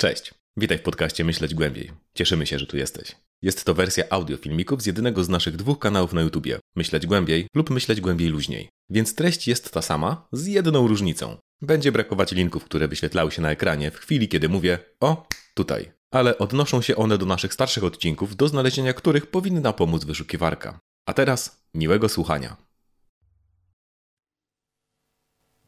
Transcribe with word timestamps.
Cześć, 0.00 0.34
witaj 0.56 0.78
w 0.78 0.82
podcaście 0.82 1.24
Myśleć 1.24 1.54
Głębiej. 1.54 1.90
Cieszymy 2.14 2.46
się, 2.46 2.58
że 2.58 2.66
tu 2.66 2.76
jesteś. 2.76 3.16
Jest 3.42 3.64
to 3.64 3.74
wersja 3.74 4.04
audio 4.10 4.36
filmików 4.36 4.82
z 4.82 4.86
jednego 4.86 5.24
z 5.24 5.28
naszych 5.28 5.56
dwóch 5.56 5.78
kanałów 5.78 6.12
na 6.12 6.20
YouTubie 6.20 6.58
Myśleć 6.76 7.06
Głębiej 7.06 7.46
lub 7.54 7.70
Myśleć 7.70 8.00
Głębiej 8.00 8.28
Luźniej. 8.28 8.68
Więc 8.90 9.14
treść 9.14 9.48
jest 9.48 9.72
ta 9.72 9.82
sama, 9.82 10.28
z 10.32 10.46
jedną 10.46 10.88
różnicą. 10.88 11.36
Będzie 11.62 11.92
brakować 11.92 12.32
linków, 12.32 12.64
które 12.64 12.88
wyświetlały 12.88 13.30
się 13.30 13.42
na 13.42 13.50
ekranie 13.50 13.90
w 13.90 13.96
chwili, 13.96 14.28
kiedy 14.28 14.48
mówię 14.48 14.78
o, 15.00 15.26
tutaj. 15.54 15.92
Ale 16.10 16.38
odnoszą 16.38 16.82
się 16.82 16.96
one 16.96 17.18
do 17.18 17.26
naszych 17.26 17.54
starszych 17.54 17.84
odcinków, 17.84 18.36
do 18.36 18.48
znalezienia 18.48 18.92
których 18.92 19.26
powinna 19.26 19.72
pomóc 19.72 20.04
wyszukiwarka. 20.04 20.80
A 21.06 21.12
teraz 21.12 21.62
miłego 21.74 22.08
słuchania. 22.08 22.56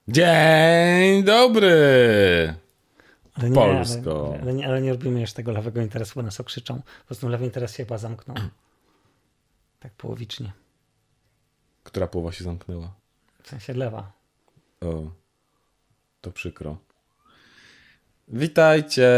Dzień 0.08 1.24
dobry! 1.24 2.59
Ale 3.34 3.50
nie, 3.50 3.54
Polsko. 3.54 4.28
Ale, 4.32 4.42
ale, 4.42 4.54
nie, 4.54 4.66
ale 4.66 4.82
nie 4.82 4.90
robimy 4.92 5.20
jeszcze 5.20 5.36
tego 5.36 5.52
lewego 5.52 5.80
interesu, 5.80 6.12
bo 6.16 6.23
nas 6.23 6.41
okrzyczą. 6.41 6.77
Po 6.77 7.06
prostu 7.06 7.28
lewy 7.28 7.45
interes 7.45 7.70
się 7.70 7.84
chyba 7.84 7.98
zamknął. 7.98 8.36
Tak 9.80 9.92
połowicznie. 9.92 10.52
Która 11.84 12.06
połowa 12.06 12.32
się 12.32 12.45
zamknęła? 12.45 12.95
W 13.42 13.48
sensie 13.48 13.72
lewa. 13.72 14.12
O, 14.80 15.10
to 16.20 16.32
przykro. 16.32 16.78
Witajcie. 18.28 19.08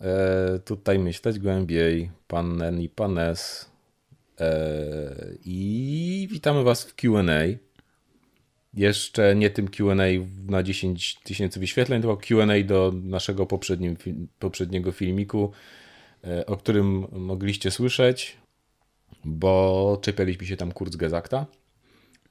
E, 0.00 0.58
tutaj 0.64 0.98
myśleć 0.98 1.38
głębiej. 1.38 2.10
Pan 2.28 2.80
i 2.80 2.88
pan 2.88 3.18
S. 3.18 3.70
E, 4.40 5.14
I 5.44 6.28
witamy 6.30 6.62
Was 6.62 6.84
w 6.84 6.94
QA. 6.94 7.22
Jeszcze 8.76 9.36
nie 9.36 9.50
tym 9.50 9.68
QA 9.68 9.94
na 10.46 10.62
10 10.62 11.14
tysięcy 11.24 11.60
wyświetleń, 11.60 12.02
tylko 12.02 12.16
QA 12.16 12.46
do 12.64 12.92
naszego 13.02 13.46
poprzednim, 13.46 13.96
poprzedniego 14.38 14.92
filmiku, 14.92 15.52
e, 16.24 16.46
o 16.46 16.56
którym 16.56 17.06
mogliście 17.12 17.70
słyszeć, 17.70 18.36
bo 19.24 19.98
czepialiśmy 20.02 20.46
się 20.46 20.56
tam 20.56 20.72
Kurzgesagta 20.72 21.46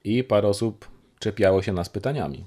i 0.04 0.24
parę 0.24 0.48
osób 0.48 0.90
czepiało 1.20 1.62
się 1.62 1.74
nas 1.74 1.90
pytaniami. 1.90 2.46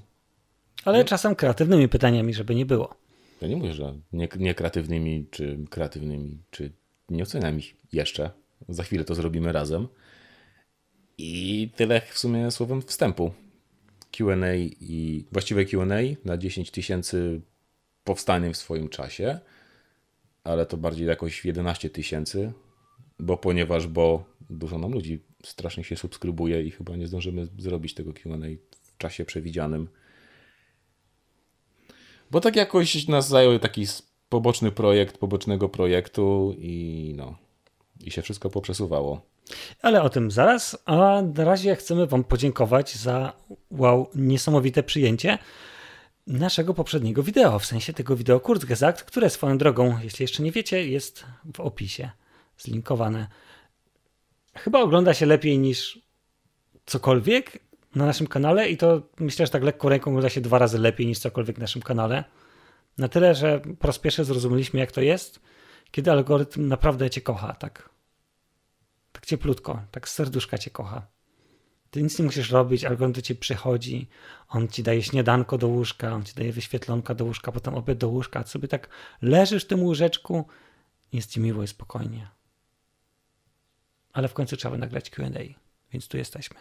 Ale 0.85 1.05
czasem 1.05 1.35
kreatywnymi 1.35 1.87
pytaniami, 1.87 2.33
żeby 2.33 2.55
nie 2.55 2.65
było. 2.65 2.95
Ja 3.41 3.47
nie 3.47 3.55
mówię, 3.55 3.73
że 3.73 3.93
nie, 4.13 4.27
nie 4.37 4.53
kreatywnymi, 4.53 5.27
czy 5.31 5.57
kreatywnymi, 5.69 6.37
czy 6.51 6.71
nie 7.09 7.23
oceniam 7.23 7.59
ich 7.59 7.75
jeszcze. 7.93 8.31
Za 8.69 8.83
chwilę 8.83 9.03
to 9.03 9.15
zrobimy 9.15 9.51
razem. 9.51 9.87
I 11.17 11.69
tyle 11.75 12.01
w 12.01 12.19
sumie 12.19 12.51
słowem 12.51 12.81
wstępu. 12.81 13.31
QA 14.11 14.55
i 14.81 15.25
właściwe 15.31 15.65
QA 15.65 15.85
na 16.25 16.37
10 16.37 16.71
tysięcy 16.71 17.41
powstanie 18.03 18.53
w 18.53 18.57
swoim 18.57 18.89
czasie, 18.89 19.39
ale 20.43 20.65
to 20.65 20.77
bardziej 20.77 21.07
jakoś 21.07 21.45
11 21.45 21.89
tysięcy, 21.89 22.51
bo 23.19 23.37
ponieważ, 23.37 23.87
bo 23.87 24.25
dużo 24.49 24.77
nam 24.77 24.91
ludzi 24.91 25.19
strasznie 25.43 25.83
się 25.83 25.95
subskrybuje 25.95 26.63
i 26.63 26.71
chyba 26.71 26.95
nie 26.95 27.07
zdążymy 27.07 27.47
zrobić 27.57 27.93
tego 27.93 28.13
QA 28.13 28.37
w 28.81 28.97
czasie 28.97 29.25
przewidzianym. 29.25 29.87
Bo 32.31 32.41
tak 32.41 32.55
jakoś 32.55 33.07
nas 33.07 33.27
zajął 33.27 33.59
taki 33.59 33.85
poboczny 34.29 34.71
projekt 34.71 35.17
pobocznego 35.17 35.69
projektu 35.69 36.55
i 36.57 37.13
no, 37.17 37.37
i 38.03 38.11
się 38.11 38.21
wszystko 38.21 38.49
poprzesuwało. 38.49 39.21
Ale 39.81 40.01
o 40.01 40.09
tym 40.09 40.31
zaraz, 40.31 40.77
a 40.85 41.21
na 41.35 41.43
razie 41.43 41.75
chcemy 41.75 42.07
Wam 42.07 42.23
podziękować 42.23 42.95
za 42.95 43.33
wow, 43.71 44.09
niesamowite 44.15 44.83
przyjęcie 44.83 45.37
naszego 46.27 46.73
poprzedniego 46.73 47.23
wideo, 47.23 47.59
w 47.59 47.65
sensie 47.65 47.93
tego 47.93 48.15
wideo 48.15 48.39
Kurzgesagt, 48.39 49.03
które 49.03 49.29
swoją 49.29 49.57
drogą, 49.57 49.99
jeśli 50.03 50.23
jeszcze 50.23 50.43
nie 50.43 50.51
wiecie, 50.51 50.87
jest 50.87 51.25
w 51.53 51.59
opisie 51.59 52.09
zlinkowane. 52.57 53.27
Chyba 54.55 54.79
ogląda 54.79 55.13
się 55.13 55.25
lepiej 55.25 55.59
niż 55.59 55.99
cokolwiek 56.85 57.59
na 57.95 58.05
naszym 58.05 58.27
kanale 58.27 58.69
i 58.69 58.77
to 58.77 59.01
myślę, 59.19 59.45
że 59.45 59.51
tak 59.51 59.63
lekko 59.63 59.89
ręką 59.89 60.11
ogląda 60.11 60.29
się 60.29 60.41
dwa 60.41 60.59
razy 60.59 60.79
lepiej 60.79 61.07
niż 61.07 61.19
cokolwiek 61.19 61.57
na 61.57 61.61
naszym 61.61 61.81
kanale. 61.81 62.23
Na 62.97 63.07
tyle, 63.07 63.35
że 63.35 63.61
po 63.79 63.87
raz 63.87 63.99
pierwszy 63.99 64.23
zrozumieliśmy, 64.23 64.79
jak 64.79 64.91
to 64.91 65.01
jest, 65.01 65.39
kiedy 65.91 66.11
algorytm 66.11 66.67
naprawdę 66.67 67.09
cię 67.09 67.21
kocha, 67.21 67.53
tak 67.53 67.89
tak 69.19 69.25
cieplutko, 69.25 69.81
tak 69.91 70.09
serduszka 70.09 70.57
cię 70.57 70.71
kocha. 70.71 71.07
Ty 71.91 72.03
nic 72.03 72.19
nie 72.19 72.25
musisz 72.25 72.51
robić, 72.51 72.85
on 72.85 73.11
do 73.11 73.21
ciebie 73.21 73.39
przychodzi, 73.39 74.07
on 74.49 74.67
ci 74.67 74.83
daje 74.83 75.03
śniadanko 75.03 75.57
do 75.57 75.67
łóżka, 75.67 76.13
on 76.13 76.23
ci 76.23 76.35
daje 76.35 76.53
wyświetlonka 76.53 77.15
do 77.15 77.25
łóżka, 77.25 77.51
potem 77.51 77.75
obiad 77.75 77.97
do 77.97 78.09
łóżka, 78.09 78.39
a 78.39 78.43
sobie 78.43 78.67
tak 78.67 78.89
leżysz 79.21 79.63
w 79.65 79.67
tym 79.67 79.83
łóżeczku, 79.83 80.45
jest 81.13 81.31
ci 81.31 81.39
miło 81.39 81.63
i 81.63 81.67
spokojnie. 81.67 82.27
Ale 84.13 84.27
w 84.27 84.33
końcu 84.33 84.57
trzeba 84.57 84.77
nagrać 84.77 85.09
Q&A, 85.09 85.59
więc 85.91 86.07
tu 86.07 86.17
jesteśmy. 86.17 86.59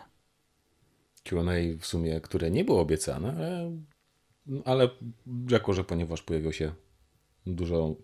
Q&A 1.24 1.78
w 1.78 1.86
sumie, 1.86 2.20
które 2.20 2.50
nie 2.50 2.64
było 2.64 2.80
obiecane, 2.80 3.34
ale, 3.36 3.76
ale 4.64 4.90
jako, 5.50 5.72
że 5.72 5.84
ponieważ 5.84 6.22
pojawiło 6.22 6.52
się 6.52 6.72
dużo 7.46 7.94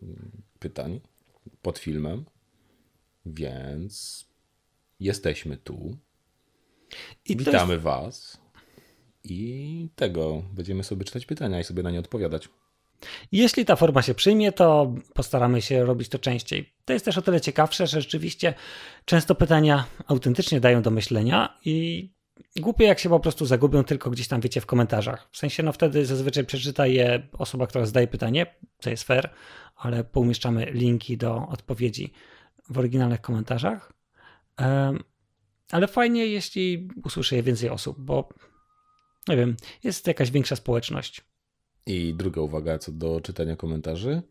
pytań 0.58 1.00
pod 1.62 1.78
filmem, 1.78 2.24
więc 3.26 4.24
jesteśmy 5.04 5.56
tu. 5.56 5.96
I 7.28 7.36
Witamy 7.36 7.72
jest... 7.72 7.84
Was. 7.84 8.40
I 9.24 9.88
tego 9.96 10.42
będziemy 10.52 10.84
sobie 10.84 11.04
czytać 11.04 11.26
pytania 11.26 11.60
i 11.60 11.64
sobie 11.64 11.82
na 11.82 11.90
nie 11.90 11.98
odpowiadać. 11.98 12.48
Jeśli 13.32 13.64
ta 13.64 13.76
forma 13.76 14.02
się 14.02 14.14
przyjmie, 14.14 14.52
to 14.52 14.94
postaramy 15.14 15.62
się 15.62 15.84
robić 15.84 16.08
to 16.08 16.18
częściej. 16.18 16.72
To 16.84 16.92
jest 16.92 17.04
też 17.04 17.18
o 17.18 17.22
tyle 17.22 17.40
ciekawsze, 17.40 17.86
że 17.86 18.00
rzeczywiście 18.00 18.54
często 19.04 19.34
pytania 19.34 19.86
autentycznie 20.06 20.60
dają 20.60 20.82
do 20.82 20.90
myślenia 20.90 21.58
i 21.64 22.08
głupie 22.56 22.84
jak 22.84 22.98
się 22.98 23.08
po 23.08 23.20
prostu 23.20 23.46
zagubią 23.46 23.84
tylko 23.84 24.10
gdzieś 24.10 24.28
tam 24.28 24.40
wiecie 24.40 24.60
w 24.60 24.66
komentarzach. 24.66 25.28
W 25.32 25.38
sensie 25.38 25.62
no 25.62 25.72
wtedy 25.72 26.06
zazwyczaj 26.06 26.44
przeczyta 26.44 26.86
je 26.86 27.28
osoba, 27.32 27.66
która 27.66 27.86
zadaje 27.86 28.06
pytanie, 28.06 28.46
co 28.78 28.90
jest 28.90 29.04
fair, 29.04 29.30
ale 29.76 30.04
poumieszczamy 30.04 30.64
linki 30.64 31.16
do 31.16 31.48
odpowiedzi 31.48 32.12
w 32.70 32.78
oryginalnych 32.78 33.20
komentarzach. 33.20 33.93
Ale 35.70 35.88
fajnie, 35.88 36.26
jeśli 36.26 36.88
usłyszy 37.04 37.36
je 37.36 37.42
więcej 37.42 37.70
osób, 37.70 38.00
bo 38.00 38.28
nie 39.28 39.36
wiem, 39.36 39.56
jest 39.84 40.06
jakaś 40.06 40.30
większa 40.30 40.56
społeczność. 40.56 41.24
I 41.86 42.14
druga 42.14 42.40
uwaga 42.40 42.78
co 42.78 42.92
do 42.92 43.20
czytania 43.20 43.56
komentarzy. 43.56 44.22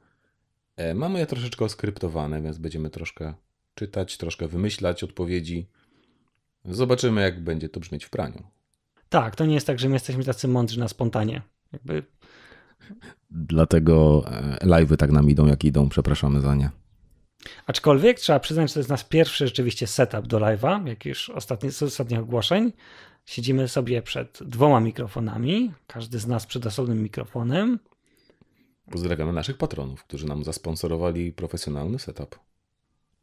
E, 0.76 0.94
mamy 0.94 1.20
je 1.20 1.26
troszeczkę 1.26 1.66
oskryptowane, 1.66 2.42
więc 2.42 2.58
będziemy 2.58 2.90
troszkę 2.90 3.34
czytać, 3.76 4.18
troszkę 4.18 4.48
wymyślać 4.48 5.04
odpowiedzi. 5.04 5.70
Zobaczymy, 6.66 7.22
jak 7.22 7.44
będzie 7.44 7.70
to 7.70 7.80
brzmieć 7.80 8.06
w 8.06 8.10
praniu. 8.10 8.44
Tak, 9.10 9.36
to 9.36 9.46
nie 9.46 9.54
jest 9.54 9.68
tak, 9.68 9.80
że 9.80 9.90
my 9.90 9.94
jesteśmy 9.94 10.24
tacy 10.24 10.48
mądrzy 10.48 10.80
na 10.80 10.88
spontanie. 10.88 11.42
Jakby... 11.74 12.04
Dlatego 13.30 14.24
e, 14.28 14.58
live'y 14.66 14.98
tak 14.98 15.12
nam 15.12 15.30
idą, 15.30 15.46
jak 15.46 15.64
idą. 15.64 15.90
Przepraszamy 15.90 16.42
za 16.42 16.56
nie. 16.56 16.70
Aczkolwiek 17.66 18.20
trzeba 18.20 18.40
przyznać, 18.40 18.70
że 18.70 18.74
to 18.74 18.80
jest 18.80 18.90
nasz 18.90 19.04
pierwszy 19.04 19.48
rzeczywiście 19.48 19.88
setup 19.88 20.28
do 20.28 20.40
live'a, 20.40 20.88
jak 20.88 21.06
już 21.06 21.30
ostatnie, 21.30 21.72
z 21.72 21.84
ostatnich 21.84 22.20
ogłoszeń. 22.20 22.74
Siedzimy 23.26 23.68
sobie 23.68 24.02
przed 24.02 24.40
dwoma 24.42 24.80
mikrofonami, 24.80 25.74
każdy 25.88 26.20
z 26.20 26.28
nas 26.28 26.46
przed 26.46 26.66
osobnym 26.66 27.04
mikrofonem. 27.04 27.80
Pozdrawiamy 28.92 29.34
naszych 29.34 29.58
patronów, 29.58 30.04
którzy 30.04 30.26
nam 30.26 30.44
zasponsorowali 30.44 31.32
profesjonalny 31.32 32.00
setup. 32.00 32.40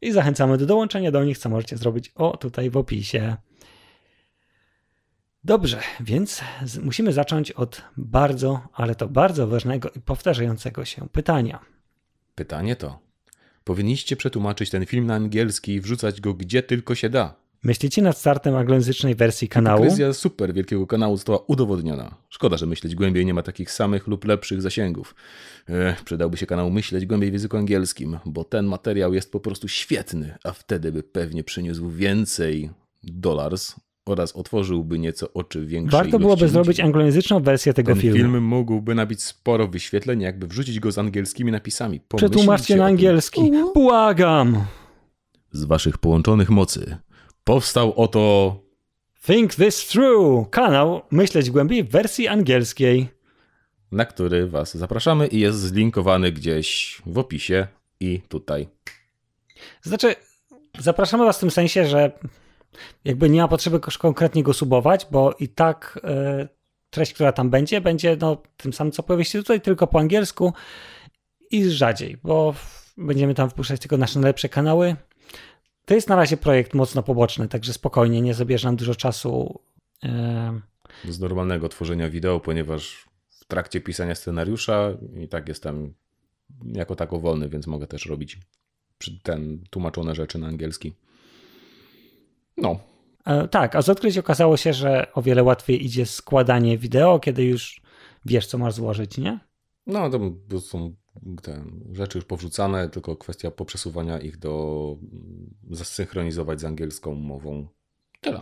I 0.01 0.11
zachęcamy 0.11 0.57
do 0.57 0.65
dołączenia 0.65 1.11
do 1.11 1.23
nich, 1.23 1.37
co 1.37 1.49
możecie 1.49 1.77
zrobić 1.77 2.11
o 2.15 2.37
tutaj 2.37 2.69
w 2.69 2.77
opisie. 2.77 3.37
Dobrze, 5.43 5.81
więc 5.99 6.41
musimy 6.83 7.13
zacząć 7.13 7.51
od 7.51 7.81
bardzo, 7.97 8.61
ale 8.73 8.95
to 8.95 9.07
bardzo 9.07 9.47
ważnego 9.47 9.89
i 9.89 9.99
powtarzającego 9.99 10.85
się 10.85 11.09
pytania. 11.09 11.59
Pytanie 12.35 12.75
to: 12.75 12.99
Powinniście 13.63 14.15
przetłumaczyć 14.15 14.69
ten 14.69 14.85
film 14.85 15.05
na 15.05 15.15
angielski 15.15 15.73
i 15.73 15.81
wrzucać 15.81 16.21
go 16.21 16.33
gdzie 16.33 16.63
tylko 16.63 16.95
się 16.95 17.09
da. 17.09 17.41
Myślicie 17.63 18.01
nad 18.01 18.17
startem 18.17 18.55
anglojęzycznej 18.55 19.15
wersji 19.15 19.47
kanału? 19.47 19.77
Hipokryzja 19.77 20.13
super 20.13 20.53
wielkiego 20.53 20.87
kanału 20.87 21.17
została 21.17 21.39
udowodniona. 21.47 22.15
Szkoda, 22.29 22.57
że 22.57 22.65
myśleć 22.65 22.95
głębiej 22.95 23.25
nie 23.25 23.33
ma 23.33 23.43
takich 23.43 23.71
samych 23.71 24.07
lub 24.07 24.25
lepszych 24.25 24.61
zasięgów. 24.61 25.15
Ech, 25.69 26.03
przydałby 26.03 26.37
się 26.37 26.45
kanał 26.45 26.71
Myśleć 26.71 27.05
głębiej 27.05 27.29
w 27.29 27.33
języku 27.33 27.57
angielskim, 27.57 28.19
bo 28.25 28.43
ten 28.43 28.65
materiał 28.65 29.13
jest 29.13 29.31
po 29.31 29.39
prostu 29.39 29.67
świetny, 29.67 30.35
a 30.43 30.51
wtedy 30.51 30.91
by 30.91 31.03
pewnie 31.03 31.43
przyniósł 31.43 31.89
więcej 31.89 32.69
dolars 33.03 33.75
oraz 34.05 34.35
otworzyłby 34.35 34.99
nieco 34.99 35.33
oczy 35.33 35.65
większej 35.65 35.99
Warto 35.99 36.19
byłoby 36.19 36.41
ludzi. 36.41 36.53
zrobić 36.53 36.79
anglojęzyczną 36.79 37.39
wersję 37.39 37.73
tego 37.73 37.91
Ten 37.91 38.01
filmu. 38.01 38.17
film 38.17 38.43
mógłby 38.43 38.95
nabić 38.95 39.23
sporo 39.23 39.67
wyświetleń, 39.67 40.21
jakby 40.21 40.47
wrzucić 40.47 40.79
go 40.79 40.91
z 40.91 40.97
angielskimi 40.97 41.51
napisami. 41.51 41.99
Pomyślcie 41.99 42.29
Przetłumaczcie 42.29 42.75
na 42.75 42.85
angielski. 42.85 43.51
Błagam. 43.73 44.65
Z 45.51 45.63
waszych 45.65 45.97
połączonych 45.97 46.49
mocy 46.49 46.97
powstał 47.43 47.93
oto 47.95 48.55
Think 49.25 49.55
this 49.55 49.87
through. 49.87 50.49
Kanał 50.49 51.01
Myśleć 51.11 51.51
głębiej 51.51 51.83
w 51.83 51.89
wersji 51.91 52.27
angielskiej. 52.27 53.07
na 53.91 54.05
który 54.05 54.47
Was 54.47 54.77
zapraszamy 54.77 55.27
i 55.27 55.39
jest 55.39 55.59
zlinkowany 55.59 56.31
gdzieś 56.31 57.01
w 57.05 57.17
opisie 57.17 57.67
i 57.99 58.21
tutaj. 58.29 58.67
Znaczy, 59.81 60.15
zapraszamy 60.79 61.25
Was 61.25 61.37
w 61.37 61.39
tym 61.39 61.51
sensie, 61.51 61.85
że 61.85 62.11
jakby 63.05 63.29
nie 63.29 63.41
ma 63.41 63.47
potrzeby 63.47 63.79
konkretnie 63.79 64.43
go 64.43 64.53
subować, 64.53 65.07
bo 65.11 65.35
i 65.39 65.49
tak 65.49 65.99
e, 66.03 66.47
treść, 66.89 67.13
która 67.13 67.31
tam 67.31 67.49
będzie, 67.49 67.81
będzie 67.81 68.17
no, 68.21 68.41
tym 68.57 68.73
samym, 68.73 68.91
co 68.91 69.03
powieście 69.03 69.39
tutaj, 69.39 69.61
tylko 69.61 69.87
po 69.87 69.99
angielsku 69.99 70.53
i 71.51 71.69
rzadziej, 71.69 72.17
bo 72.23 72.55
będziemy 72.97 73.33
tam 73.33 73.49
wpuszczać 73.49 73.81
tylko 73.81 73.97
nasze 73.97 74.19
najlepsze 74.19 74.49
kanały. 74.49 74.95
To 75.85 75.93
jest 75.93 76.09
na 76.09 76.15
razie 76.15 76.37
projekt 76.37 76.73
mocno 76.73 77.03
poboczny, 77.03 77.47
także 77.47 77.73
spokojnie, 77.73 78.21
nie 78.21 78.33
zabierze 78.33 78.67
nam 78.67 78.75
dużo 78.75 78.95
czasu. 78.95 79.59
Z 81.09 81.19
normalnego 81.19 81.69
tworzenia 81.69 82.09
wideo, 82.09 82.39
ponieważ 82.39 83.09
w 83.29 83.45
trakcie 83.45 83.81
pisania 83.81 84.15
scenariusza 84.15 84.91
i 85.15 85.27
tak 85.27 85.47
jestem 85.47 85.93
jako 86.65 86.95
tako 86.95 87.19
wolny, 87.19 87.49
więc 87.49 87.67
mogę 87.67 87.87
też 87.87 88.05
robić 88.05 88.39
ten 89.23 89.63
tłumaczone 89.69 90.15
rzeczy 90.15 90.39
na 90.39 90.47
angielski. 90.47 90.93
No. 92.57 92.79
E, 93.25 93.47
tak, 93.47 93.75
a 93.75 93.81
z 93.81 93.89
odkryć 93.89 94.17
okazało 94.17 94.57
się, 94.57 94.73
że 94.73 95.13
o 95.13 95.21
wiele 95.21 95.43
łatwiej 95.43 95.85
idzie 95.85 96.05
składanie 96.05 96.77
wideo, 96.77 97.19
kiedy 97.19 97.43
już 97.43 97.81
wiesz, 98.25 98.47
co 98.47 98.57
masz 98.57 98.73
złożyć, 98.73 99.17
nie? 99.17 99.39
No, 99.87 100.09
to 100.49 100.59
są 100.59 100.95
te 101.41 101.63
rzeczy 101.91 102.17
już 102.17 102.25
powrzucane, 102.25 102.89
tylko 102.89 103.15
kwestia 103.15 103.51
poprzesuwania 103.51 104.19
ich 104.19 104.37
do 104.37 104.95
zasynchronizować 105.69 106.61
z 106.61 106.65
angielską 106.65 107.15
mową. 107.15 107.67
Tyle. 108.21 108.41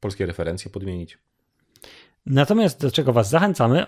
Polskie 0.00 0.26
referencje 0.26 0.70
podmienić. 0.70 1.18
Natomiast 2.26 2.80
do 2.80 2.90
czego 2.90 3.12
Was 3.12 3.30
zachęcamy, 3.30 3.86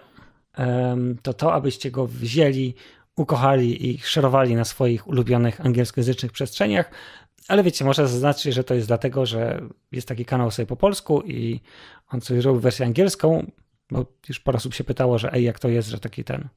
to 1.22 1.34
to, 1.34 1.54
abyście 1.54 1.90
go 1.90 2.06
wzięli, 2.06 2.74
ukochali 3.16 3.90
i 3.90 3.98
szerowali 3.98 4.54
na 4.54 4.64
swoich 4.64 5.08
ulubionych 5.08 5.60
angielskojęzycznych 5.60 6.32
przestrzeniach. 6.32 6.90
Ale 7.48 7.62
wiecie, 7.62 7.84
może 7.84 8.08
zaznaczyć, 8.08 8.54
że 8.54 8.64
to 8.64 8.74
jest 8.74 8.86
dlatego, 8.86 9.26
że 9.26 9.62
jest 9.92 10.08
taki 10.08 10.24
kanał 10.24 10.50
sobie 10.50 10.66
po 10.66 10.76
polsku 10.76 11.22
i 11.22 11.60
on 12.08 12.20
sobie 12.20 12.40
robił 12.40 12.60
wersję 12.60 12.86
angielską, 12.86 13.50
bo 13.90 14.06
już 14.28 14.40
parę 14.40 14.56
osób 14.56 14.74
się 14.74 14.84
pytało, 14.84 15.18
że 15.18 15.32
ej, 15.32 15.44
jak 15.44 15.58
to 15.58 15.68
jest, 15.68 15.88
że 15.88 16.00
taki 16.00 16.24
ten, 16.24 16.48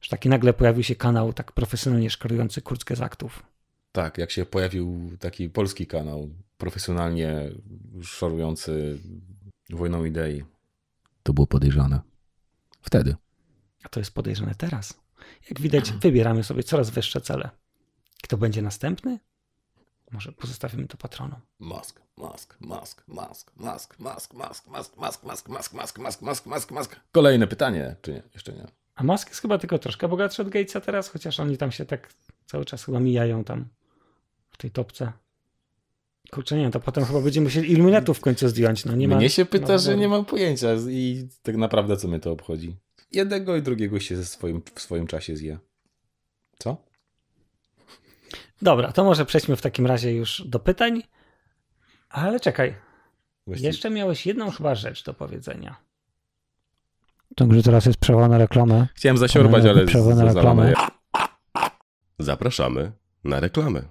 że 0.00 0.10
taki 0.10 0.28
nagle 0.28 0.52
pojawił 0.52 0.82
się 0.82 0.94
kanał 0.94 1.32
tak 1.32 1.52
profesjonalnie 1.52 2.10
szkalujący 2.10 2.62
kurtkę 2.62 2.96
z 2.96 3.00
aktów. 3.00 3.42
Tak, 3.92 4.18
jak 4.18 4.30
się 4.30 4.46
pojawił 4.46 5.16
taki 5.20 5.50
polski 5.50 5.86
kanał 5.86 6.30
profesjonalnie 6.58 7.50
szorujący 8.02 8.98
wojną 9.70 10.04
idei. 10.04 10.44
To 11.22 11.32
było 11.32 11.46
podejrzane. 11.46 12.00
Wtedy. 12.82 13.16
A 13.84 13.88
to 13.88 14.00
jest 14.00 14.14
podejrzane 14.14 14.54
teraz. 14.54 15.00
Jak 15.50 15.60
widać, 15.60 15.92
wybieramy 15.92 16.44
sobie 16.44 16.62
coraz 16.62 16.90
wyższe 16.90 17.20
cele. 17.20 17.50
Kto 18.22 18.36
będzie 18.36 18.62
następny? 18.62 19.18
Może 20.10 20.32
pozostawimy 20.32 20.88
to 20.88 20.96
patronom. 20.96 21.40
Mask, 21.58 22.00
mask, 22.16 22.56
mask, 22.60 23.08
mask, 23.08 23.52
mask, 23.58 23.98
mask, 23.98 24.34
mask, 24.34 24.66
mask, 24.66 24.96
mask, 24.96 25.26
mask, 25.26 25.48
mask, 25.48 25.68
mask, 25.68 25.98
mask, 25.98 26.22
mask, 26.22 26.46
mask, 26.46 26.70
mask. 26.70 26.96
Kolejne 27.12 27.46
pytanie, 27.46 27.96
czy 28.02 28.12
nie? 28.12 28.22
Jeszcze 28.34 28.52
nie. 28.52 28.66
A 28.96 29.04
Mask 29.04 29.28
jest 29.28 29.40
chyba 29.40 29.58
tylko 29.58 29.78
troszkę 29.78 30.08
bogatszy 30.08 30.42
od 30.42 30.48
Gatesa 30.48 30.80
teraz, 30.80 31.08
chociaż 31.08 31.40
oni 31.40 31.56
tam 31.56 31.72
się 31.72 31.86
tak 31.86 32.12
cały 32.46 32.64
czas 32.64 32.84
chyba 32.84 33.00
mijają 33.00 33.44
tam 33.44 33.68
w 34.50 34.56
tej 34.56 34.70
topce. 34.70 35.12
Kurczę, 36.30 36.56
nie 36.56 36.70
to 36.70 36.80
potem 36.80 37.04
chyba 37.04 37.20
będziemy 37.20 37.44
musieli 37.44 37.72
Illuminatów 37.72 38.18
w 38.18 38.20
końcu 38.20 38.48
zdjąć. 38.48 38.84
No, 38.84 38.96
nie 38.96 39.08
ma, 39.08 39.16
mnie 39.16 39.30
się 39.30 39.44
pyta, 39.44 39.72
no, 39.72 39.78
że 39.78 39.96
nie 39.96 40.08
mam 40.08 40.24
pojęcia 40.24 40.68
i 40.88 41.28
tak 41.42 41.56
naprawdę 41.56 41.96
co 41.96 42.08
mnie 42.08 42.20
to 42.20 42.32
obchodzi. 42.32 42.76
Jednego 43.12 43.56
i 43.56 43.62
drugiego 43.62 44.00
się 44.00 44.16
ze 44.16 44.24
swoim, 44.24 44.62
w 44.74 44.80
swoim 44.80 45.06
czasie 45.06 45.36
zje. 45.36 45.58
Co? 46.58 46.76
Dobra, 48.66 48.92
to 48.92 49.04
może 49.04 49.26
przejdźmy 49.26 49.56
w 49.56 49.62
takim 49.62 49.86
razie 49.86 50.12
już 50.12 50.42
do 50.46 50.58
pytań. 50.60 51.02
Ale 52.08 52.40
czekaj. 52.40 52.74
Właściwie... 53.46 53.68
Jeszcze 53.68 53.90
miałeś 53.90 54.26
jedną 54.26 54.50
chyba 54.50 54.74
rzecz 54.74 55.04
do 55.04 55.14
powiedzenia. 55.14 55.76
Także 57.36 57.62
teraz 57.62 57.86
jest 57.86 57.98
przerwa 57.98 58.28
na 58.28 58.38
reklamę. 58.38 58.86
Chciałem 58.94 59.18
zasiorbać, 59.18 59.64
ale 59.64 59.86
przerwa 59.86 60.14
na 60.14 60.24
reklamę. 60.24 60.74
Zapraszamy 62.18 62.92
na 63.24 63.40
reklamę. 63.40 63.82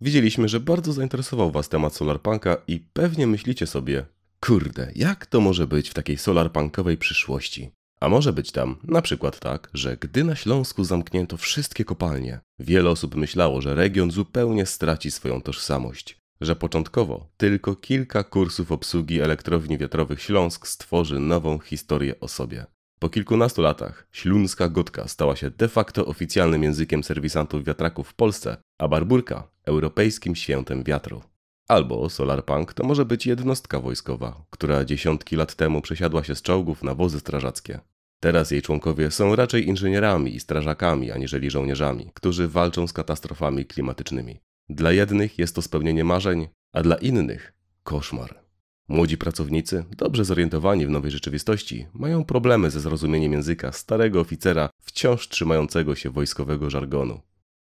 Widzieliśmy, 0.00 0.48
że 0.48 0.60
bardzo 0.60 0.92
zainteresował 0.92 1.50
Was 1.50 1.68
temat 1.68 1.94
solarpunka 1.94 2.56
i 2.66 2.80
pewnie 2.80 3.26
myślicie 3.26 3.66
sobie, 3.66 4.06
kurde, 4.40 4.92
jak 4.94 5.26
to 5.26 5.40
może 5.40 5.66
być 5.66 5.90
w 5.90 5.94
takiej 5.94 6.18
solarpunkowej 6.18 6.96
przyszłości? 6.96 7.70
A 8.00 8.08
może 8.08 8.32
być 8.32 8.52
tam 8.52 8.76
na 8.84 9.02
przykład 9.02 9.38
tak, 9.40 9.70
że 9.74 9.96
gdy 9.96 10.24
na 10.24 10.36
Śląsku 10.36 10.84
zamknięto 10.84 11.36
wszystkie 11.36 11.84
kopalnie, 11.84 12.40
wiele 12.58 12.90
osób 12.90 13.14
myślało, 13.14 13.60
że 13.60 13.74
region 13.74 14.10
zupełnie 14.10 14.66
straci 14.66 15.10
swoją 15.10 15.42
tożsamość. 15.42 16.18
Że 16.40 16.56
początkowo 16.56 17.28
tylko 17.36 17.76
kilka 17.76 18.24
kursów 18.24 18.72
obsługi 18.72 19.20
elektrowni 19.20 19.78
wiatrowych 19.78 20.22
Śląsk 20.22 20.66
stworzy 20.66 21.20
nową 21.20 21.58
historię 21.58 22.20
o 22.20 22.28
sobie. 22.28 22.66
Po 22.98 23.08
kilkunastu 23.08 23.62
latach 23.62 24.08
śląska 24.12 24.68
gotka 24.68 25.08
stała 25.08 25.36
się 25.36 25.50
de 25.50 25.68
facto 25.68 26.06
oficjalnym 26.06 26.62
językiem 26.62 27.04
serwisantów 27.04 27.64
wiatraków 27.64 28.08
w 28.08 28.14
Polsce, 28.14 28.56
a 28.78 28.88
barburka 28.88 29.48
europejskim 29.64 30.36
świętem 30.36 30.84
wiatru. 30.84 31.22
Albo 31.68 32.10
Solarpunk 32.10 32.74
to 32.74 32.84
może 32.84 33.04
być 33.04 33.26
jednostka 33.26 33.80
wojskowa, 33.80 34.44
która 34.50 34.84
dziesiątki 34.84 35.36
lat 35.36 35.54
temu 35.54 35.82
przesiadła 35.82 36.24
się 36.24 36.34
z 36.34 36.42
czołgów 36.42 36.82
na 36.82 36.94
wozy 36.94 37.20
strażackie. 37.20 37.80
Teraz 38.20 38.50
jej 38.50 38.62
członkowie 38.62 39.10
są 39.10 39.36
raczej 39.36 39.68
inżynierami 39.68 40.34
i 40.34 40.40
strażakami, 40.40 41.10
aniżeli 41.10 41.50
żołnierzami, 41.50 42.10
którzy 42.14 42.48
walczą 42.48 42.86
z 42.86 42.92
katastrofami 42.92 43.66
klimatycznymi. 43.66 44.40
Dla 44.68 44.92
jednych 44.92 45.38
jest 45.38 45.54
to 45.54 45.62
spełnienie 45.62 46.04
marzeń, 46.04 46.48
a 46.72 46.82
dla 46.82 46.96
innych 46.96 47.52
koszmar. 47.82 48.40
Młodzi 48.88 49.18
pracownicy, 49.18 49.84
dobrze 49.96 50.24
zorientowani 50.24 50.86
w 50.86 50.90
nowej 50.90 51.10
rzeczywistości, 51.10 51.86
mają 51.94 52.24
problemy 52.24 52.70
ze 52.70 52.80
zrozumieniem 52.80 53.32
języka 53.32 53.72
starego 53.72 54.20
oficera 54.20 54.70
wciąż 54.82 55.28
trzymającego 55.28 55.94
się 55.94 56.10
wojskowego 56.10 56.70
żargonu. 56.70 57.20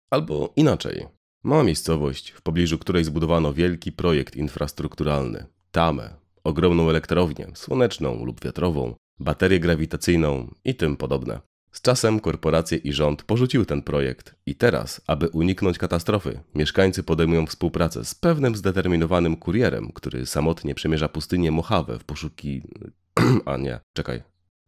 Albo 0.09 0.53
inaczej. 0.55 1.16
Mała 1.47 1.63
miejscowość, 1.63 2.31
w 2.31 2.41
pobliżu 2.41 2.77
której 2.77 3.03
zbudowano 3.03 3.53
wielki 3.53 3.91
projekt 3.91 4.35
infrastrukturalny. 4.35 5.45
Tamę, 5.71 6.13
ogromną 6.43 6.89
elektrownię, 6.89 7.47
słoneczną 7.53 8.25
lub 8.25 8.43
wiatrową, 8.43 8.95
baterię 9.19 9.59
grawitacyjną 9.59 10.53
i 10.65 10.75
tym 10.75 10.97
podobne. 10.97 11.39
Z 11.71 11.81
czasem 11.81 12.19
korporacje 12.19 12.77
i 12.77 12.93
rząd 12.93 13.23
porzuciły 13.23 13.65
ten 13.65 13.81
projekt 13.81 14.35
i 14.45 14.55
teraz, 14.55 15.01
aby 15.07 15.27
uniknąć 15.27 15.77
katastrofy, 15.77 16.39
mieszkańcy 16.55 17.03
podejmują 17.03 17.45
współpracę 17.45 18.05
z 18.05 18.15
pewnym 18.15 18.55
zdeterminowanym 18.55 19.35
kurierem, 19.35 19.91
który 19.93 20.25
samotnie 20.25 20.75
przemierza 20.75 21.09
pustynię 21.09 21.51
Mojave 21.51 21.99
w 21.99 22.03
poszuki... 22.03 22.61
A 23.45 23.57
nie, 23.57 23.79
czekaj. 23.93 24.23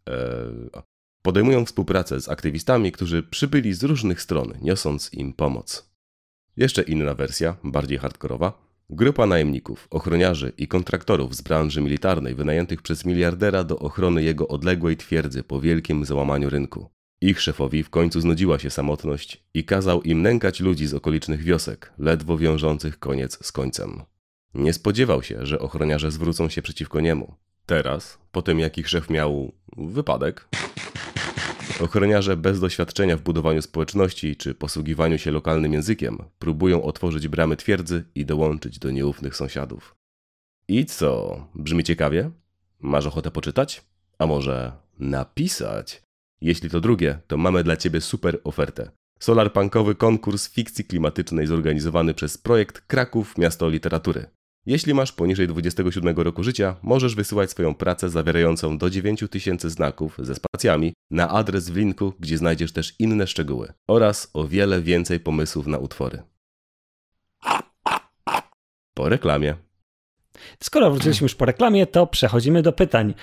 Eee... 0.08 0.70
Podejmują 1.22 1.66
współpracę 1.66 2.22
z 2.22 2.30
aktywistami, 2.30 2.92
którzy 2.92 3.24
przybyli 3.24 3.74
z 3.74 3.84
różnych 3.84 4.22
stron, 4.22 4.54
niosąc 4.62 5.14
im 5.14 5.34
pomoc. 5.34 5.89
Jeszcze 6.58 6.82
inna 6.82 7.14
wersja, 7.14 7.56
bardziej 7.64 7.98
hardkorowa. 7.98 8.70
Grupa 8.90 9.26
najemników, 9.26 9.88
ochroniarzy 9.90 10.52
i 10.58 10.68
kontraktorów 10.68 11.36
z 11.36 11.42
branży 11.42 11.82
militarnej 11.82 12.36
wynajętych 12.36 12.82
przez 12.82 13.06
miliardera 13.06 13.64
do 13.64 13.80
ochrony 13.80 14.24
jego 14.24 14.48
odległej 14.48 14.98
twierdzy 14.98 15.44
po 15.44 15.62
wielkim 15.62 16.06
załamaniu 16.06 16.50
rynku. 16.50 16.90
Ich 17.22 17.42
szefowi 17.42 17.84
w 17.84 17.90
końcu 17.90 18.22
znudziła 18.22 18.60
się 18.60 18.70
samotność 18.70 19.44
i 19.54 19.64
kazał 19.64 20.02
im 20.02 20.22
nękać 20.22 20.60
ludzi 20.60 20.88
z 20.88 20.94
okolicznych 20.94 21.44
wiosek, 21.44 21.94
ledwo 21.98 22.38
wiążących 22.38 23.00
koniec 23.00 23.46
z 23.46 23.52
końcem. 23.52 24.02
Nie 24.54 24.74
spodziewał 24.74 25.24
się, 25.24 25.46
że 25.46 25.60
ochroniarze 25.60 26.12
zwrócą 26.12 26.50
się 26.50 26.62
przeciwko 26.62 27.02
niemu. 27.02 27.36
Teraz, 27.66 28.18
po 28.32 28.42
tym 28.42 28.60
jak 28.60 28.78
ich 28.78 28.90
szef 28.90 29.10
miał 29.10 29.52
wypadek, 29.78 30.48
ochroniarze 31.82 32.38
bez 32.38 32.60
doświadczenia 32.60 33.18
w 33.18 33.22
budowaniu 33.22 33.62
społeczności 33.62 34.36
czy 34.36 34.54
posługiwaniu 34.54 35.18
się 35.18 35.32
lokalnym 35.32 35.74
językiem 35.74 36.18
próbują 36.40 36.84
otworzyć 36.84 37.28
bramy 37.28 37.58
twierdzy 37.58 38.04
i 38.16 38.26
dołączyć 38.26 38.80
do 38.80 38.92
nieufnych 38.92 39.36
sąsiadów. 39.36 39.96
I 40.68 40.86
co? 40.86 41.46
Brzmi 41.56 41.84
ciekawie? 41.84 42.32
Masz 42.80 43.06
ochotę 43.06 43.32
poczytać? 43.32 43.82
A 44.18 44.26
może 44.26 44.72
napisać? 45.00 46.02
Jeśli 46.42 46.70
to 46.70 46.82
drugie, 46.82 47.20
to 47.28 47.38
mamy 47.38 47.64
dla 47.64 47.78
Ciebie 47.78 48.02
super 48.02 48.40
ofertę. 48.44 48.92
Solarpunkowy 49.20 49.96
konkurs 49.96 50.50
fikcji 50.50 50.86
klimatycznej 50.86 51.48
zorganizowany 51.48 52.14
przez 52.14 52.38
projekt 52.38 52.82
Kraków 52.82 53.38
Miasto 53.38 53.70
Literatury. 53.70 54.26
Jeśli 54.66 54.94
masz 54.94 55.12
poniżej 55.12 55.48
27 55.48 56.18
roku 56.18 56.44
życia, 56.44 56.76
możesz 56.84 57.16
wysyłać 57.16 57.52
swoją 57.52 57.76
pracę 57.76 58.10
zawierającą 58.10 58.78
do 58.78 58.90
9000 58.90 59.70
znaków 59.70 60.18
ze 60.20 60.36
spacjami 60.36 60.94
na 61.12 61.30
adres 61.30 61.70
w 61.70 61.76
linku, 61.76 62.14
gdzie 62.20 62.38
znajdziesz 62.38 62.74
też 62.74 62.96
inne 63.00 63.28
szczegóły 63.28 63.74
oraz 63.88 64.30
o 64.34 64.48
wiele 64.48 64.82
więcej 64.82 65.20
pomysłów 65.20 65.68
na 65.68 65.78
utwory. 65.78 66.22
Po 68.94 69.10
reklamie. 69.10 69.56
Skoro 70.64 70.92
wróciliśmy 70.92 71.26
już 71.26 71.36
po 71.36 71.46
reklamie, 71.46 71.88
to 71.88 72.08
przechodzimy 72.08 72.62
do 72.62 72.74
pytań. 72.74 73.14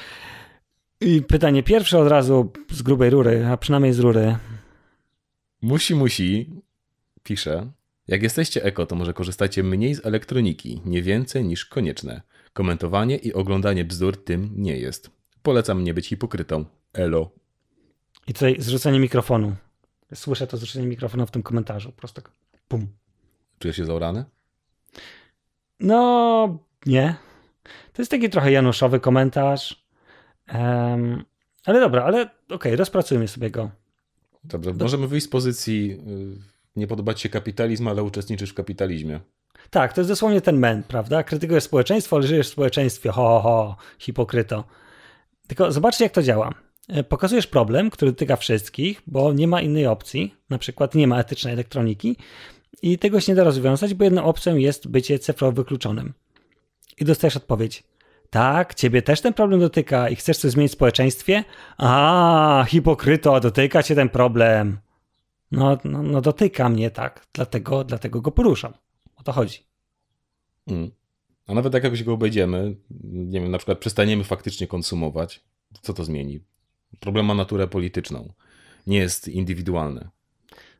I 1.01 1.23
pytanie 1.23 1.63
pierwsze 1.63 1.99
od 1.99 2.09
razu 2.09 2.53
z 2.71 2.83
grubej 2.83 3.11
rury, 3.11 3.47
a 3.47 3.57
przynajmniej 3.57 3.93
z 3.93 3.99
rury. 3.99 4.37
Musi, 5.63 5.95
musi, 5.95 6.51
pisze. 7.23 7.73
Jak 8.09 8.23
jesteście 8.23 8.65
eko, 8.65 8.87
to 8.87 8.97
może 8.97 9.15
korzystajcie 9.15 9.63
mniej 9.63 9.95
z 9.95 10.07
elektroniki, 10.07 10.81
nie 10.85 11.03
więcej 11.03 11.45
niż 11.45 11.67
konieczne. 11.67 12.23
Komentowanie 12.53 13.17
i 13.17 13.33
oglądanie 13.33 13.85
bzdur 13.85 14.25
tym 14.25 14.51
nie 14.57 14.79
jest. 14.79 15.11
Polecam 15.43 15.85
nie 15.85 15.95
być 15.95 16.09
hipokrytą. 16.09 16.65
Elo. 16.93 17.31
I 18.27 18.35
tutaj 18.35 18.57
zrzucenie 18.59 19.01
mikrofonu. 19.01 19.57
Słyszę 20.15 20.47
to 20.47 20.57
zrzucenie 20.57 20.87
mikrofonu 20.87 21.27
w 21.27 21.31
tym 21.31 21.43
komentarzu. 21.43 21.93
Prosto 21.93 22.23
tak. 22.23 22.31
Pum. 22.69 22.87
Czujesz 23.59 23.77
się 23.77 23.85
zaorany? 23.85 24.25
No, 25.81 26.59
nie. 26.87 27.15
To 27.93 28.03
jest 28.03 28.11
taki 28.11 28.31
trochę 28.31 28.53
Januszowy 28.53 29.01
komentarz. 29.01 29.87
Um, 30.55 31.25
ale 31.65 31.81
dobra, 31.81 32.05
ale 32.05 32.23
okej, 32.23 32.57
okay, 32.57 32.77
rozpracujmy 32.77 33.29
sobie 33.29 33.51
go. 33.51 33.71
Dobrze, 34.45 34.73
możemy 34.73 35.09
wyjść 35.09 35.27
z 35.27 35.31
pozycji 35.31 35.93
y, 35.93 36.56
nie 36.77 36.87
podobać 36.87 37.21
się 37.21 37.29
kapitalizm, 37.29 37.89
ale 37.89 38.03
uczestniczysz 38.03 38.51
w 38.51 38.55
kapitalizmie. 38.55 39.21
Tak, 39.71 39.93
to 39.93 40.01
jest 40.01 40.11
dosłownie 40.11 40.41
ten 40.41 40.59
men, 40.59 40.83
prawda? 40.83 41.23
Krytykujesz 41.23 41.65
społeczeństwo, 41.65 42.17
ale 42.17 42.27
żyjesz 42.27 42.49
w 42.49 42.53
społeczeństwie, 42.53 43.11
ho, 43.11 43.41
ho, 43.41 43.77
hipokryto. 43.99 44.65
Tylko 45.47 45.73
zobaczcie, 45.73 46.05
jak 46.05 46.13
to 46.13 46.23
działa. 46.23 46.55
E, 46.89 47.05
pokazujesz 47.05 47.47
problem, 47.47 47.91
który 47.91 48.13
dotyka 48.13 48.37
wszystkich, 48.37 49.03
bo 49.07 49.33
nie 49.33 49.49
ma 49.49 49.61
innej 49.61 49.87
opcji, 49.87 50.35
na 50.51 50.59
przykład 50.59 50.95
nie 50.95 51.07
ma 51.07 51.21
etycznej 51.21 51.53
elektroniki 51.53 52.17
i 52.83 52.99
tego 52.99 53.21
się 53.21 53.33
nie 53.33 53.37
da 53.37 53.45
rozwiązać, 53.45 53.95
bo 53.95 54.05
jedną 54.05 54.25
opcją 54.25 54.57
jest 54.57 54.89
bycie 54.89 55.19
cyfrowo 55.19 55.53
wykluczonym. 55.53 56.15
I 56.99 57.05
dostajesz 57.05 57.37
odpowiedź. 57.37 57.83
Tak, 58.31 58.75
ciebie 58.75 59.03
też 59.03 59.21
ten 59.21 59.35
problem 59.35 59.61
dotyka 59.61 60.09
i 60.09 60.17
chcesz 60.17 60.39
coś 60.39 60.51
zmienić 60.51 60.73
w 60.73 60.75
społeczeństwie? 60.75 61.45
A, 61.79 62.65
hipokryto, 62.69 63.41
dotyka 63.41 63.83
cię 63.83 63.95
ten 63.95 64.09
problem. 64.09 64.79
No, 65.51 65.79
no, 65.85 66.03
no 66.03 66.21
dotyka 66.21 66.69
mnie 66.69 66.91
tak, 66.91 67.27
dlatego, 67.33 67.85
dlatego 67.85 68.21
go 68.21 68.31
poruszam. 68.31 68.73
O 69.17 69.23
to 69.23 69.33
chodzi. 69.33 69.59
Mm. 70.67 70.91
A 71.47 71.55
nawet 71.55 71.75
jak 71.75 71.85
jakoś 71.85 72.05
go 72.05 72.13
obejdziemy, 72.13 72.77
nie 73.05 73.41
wiem, 73.41 73.51
na 73.51 73.59
przykład 73.59 73.79
przestaniemy 73.79 74.25
faktycznie 74.25 74.67
konsumować, 74.67 75.45
co 75.83 75.93
to 75.93 76.05
zmieni? 76.05 76.41
Problem 77.01 77.27
ma 77.27 77.35
naturę 77.35 77.69
polityczną, 77.69 78.33
nie 78.87 78.99
jest 78.99 79.29
indywidualny. 79.29 80.09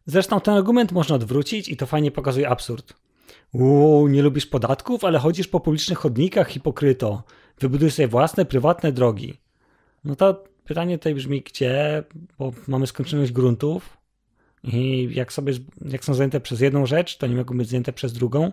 Zresztą 0.07 0.41
ten 0.41 0.55
argument 0.55 0.93
można 0.93 1.17
odwrócić 1.17 1.69
i 1.69 1.77
to 1.77 1.87
fajnie 1.87 2.11
pokazuje 2.11 2.49
absurd. 2.49 2.95
Uuu, 3.53 4.09
nie 4.09 4.23
lubisz 4.23 4.47
podatków, 4.47 5.05
ale 5.05 5.19
chodzisz 5.19 5.49
po 5.49 5.61
publicznych 5.61 5.99
chodnikach, 5.99 6.49
hipokryto. 6.49 7.23
Wybuduj 7.61 7.91
sobie 7.91 8.09
własne, 8.09 8.45
prywatne 8.45 8.93
drogi. 8.93 9.35
No 10.05 10.17
to 10.17 10.45
pytanie 10.65 10.99
tutaj 10.99 11.15
brzmi, 11.15 11.43
gdzie, 11.43 12.05
bo 12.39 12.53
mamy 12.69 12.87
skończoność 12.87 13.33
gruntów 13.33 13.96
i 14.67 15.09
jak 15.15 15.33
sobie, 15.33 15.53
jak 15.85 16.05
są 16.05 16.15
zajęte 16.15 16.41
przez 16.41 16.61
jedną 16.61 16.87
rzecz, 16.87 17.17
to 17.17 17.27
nie 17.27 17.37
mogą 17.37 17.59
być 17.59 17.69
zajęte 17.69 17.93
przez 17.93 18.13
drugą. 18.13 18.53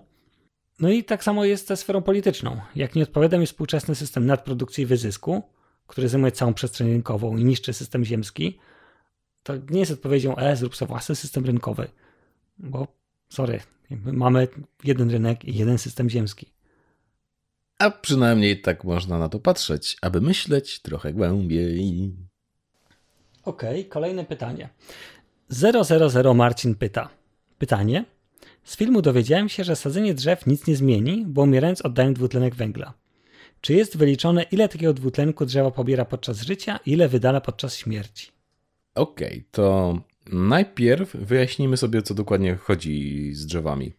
No 0.79 0.89
i 0.89 1.03
tak 1.03 1.23
samo 1.23 1.45
jest 1.45 1.67
ze 1.67 1.77
sferą 1.77 2.01
polityczną. 2.01 2.61
Jak 2.75 2.95
nie 2.95 3.03
odpowiada 3.03 3.37
mi 3.37 3.45
współczesny 3.45 3.95
system 3.95 4.25
nadprodukcji 4.25 4.83
i 4.83 4.87
wyzysku, 4.87 5.43
który 5.87 6.09
zajmuje 6.09 6.31
całą 6.31 6.53
przestrzeń 6.53 6.87
rynkową 6.91 7.37
i 7.37 7.45
niszczy 7.45 7.73
system 7.73 8.05
ziemski, 8.05 8.59
to 9.43 9.53
nie 9.69 9.79
jest 9.79 9.91
odpowiedzią, 9.91 10.35
e, 10.35 10.55
zrób 10.55 10.75
sobie 10.75 10.89
własny 10.89 11.15
system 11.15 11.45
rynkowy. 11.45 11.87
Bo, 12.57 12.87
sorry, 13.29 13.59
mamy 14.05 14.47
jeden 14.83 15.09
rynek 15.09 15.45
i 15.45 15.55
jeden 15.55 15.77
system 15.77 16.09
ziemski. 16.09 16.53
A 17.79 17.91
przynajmniej 17.91 18.61
tak 18.61 18.83
można 18.83 19.19
na 19.19 19.29
to 19.29 19.39
patrzeć, 19.39 19.97
aby 20.01 20.21
myśleć 20.21 20.81
trochę 20.81 21.13
głębiej. 21.13 22.13
Okej, 23.45 23.79
okay, 23.79 23.89
kolejne 23.89 24.25
pytanie. 24.25 24.69
000 25.49 26.33
Marcin 26.33 26.75
pyta. 26.75 27.09
Pytanie. 27.57 28.05
Z 28.63 28.77
filmu 28.77 29.01
dowiedziałem 29.01 29.49
się, 29.49 29.63
że 29.63 29.75
sadzenie 29.75 30.13
drzew 30.13 30.47
nic 30.47 30.67
nie 30.67 30.75
zmieni, 30.75 31.25
bo 31.27 31.41
umierając 31.41 31.81
oddają 31.81 32.13
dwutlenek 32.13 32.55
węgla. 32.55 32.93
Czy 33.61 33.73
jest 33.73 33.97
wyliczone, 33.97 34.43
ile 34.43 34.69
takiego 34.69 34.93
dwutlenku 34.93 35.45
drzewa 35.45 35.71
pobiera 35.71 36.05
podczas 36.05 36.41
życia, 36.41 36.79
ile 36.85 37.09
wydala 37.09 37.41
podczas 37.41 37.75
śmierci? 37.75 38.31
Okej, 38.95 39.27
okay, 39.27 39.43
to 39.51 39.97
najpierw 40.31 41.15
wyjaśnijmy 41.15 41.77
sobie, 41.77 42.01
co 42.01 42.13
dokładnie 42.13 42.55
chodzi 42.55 43.29
z 43.33 43.45
drzewami. 43.45 43.93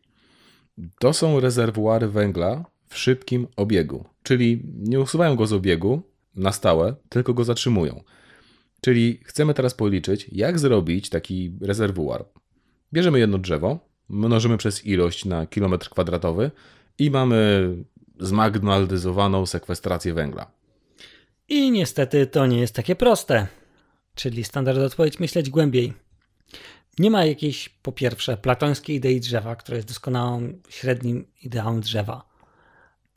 To 0.98 1.12
są 1.12 1.40
rezerwuary 1.40 2.08
węgla 2.08 2.64
w 2.88 2.98
szybkim 2.98 3.46
obiegu, 3.56 4.04
czyli 4.22 4.62
nie 4.74 5.00
usuwają 5.00 5.36
go 5.36 5.46
z 5.46 5.52
obiegu 5.52 6.02
na 6.34 6.52
stałe, 6.52 6.94
tylko 7.08 7.34
go 7.34 7.44
zatrzymują. 7.44 8.02
Czyli 8.84 9.20
chcemy 9.24 9.54
teraz 9.54 9.74
policzyć, 9.74 10.26
jak 10.32 10.58
zrobić 10.58 11.08
taki 11.08 11.52
rezerwuar. 11.60 12.24
Bierzemy 12.92 13.18
jedno 13.18 13.38
drzewo, 13.38 13.78
mnożymy 14.08 14.56
przez 14.56 14.86
ilość 14.86 15.24
na 15.24 15.46
kilometr 15.46 15.88
kwadratowy 15.88 16.50
i 16.98 17.10
mamy 17.10 17.68
zmagnetyzowaną 18.20 19.46
sekwestrację 19.46 20.14
węgla. 20.14 20.50
I 21.48 21.70
niestety 21.70 22.26
to 22.26 22.46
nie 22.46 22.60
jest 22.60 22.74
takie 22.74 22.96
proste. 22.96 23.46
Czyli 24.14 24.44
standardowa 24.44 24.86
odpowiedź 24.86 25.20
myśleć 25.20 25.50
głębiej. 25.50 25.92
Nie 26.98 27.10
ma 27.10 27.24
jakiejś, 27.24 27.68
po 27.68 27.92
pierwsze, 27.92 28.36
platońskiej 28.36 28.96
idei 28.96 29.20
drzewa, 29.20 29.56
która 29.56 29.76
jest 29.76 29.88
doskonałą, 29.88 30.52
średnim 30.68 31.26
ideałem 31.42 31.80
drzewa. 31.80 32.28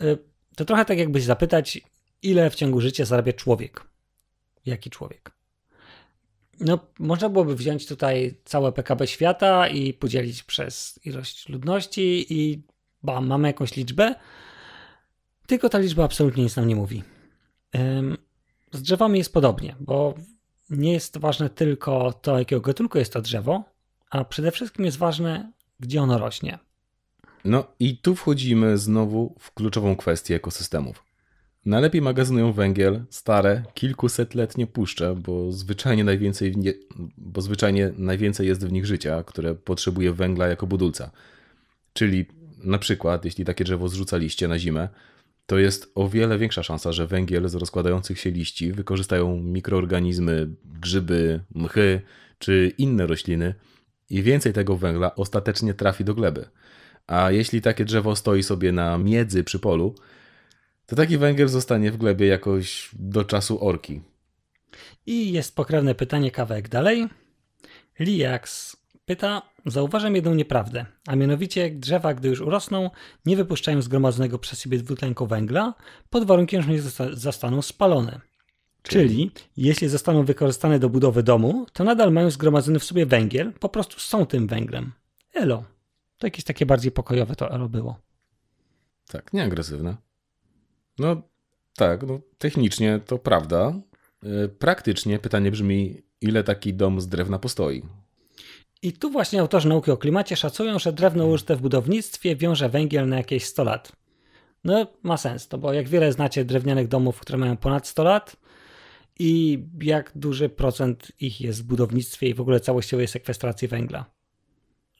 Y, 0.02 0.18
to 0.56 0.66
trochę 0.66 0.86
tak 0.86 0.98
jakbyś 0.98 1.24
zapytać, 1.24 1.82
ile 2.22 2.50
w 2.50 2.56
ciągu 2.56 2.82
życia 2.82 3.06
zarabia 3.06 3.34
człowiek. 3.34 3.84
Jaki 4.66 4.90
człowiek? 4.90 5.37
No, 6.60 6.80
można 7.00 7.30
byłoby 7.30 7.56
wziąć 7.56 7.86
tutaj 7.86 8.42
całe 8.46 8.72
PKB 8.72 9.08
świata 9.08 9.68
i 9.68 9.94
podzielić 9.94 10.44
przez 10.44 11.00
ilość 11.06 11.50
ludności 11.50 12.26
i 12.30 12.64
bam, 13.04 13.28
mamy 13.28 13.48
jakąś 13.48 13.76
liczbę, 13.76 14.16
tylko 15.48 15.70
ta 15.70 15.78
liczba 15.78 16.04
absolutnie 16.04 16.44
nic 16.44 16.56
nam 16.56 16.68
nie 16.68 16.76
mówi. 16.76 17.04
Z 18.72 18.82
drzewami 18.82 19.18
jest 19.18 19.34
podobnie, 19.34 19.76
bo 19.80 20.14
nie 20.70 20.94
jest 20.94 21.18
ważne 21.18 21.50
tylko 21.50 22.14
to, 22.14 22.40
jakiego 22.40 22.62
gatunku 22.62 22.98
jest 22.98 23.14
to 23.14 23.22
drzewo, 23.22 23.64
a 24.10 24.26
przede 24.26 24.52
wszystkim 24.52 24.86
jest 24.86 24.98
ważne, 24.98 25.52
gdzie 25.80 26.02
ono 26.02 26.18
rośnie. 26.18 26.60
No 27.46 27.68
i 27.80 27.98
tu 27.98 28.16
wchodzimy 28.16 28.78
znowu 28.78 29.36
w 29.40 29.54
kluczową 29.54 29.96
kwestię 29.96 30.36
ekosystemów. 30.36 31.07
Najlepiej 31.68 32.02
magazynują 32.02 32.54
węgiel 32.54 33.04
stare, 33.10 33.64
kilkusetletnie 33.74 34.68
puszcze, 34.68 35.16
bo 35.16 35.52
zwyczajnie 35.52 36.04
najwięcej, 36.04 36.58
nie, 36.58 36.74
bo 37.18 37.42
zwyczajnie 37.42 37.92
najwięcej 37.98 38.48
jest 38.48 38.68
w 38.68 38.72
nich 38.72 38.86
życia, 38.86 39.24
które 39.24 39.56
potrzebuje 39.56 40.14
węgla 40.14 40.48
jako 40.48 40.68
budulca. 40.68 41.12
Czyli 41.94 42.26
na 42.64 42.78
przykład, 42.78 43.26
jeśli 43.26 43.46
takie 43.46 43.64
drzewo 43.64 43.90
zrzucaliście 43.90 44.48
na 44.48 44.60
zimę, 44.60 44.90
to 45.46 45.58
jest 45.58 45.92
o 45.96 46.10
wiele 46.10 46.38
większa 46.38 46.64
szansa, 46.64 46.92
że 46.92 47.08
węgiel 47.08 47.50
z 47.50 47.56
rozkładających 47.56 48.20
się 48.20 48.32
liści 48.32 48.72
wykorzystają 48.72 49.38
mikroorganizmy, 49.38 50.48
grzyby, 50.82 51.40
mchy 51.56 52.02
czy 52.40 52.74
inne 52.78 53.08
rośliny 53.08 53.56
i 54.10 54.24
więcej 54.24 54.54
tego 54.54 54.78
węgla 54.78 55.16
ostatecznie 55.16 55.74
trafi 55.74 56.04
do 56.04 56.16
gleby. 56.16 56.46
A 57.08 57.32
jeśli 57.32 57.62
takie 57.62 57.86
drzewo 57.86 58.16
stoi 58.16 58.44
sobie 58.44 58.72
na 58.72 58.98
miedzy 58.98 59.44
przy 59.44 59.60
polu, 59.60 59.96
to 60.88 60.96
taki 60.96 61.18
węgiel 61.18 61.48
zostanie 61.48 61.92
w 61.92 61.98
glebie 61.98 62.28
jakoś 62.28 62.90
do 62.94 63.24
czasu 63.24 63.66
orki. 63.68 64.02
I 65.06 65.32
jest 65.32 65.56
pokrewne 65.56 65.96
pytanie 65.96 66.32
kawałek 66.32 66.70
dalej. 66.70 67.08
Liax 68.00 68.78
pyta, 69.06 69.42
zauważam 69.66 70.16
jedną 70.16 70.34
nieprawdę, 70.34 70.86
a 71.08 71.16
mianowicie 71.16 71.72
drzewa, 71.72 72.14
gdy 72.14 72.28
już 72.28 72.42
urosną, 72.42 72.90
nie 73.26 73.38
wypuszczają 73.38 73.82
zgromadzonego 73.82 74.40
przez 74.40 74.62
siebie 74.62 74.78
dwutlenku 74.78 75.28
węgla, 75.28 75.74
pod 76.10 76.24
warunkiem, 76.24 76.62
że 76.62 76.72
nie 76.72 76.82
zostaną 77.12 77.62
spalone. 77.62 78.22
Czyli? 78.84 79.10
Czyli 79.10 79.32
jeśli 79.58 79.88
zostaną 79.88 80.26
wykorzystane 80.26 80.80
do 80.80 80.90
budowy 80.90 81.24
domu, 81.24 81.66
to 81.74 81.84
nadal 81.84 82.12
mają 82.12 82.32
zgromadzony 82.32 82.80
w 82.80 82.84
sobie 82.84 83.06
węgiel, 83.06 83.54
po 83.54 83.70
prostu 83.70 84.00
są 84.00 84.26
tym 84.26 84.48
węglem. 84.48 84.92
Elo. 85.34 85.64
To 86.18 86.28
jakieś 86.28 86.44
takie 86.44 86.66
bardziej 86.66 86.92
pokojowe 86.92 87.36
to 87.36 87.52
elo 87.52 87.70
było. 87.70 88.00
Tak, 89.08 89.34
nieagresywne. 89.34 89.98
No 91.00 91.22
tak, 91.76 92.08
no, 92.08 92.20
technicznie 92.38 93.00
to 93.06 93.20
prawda. 93.20 93.74
E, 94.24 94.48
praktycznie 94.48 95.20
pytanie 95.20 95.52
brzmi, 95.52 96.02
ile 96.22 96.44
taki 96.44 96.74
dom 96.74 97.02
z 97.02 97.08
drewna 97.08 97.40
postoi? 97.40 97.84
I 98.82 98.94
tu 98.94 99.12
właśnie 99.12 99.42
autorzy 99.42 99.70
nauki 99.70 99.92
o 99.92 99.98
klimacie 99.98 100.36
szacują, 100.36 100.80
że 100.80 100.94
drewno 100.94 101.28
użyte 101.28 101.56
w 101.56 101.62
budownictwie 101.62 102.36
wiąże 102.36 102.70
węgiel 102.70 103.10
na 103.10 103.18
jakieś 103.18 103.46
100 103.46 103.64
lat. 103.64 103.92
No, 104.64 104.88
ma 105.04 105.18
sens, 105.18 105.48
to 105.48 105.58
bo 105.58 105.74
jak 105.74 105.90
wiele 105.90 106.12
znacie 106.12 106.46
drewnianych 106.46 106.88
domów, 106.88 107.20
które 107.20 107.38
mają 107.38 107.58
ponad 107.58 107.88
100 107.88 108.04
lat 108.04 108.36
i 109.20 109.64
jak 109.82 110.12
duży 110.16 110.50
procent 110.50 111.12
ich 111.20 111.42
jest 111.42 111.64
w 111.64 111.66
budownictwie 111.66 112.30
i 112.30 112.34
w 112.34 112.42
ogóle 112.42 112.60
całościowej 112.60 113.08
sekwestracji 113.08 113.68
węgla. 113.68 114.06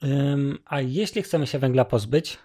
Um, 0.02 0.58
a 0.64 0.80
jeśli 0.80 1.22
chcemy 1.22 1.46
się 1.46 1.58
węgla 1.58 1.84
pozbyć, 1.84 2.38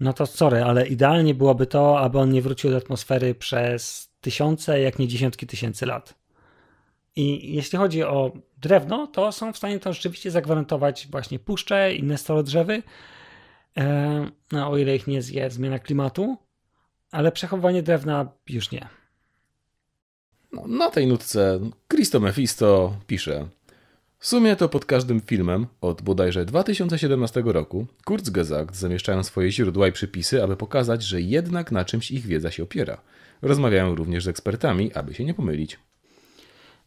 no 0.00 0.12
to 0.12 0.26
sorry, 0.26 0.62
ale 0.62 0.86
idealnie 0.86 1.34
byłoby 1.34 1.66
to, 1.66 2.00
aby 2.00 2.18
on 2.18 2.32
nie 2.32 2.42
wrócił 2.42 2.70
do 2.70 2.76
atmosfery 2.76 3.34
przez 3.34 4.10
tysiące, 4.20 4.80
jak 4.80 4.98
nie 4.98 5.08
dziesiątki 5.08 5.46
tysięcy 5.46 5.86
lat. 5.86 6.14
I 7.16 7.54
jeśli 7.54 7.78
chodzi 7.78 8.02
o 8.02 8.32
drewno, 8.58 9.06
to 9.06 9.32
są 9.32 9.52
w 9.52 9.56
stanie 9.56 9.80
to 9.80 9.92
rzeczywiście 9.92 10.30
zagwarantować 10.30 11.08
właśnie 11.10 11.38
puszcze, 11.38 11.94
inne 11.94 12.18
starodrzewy, 12.18 12.82
e, 13.76 14.30
no, 14.52 14.70
o 14.70 14.76
ile 14.76 14.96
ich 14.96 15.06
nie 15.06 15.22
zje 15.22 15.50
zmiana 15.50 15.78
klimatu, 15.78 16.36
ale 17.10 17.32
przechowywanie 17.32 17.82
drewna 17.82 18.28
już 18.48 18.70
nie. 18.70 18.88
No, 20.52 20.66
na 20.66 20.90
tej 20.90 21.06
nutce 21.06 21.60
Christo 21.88 22.20
Mephisto 22.20 22.96
pisze 23.06 23.48
w 24.26 24.28
sumie 24.28 24.56
to 24.56 24.68
pod 24.68 24.84
każdym 24.84 25.20
filmem 25.20 25.66
od 25.80 26.02
bodajże 26.02 26.44
2017 26.44 27.42
roku 27.46 27.86
Kurzgesagt 28.04 28.76
zamieszczają 28.76 29.22
swoje 29.22 29.52
źródła 29.52 29.88
i 29.88 29.92
przypisy, 29.92 30.42
aby 30.42 30.56
pokazać, 30.56 31.02
że 31.02 31.20
jednak 31.20 31.72
na 31.72 31.84
czymś 31.84 32.10
ich 32.10 32.26
wiedza 32.26 32.50
się 32.50 32.62
opiera. 32.62 33.00
Rozmawiają 33.42 33.94
również 33.94 34.24
z 34.24 34.28
ekspertami, 34.28 34.92
aby 34.92 35.14
się 35.14 35.24
nie 35.24 35.34
pomylić. 35.34 35.78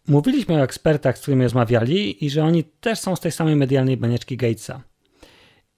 Mówiliśmy 0.08 0.56
o 0.56 0.64
ekspertach, 0.64 1.18
z 1.18 1.22
którymi 1.22 1.44
rozmawiali 1.44 2.26
i 2.26 2.30
że 2.30 2.44
oni 2.44 2.64
też 2.64 3.00
są 3.00 3.16
z 3.16 3.20
tej 3.20 3.32
samej 3.32 3.56
medialnej 3.56 3.98
banieczki 3.98 4.38
Gatesa. 4.38 4.82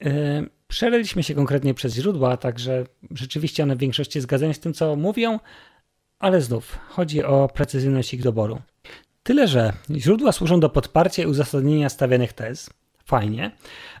Yy, 0.00 1.22
się 1.22 1.34
konkretnie 1.34 1.74
przez 1.74 1.94
źródła, 1.94 2.36
także 2.36 2.84
rzeczywiście 3.10 3.62
one 3.62 3.76
w 3.76 3.78
większości 3.78 4.20
zgadzają 4.20 4.52
się 4.52 4.56
z 4.56 4.60
tym, 4.60 4.74
co 4.74 4.96
mówią, 4.96 5.40
ale 6.18 6.40
znów 6.40 6.78
chodzi 6.88 7.24
o 7.24 7.48
precyzyjność 7.54 8.14
ich 8.14 8.22
doboru. 8.22 8.58
Tyle, 9.22 9.48
że 9.48 9.72
źródła 9.90 10.32
służą 10.32 10.60
do 10.60 10.68
podparcia 10.68 11.22
i 11.22 11.26
uzasadnienia 11.26 11.88
stawianych 11.88 12.32
tez. 12.32 12.70
Fajnie, 13.04 13.50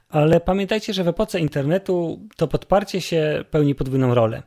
ale 0.08 0.40
pamiętajcie, 0.40 0.94
że 0.94 1.04
w 1.04 1.08
epoce 1.08 1.40
internetu 1.40 2.20
to 2.36 2.48
podparcie 2.48 3.00
się 3.00 3.44
pełni 3.50 3.74
podwójną 3.74 4.14
rolę. 4.14 4.42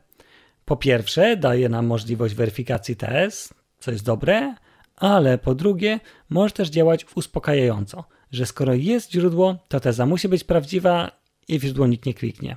Po 0.64 0.76
pierwsze, 0.76 1.36
daje 1.36 1.68
nam 1.68 1.86
możliwość 1.86 2.34
weryfikacji 2.34 2.96
tez, 2.96 3.54
co 3.78 3.90
jest 3.90 4.04
dobre, 4.04 4.54
ale 4.96 5.38
po 5.38 5.54
drugie, 5.54 6.00
może 6.30 6.54
też 6.54 6.68
działać 6.68 7.06
uspokajająco, 7.14 8.04
że 8.32 8.46
skoro 8.46 8.74
jest 8.74 9.12
źródło, 9.12 9.56
to 9.68 9.80
teza 9.80 10.06
musi 10.06 10.28
być 10.28 10.44
prawdziwa 10.44 11.10
i 11.48 11.58
w 11.58 11.62
źródło 11.62 11.86
nikt 11.86 12.06
nie 12.06 12.14
kliknie. 12.14 12.56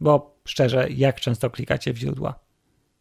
Bo 0.00 0.40
szczerze, 0.44 0.86
jak 0.90 1.20
często 1.20 1.50
klikacie 1.50 1.92
w 1.92 1.96
źródła? 1.96 2.40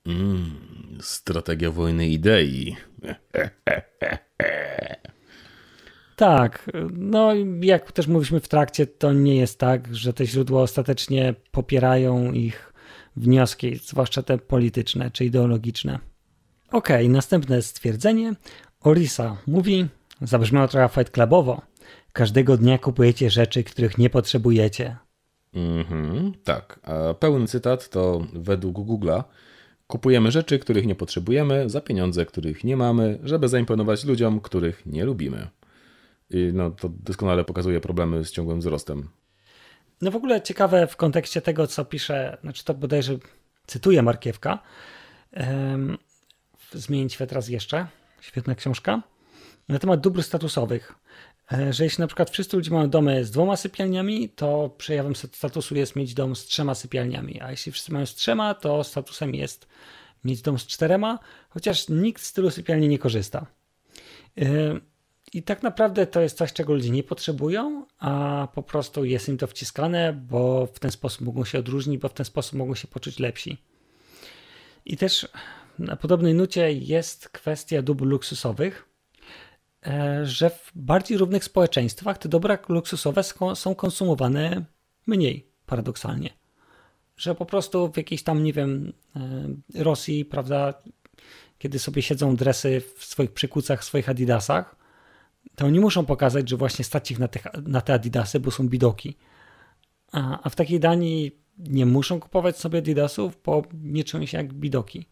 Mm, 0.06 0.60
strategia 1.02 1.72
wojny 1.72 2.08
idei. 2.08 2.76
Tak, 6.18 6.72
no 6.94 7.32
jak 7.62 7.92
też 7.92 8.08
mówiliśmy 8.08 8.40
w 8.40 8.48
trakcie, 8.48 8.88
to 8.88 9.14
nie 9.14 9.36
jest 9.36 9.60
tak, 9.60 9.96
że 9.96 10.14
te 10.14 10.26
źródła 10.26 10.62
ostatecznie 10.62 11.36
popierają 11.52 12.32
ich 12.32 12.74
wnioski, 13.16 13.76
zwłaszcza 13.76 14.24
te 14.24 14.38
polityczne 14.38 15.12
czy 15.12 15.26
ideologiczne. 15.26 16.00
Ok, 16.72 16.90
następne 17.10 17.62
stwierdzenie. 17.62 18.34
Orisa 18.82 19.38
mówi, 19.48 19.88
zabrzmiało 20.22 20.68
trochę 20.68 20.90
fight 20.90 21.14
clubowo. 21.14 21.62
Każdego 22.14 22.58
dnia 22.58 22.78
kupujecie 22.78 23.30
rzeczy, 23.30 23.64
których 23.64 23.98
nie 23.98 24.10
potrzebujecie. 24.10 24.98
Mhm, 25.54 26.34
tak, 26.44 26.80
a 26.84 27.14
pełny 27.14 27.48
cytat 27.48 27.90
to 27.90 28.28
według 28.34 28.78
Google'a 28.78 29.24
kupujemy 29.88 30.32
rzeczy, 30.32 30.60
których 30.60 30.86
nie 30.86 30.96
potrzebujemy, 30.96 31.70
za 31.70 31.82
pieniądze, 31.82 32.26
których 32.26 32.64
nie 32.64 32.78
mamy, 32.78 33.20
żeby 33.24 33.48
zaimponować 33.48 34.06
ludziom, 34.06 34.40
których 34.40 34.86
nie 34.86 35.06
lubimy. 35.06 35.48
I 36.29 36.51
no, 36.53 36.72
to 36.72 36.89
doskonale 36.89 37.43
pokazuje 37.43 37.81
problemy 37.81 38.25
z 38.25 38.31
ciągłym 38.31 38.60
wzrostem. 38.60 39.10
No 40.01 40.12
w 40.12 40.15
ogóle 40.15 40.41
ciekawe 40.41 40.88
w 40.88 40.96
kontekście 40.96 41.41
tego, 41.41 41.67
co 41.67 41.86
pisze, 41.86 42.38
znaczy 42.41 42.63
to 42.63 42.74
bodajże 42.74 43.17
cytuję 43.67 44.01
Markiewka, 44.01 44.60
Zmienić 46.74 47.13
świat 47.13 47.31
raz 47.31 47.50
jeszcze, 47.50 47.88
świetna 48.22 48.55
książka, 48.55 49.01
na 49.69 49.79
temat 49.79 50.01
dóbr 50.01 50.24
statusowych. 50.24 50.96
E, 51.51 51.74
że 51.74 51.84
jeśli 51.84 52.01
na 52.01 52.07
przykład 52.07 52.29
wszyscy 52.29 52.57
ludzie 52.57 52.72
mają 52.72 52.89
domy 52.89 53.25
z 53.25 53.31
dwoma 53.31 53.55
sypialniami, 53.55 54.29
to 54.29 54.69
przejawem 54.77 55.15
statusu 55.15 55.75
jest 55.75 55.96
mieć 55.96 56.13
dom 56.13 56.36
z 56.36 56.46
trzema 56.46 56.75
sypialniami, 56.75 57.41
a 57.41 57.51
jeśli 57.51 57.72
wszyscy 57.72 57.93
mają 57.93 58.05
z 58.05 58.15
trzema, 58.15 58.53
to 58.53 58.84
statusem 58.84 59.36
jest 59.36 59.68
mieć 60.24 60.42
dom 60.42 60.59
z 60.59 60.68
czterema, 60.68 61.20
chociaż 61.50 61.90
nikt 61.90 62.22
z 62.22 62.33
tylu 62.33 62.51
sypialni 62.51 62.87
nie 62.87 63.00
korzysta. 63.00 63.46
E, 64.37 64.46
I 65.33 65.44
tak 65.44 65.63
naprawdę 65.63 66.07
to 66.07 66.22
jest 66.22 66.37
coś, 66.37 66.53
czego 66.53 66.74
ludzie 66.74 66.90
nie 66.90 67.03
potrzebują, 67.03 67.85
a 68.00 68.48
po 68.53 68.63
prostu 68.63 69.05
jest 69.05 69.29
im 69.29 69.37
to 69.37 69.48
wciskane, 69.48 70.13
bo 70.13 70.66
w 70.66 70.79
ten 70.79 70.92
sposób 70.92 71.22
mogą 71.22 71.46
się 71.46 71.59
odróżnić, 71.59 72.01
bo 72.01 72.09
w 72.09 72.13
ten 72.13 72.25
sposób 72.25 72.53
mogą 72.53 72.75
się 72.75 72.87
poczuć 72.87 73.20
lepsi. 73.20 73.57
I 74.85 74.98
też 74.98 75.27
na 75.79 75.96
podobnej 75.96 76.33
nucie 76.33 76.74
jest 76.74 77.29
kwestia 77.29 77.81
dóbr 77.81 78.05
luksusowych, 78.05 78.87
E, 79.87 80.25
że 80.25 80.50
w 80.50 80.72
bardziej 80.75 81.18
równych 81.18 81.44
społeczeństwach 81.44 82.18
te 82.18 82.29
dobra 82.29 82.57
luksusowe 82.70 83.22
są 83.55 83.75
konsumowane 83.75 84.66
mniej, 85.07 85.48
paradoksalnie. 85.66 86.29
Że 87.18 87.35
po 87.35 87.46
prostu 87.46 87.92
w 87.92 87.98
jakiejś 87.98 88.24
tam, 88.24 88.44
nie 88.44 88.53
wiem, 88.53 88.94
e, 89.16 89.83
Rosji, 89.83 90.25
prawda, 90.25 90.74
kiedy 91.57 91.79
sobie 91.79 92.01
siedzą 92.01 92.35
dresy 92.35 92.81
w 92.96 93.05
swoich 93.05 93.31
przykucach, 93.31 93.81
w 93.81 93.85
swoich 93.85 94.09
adidasach, 94.09 94.75
to 95.55 95.66
oni 95.66 95.79
muszą 95.79 96.05
pokazać, 96.05 96.50
że 96.50 96.57
właśnie 96.57 96.86
stać 96.86 97.12
ich 97.12 97.20
na 97.20 97.27
te, 97.27 97.40
na 97.62 97.81
te 97.81 97.94
adidasy, 97.94 98.40
bo 98.40 98.51
są 98.51 98.70
bidoki. 98.70 99.18
A, 100.12 100.40
a 100.44 100.50
w 100.50 100.55
takiej 100.55 100.79
Danii 100.79 101.31
nie 101.57 101.86
muszą 101.86 102.20
kupować 102.20 102.57
sobie 102.57 102.79
adidasów, 102.79 103.38
bo 103.46 103.64
nie 103.83 104.03
czują 104.03 104.25
się 104.25 104.38
jak 104.38 104.53
bidoki. 104.53 105.07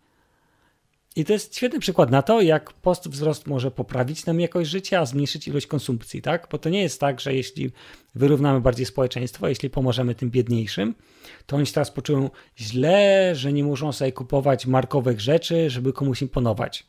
I 1.15 1.25
to 1.25 1.33
jest 1.33 1.55
świetny 1.55 1.79
przykład 1.79 2.11
na 2.11 2.21
to, 2.21 2.41
jak 2.41 2.73
post 2.73 3.09
wzrost 3.09 3.47
może 3.47 3.71
poprawić 3.71 4.25
nam 4.25 4.39
jakość 4.39 4.69
życia, 4.69 4.99
a 4.99 5.05
zmniejszyć 5.05 5.47
ilość 5.47 5.67
konsumpcji, 5.67 6.21
tak? 6.21 6.47
Bo 6.51 6.57
to 6.57 6.69
nie 6.69 6.81
jest 6.81 6.99
tak, 6.99 7.19
że 7.19 7.33
jeśli 7.33 7.71
wyrównamy 8.15 8.61
bardziej 8.61 8.85
społeczeństwo, 8.85 9.47
jeśli 9.47 9.69
pomożemy 9.69 10.15
tym 10.15 10.31
biedniejszym, 10.31 10.95
to 11.45 11.55
oni 11.55 11.65
się 11.65 11.73
teraz 11.73 11.91
poczują 11.91 12.29
źle, 12.57 13.31
że 13.35 13.53
nie 13.53 13.63
muszą 13.63 13.91
sobie 13.91 14.11
kupować 14.11 14.65
markowych 14.65 15.21
rzeczy, 15.21 15.69
żeby 15.69 15.93
komuś 15.93 16.21
imponować. 16.21 16.87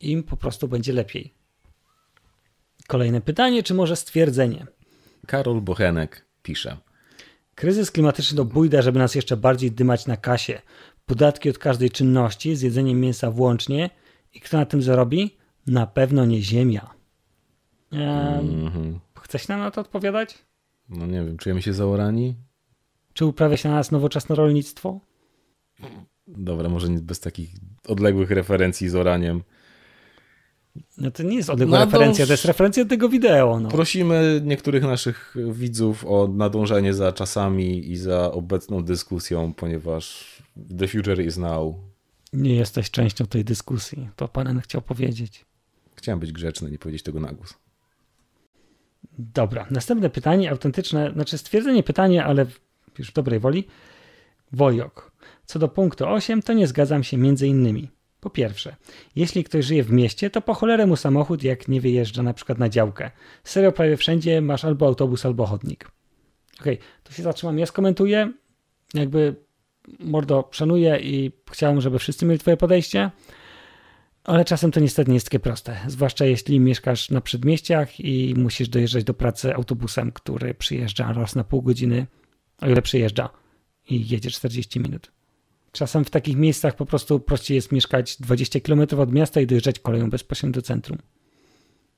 Im 0.00 0.22
po 0.22 0.36
prostu 0.36 0.68
będzie 0.68 0.92
lepiej. 0.92 1.41
Kolejne 2.92 3.20
pytanie, 3.20 3.62
czy 3.62 3.74
może 3.74 3.96
stwierdzenie? 3.96 4.66
Karol 5.26 5.60
Bochenek 5.60 6.26
pisze. 6.42 6.76
Kryzys 7.54 7.90
klimatyczny 7.90 8.36
to 8.36 8.44
bójda, 8.44 8.82
żeby 8.82 8.98
nas 8.98 9.14
jeszcze 9.14 9.36
bardziej 9.36 9.70
dymać 9.72 10.06
na 10.06 10.16
kasie. 10.16 10.62
Podatki 11.06 11.50
od 11.50 11.58
każdej 11.58 11.90
czynności, 11.90 12.56
z 12.56 12.62
jedzeniem 12.62 13.00
mięsa 13.00 13.30
włącznie. 13.30 13.90
I 14.34 14.40
kto 14.40 14.56
na 14.56 14.66
tym 14.66 14.82
zarobi? 14.82 15.36
Na 15.66 15.86
pewno 15.86 16.24
nie 16.24 16.42
Ziemia. 16.42 16.90
Eee, 17.92 17.98
mm-hmm. 17.98 18.98
Chce 19.20 19.38
się 19.38 19.46
nam 19.48 19.60
na 19.60 19.70
to 19.70 19.80
odpowiadać? 19.80 20.38
No 20.88 21.06
nie 21.06 21.24
wiem, 21.24 21.36
czujemy 21.36 21.62
się 21.62 21.72
zaorani? 21.74 22.36
Czy 23.12 23.26
uprawia 23.26 23.56
się 23.56 23.68
na 23.68 23.74
nas 23.74 23.90
nowoczesne 23.90 24.34
rolnictwo? 24.34 25.00
Dobra, 26.26 26.68
może 26.68 26.88
bez 26.88 27.20
takich 27.20 27.50
odległych 27.88 28.30
referencji 28.30 28.88
z 28.88 28.94
oraniem. 28.94 29.42
No 30.98 31.10
to 31.10 31.22
nie 31.22 31.36
jest 31.36 31.50
odległa 31.50 31.78
Nadąż... 31.78 31.92
referencja, 31.92 32.26
to 32.26 32.32
jest 32.32 32.44
referencja 32.44 32.84
tego 32.84 33.08
wideo. 33.08 33.60
No. 33.60 33.68
Prosimy 33.68 34.40
niektórych 34.44 34.82
naszych 34.82 35.34
widzów 35.52 36.04
o 36.06 36.28
nadążenie 36.28 36.94
za 36.94 37.12
czasami 37.12 37.90
i 37.90 37.96
za 37.96 38.32
obecną 38.32 38.84
dyskusją, 38.84 39.54
ponieważ 39.54 40.36
the 40.78 40.88
future 40.88 41.24
is 41.24 41.36
now. 41.36 41.74
Nie 42.32 42.54
jesteś 42.54 42.90
częścią 42.90 43.26
tej 43.26 43.44
dyskusji. 43.44 44.08
To 44.16 44.28
pan 44.28 44.60
chciał 44.60 44.82
powiedzieć. 44.82 45.44
Chciałem 45.94 46.20
być 46.20 46.32
grzeczny, 46.32 46.70
nie 46.70 46.78
powiedzieć 46.78 47.02
tego 47.02 47.20
na 47.20 47.32
głos. 47.32 47.54
Dobra, 49.18 49.66
następne 49.70 50.10
pytanie, 50.10 50.50
autentyczne, 50.50 51.12
znaczy 51.12 51.38
stwierdzenie 51.38 51.82
pytanie, 51.82 52.24
ale 52.24 52.46
już 52.98 53.10
w 53.10 53.12
dobrej 53.12 53.40
woli. 53.40 53.64
Wojok. 54.52 55.12
Co 55.46 55.58
do 55.58 55.68
punktu 55.68 56.06
8, 56.06 56.42
to 56.42 56.52
nie 56.52 56.66
zgadzam 56.66 57.04
się 57.04 57.16
między 57.16 57.46
innymi. 57.46 57.88
Po 58.22 58.30
pierwsze, 58.30 58.76
jeśli 59.16 59.44
ktoś 59.44 59.64
żyje 59.64 59.84
w 59.84 59.92
mieście, 59.92 60.30
to 60.30 60.40
po 60.40 60.54
cholerę 60.54 60.86
mu 60.86 60.96
samochód, 60.96 61.42
jak 61.42 61.68
nie 61.68 61.80
wyjeżdża 61.80 62.22
na 62.22 62.34
przykład 62.34 62.58
na 62.58 62.68
działkę. 62.68 63.10
Serio, 63.44 63.72
prawie 63.72 63.96
wszędzie 63.96 64.40
masz 64.40 64.64
albo 64.64 64.86
autobus, 64.86 65.26
albo 65.26 65.46
chodnik. 65.46 65.90
Okej, 66.60 66.74
okay, 66.74 66.86
to 67.02 67.12
się 67.12 67.22
zatrzymam. 67.22 67.58
Ja 67.58 67.66
skomentuję. 67.66 68.32
Jakby 68.94 69.34
mordo 70.00 70.48
szanuję 70.50 70.98
i 71.02 71.32
chciałem, 71.50 71.80
żeby 71.80 71.98
wszyscy 71.98 72.26
mieli 72.26 72.38
twoje 72.38 72.56
podejście, 72.56 73.10
ale 74.24 74.44
czasem 74.44 74.70
to 74.70 74.80
niestety 74.80 75.10
nie 75.10 75.16
jest 75.16 75.26
takie 75.26 75.40
proste. 75.40 75.76
Zwłaszcza 75.86 76.24
jeśli 76.24 76.60
mieszkasz 76.60 77.10
na 77.10 77.20
przedmieściach 77.20 78.00
i 78.00 78.34
musisz 78.36 78.68
dojeżdżać 78.68 79.04
do 79.04 79.14
pracy 79.14 79.54
autobusem, 79.54 80.12
który 80.12 80.54
przyjeżdża 80.54 81.12
raz 81.12 81.34
na 81.34 81.44
pół 81.44 81.62
godziny, 81.62 82.06
o 82.60 82.68
ile 82.68 82.82
przyjeżdża 82.82 83.28
i 83.88 84.08
jedzie 84.08 84.30
40 84.30 84.80
minut. 84.80 85.12
Czasem 85.72 86.04
w 86.04 86.10
takich 86.10 86.36
miejscach 86.36 86.76
po 86.76 86.86
prostu 86.86 87.20
prościej 87.20 87.54
jest 87.54 87.72
mieszkać 87.72 88.16
20 88.20 88.60
km 88.60 88.86
od 88.98 89.12
miasta 89.12 89.40
i 89.40 89.46
dojeżdżać 89.46 89.78
koleją 89.78 90.10
bezpośrednio 90.10 90.54
do 90.54 90.62
centrum. 90.62 90.98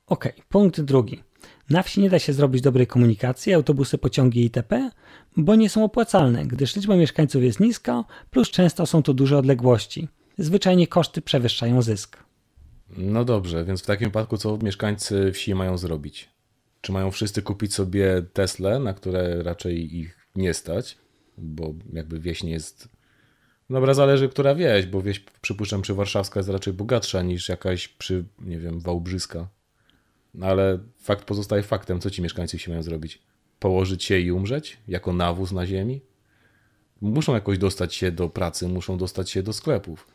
Ok, 0.06 0.28
punkt 0.48 0.80
drugi. 0.80 1.22
Na 1.70 1.82
wsi 1.82 2.00
nie 2.00 2.10
da 2.10 2.18
się 2.18 2.32
zrobić 2.32 2.62
dobrej 2.62 2.87
komunikacji, 2.87 3.54
autobusy, 3.54 3.98
pociągi 3.98 4.42
itp., 4.42 4.90
bo 5.37 5.54
nie 5.54 5.68
są 5.68 5.84
opłacalne, 5.84 6.46
gdyż 6.46 6.76
liczba 6.76 6.96
mieszkańców 6.96 7.42
jest 7.42 7.60
niska, 7.60 8.04
plus 8.30 8.50
często 8.50 8.87
są 8.87 9.02
to 9.02 9.14
duże 9.14 9.38
odległości. 9.38 10.08
Zwyczajnie 10.38 10.87
koszty 10.87 11.22
przewyższają 11.22 11.82
zysk. 11.82 12.16
No 12.96 13.24
dobrze, 13.24 13.64
więc 13.64 13.82
w 13.82 13.87
takim 13.87 14.08
wypadku 14.08 14.37
co 14.37 14.58
mieszkańcy 14.62 15.32
wsi 15.32 15.54
mają 15.54 15.78
zrobić? 15.78 16.28
Czy 16.80 16.92
mają 16.92 17.10
wszyscy 17.10 17.42
kupić 17.42 17.74
sobie 17.74 18.22
Tesla, 18.32 18.78
na 18.78 18.94
które 18.94 19.42
raczej 19.42 19.96
ich 19.96 20.28
nie 20.37 20.54
stać? 20.54 20.98
Bo 21.38 21.74
jakby 21.92 22.20
wieś 22.20 22.42
nie 22.42 22.50
jest. 22.50 22.88
Dobra, 23.70 23.94
zależy, 23.94 24.29
która 24.29 24.55
wieś, 24.55 24.87
bo 24.87 25.03
wieś, 25.03 25.20
przypuszczam, 25.20 25.83
przy 25.83 25.94
Warszawska 25.94 26.40
jest 26.40 26.50
raczej 26.50 26.72
bogatsza 26.72 27.22
niż 27.22 27.48
jakaś 27.48 27.88
przy, 27.88 28.24
nie 28.38 28.59
wiem, 28.59 28.81
Wałbrzyska. 28.81 29.48
No 30.35 30.46
ale 30.46 30.79
fakt 30.98 31.24
pozostaje 31.24 31.62
faktem. 31.62 32.00
Co 32.00 32.11
ci 32.11 32.22
mieszkańcy 32.22 32.59
wsi 32.59 32.70
mają 32.70 32.83
zrobić? 32.83 33.22
Położyć 33.59 34.05
się 34.05 34.18
i 34.18 34.33
umrzeć? 34.33 34.79
Jako 34.88 35.12
nawóz 35.12 35.53
na 35.53 35.66
ziemi? 35.66 36.00
Muszą 37.00 37.35
jakoś 37.35 37.59
dostać 37.59 37.94
się 37.94 38.12
do 38.12 38.29
pracy, 38.29 38.68
muszą 38.68 38.98
dostać 38.98 39.31
się 39.31 39.42
do 39.42 39.53
sklepów. 39.53 40.07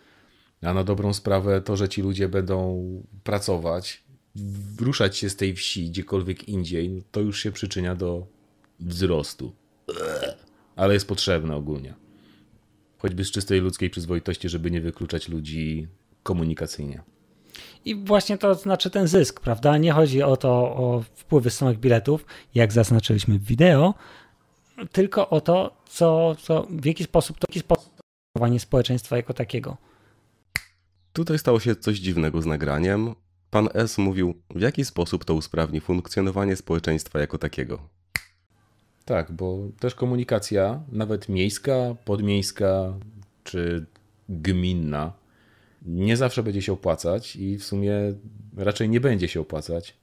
A 0.62 0.74
na 0.74 0.84
dobrą 0.84 1.14
sprawę 1.14 1.62
to, 1.62 1.78
że 1.78 1.90
ci 1.90 2.02
ludzie 2.02 2.30
będą 2.30 2.84
pracować, 3.24 4.04
ruszać 4.80 5.18
się 5.18 5.30
z 5.30 5.36
tej 5.36 5.56
wsi 5.56 5.90
gdziekolwiek 5.90 6.50
indziej, 6.50 6.90
no 6.90 7.02
to 7.12 7.22
już 7.22 7.44
się 7.44 7.52
przyczynia 7.52 7.96
do 7.96 8.28
wzrostu. 8.80 9.56
Ale 10.76 10.94
jest 10.94 11.08
potrzebne 11.08 11.56
ogólnie. 11.56 12.09
Choćby 13.00 13.26
z 13.26 13.32
czystej 13.32 13.60
ludzkiej 13.60 13.90
przyzwoitości, 13.90 14.50
żeby 14.50 14.72
nie 14.72 14.82
wykluczać 14.82 15.30
ludzi 15.30 15.88
komunikacyjnie. 16.24 17.02
I 17.86 17.96
właśnie 17.96 18.38
to 18.38 18.56
znaczy 18.56 18.90
ten 18.90 19.08
zysk, 19.08 19.40
prawda? 19.40 19.78
Nie 19.78 19.92
chodzi 19.92 20.24
o 20.24 20.38
to, 20.38 20.50
o 20.52 21.04
wpływy 21.16 21.50
z 21.50 21.58
samych 21.58 21.80
biletów, 21.80 22.26
jak 22.56 22.74
zaznaczyliśmy 22.74 23.40
w 23.40 23.44
wideo, 23.44 23.94
tylko 24.92 25.30
o 25.30 25.42
to, 25.42 25.78
co, 25.90 26.36
co 26.36 26.68
w 26.70 26.86
jaki 26.86 27.04
sposób 27.04 27.40
to 27.40 27.48
w 27.48 27.50
jaki 27.50 27.60
sposób 27.60 28.00
społeczeństwa 28.60 29.18
jako 29.18 29.34
takiego. 29.34 29.78
Tutaj 31.14 31.40
stało 31.40 31.60
się 31.60 31.76
coś 31.76 31.98
dziwnego 31.98 32.42
z 32.42 32.46
nagraniem. 32.46 33.16
Pan 33.50 33.70
S. 33.74 33.98
mówił, 33.98 34.42
w 34.56 34.62
jaki 34.62 34.86
sposób 34.86 35.26
to 35.26 35.34
usprawni 35.34 35.80
funkcjonowanie 35.82 36.56
społeczeństwa 36.56 37.20
jako 37.20 37.38
takiego. 37.38 37.99
Tak, 39.10 39.32
bo 39.32 39.60
też 39.80 39.95
komunikacja, 39.95 40.84
nawet 40.91 41.30
miejska, 41.30 41.95
podmiejska 42.06 42.93
czy 43.43 43.86
gminna, 44.30 45.13
nie 45.86 46.17
zawsze 46.17 46.43
będzie 46.43 46.62
się 46.62 46.74
opłacać 46.74 47.36
i 47.36 47.58
w 47.58 47.63
sumie 47.63 47.93
raczej 48.58 48.89
nie 48.89 49.00
będzie 49.00 49.28
się 49.28 49.41
opłacać, 49.41 49.98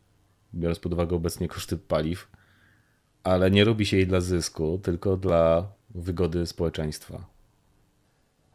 biorąc 0.54 0.78
pod 0.78 0.92
uwagę 0.92 1.16
obecnie 1.16 1.48
koszty 1.48 1.76
paliw, 1.76 2.28
ale 3.22 3.50
nie 3.50 3.64
robi 3.64 3.86
się 3.86 3.96
jej 3.96 4.06
dla 4.06 4.20
zysku, 4.20 4.80
tylko 4.82 5.16
dla 5.16 5.68
wygody 5.94 6.46
społeczeństwa. 6.46 7.26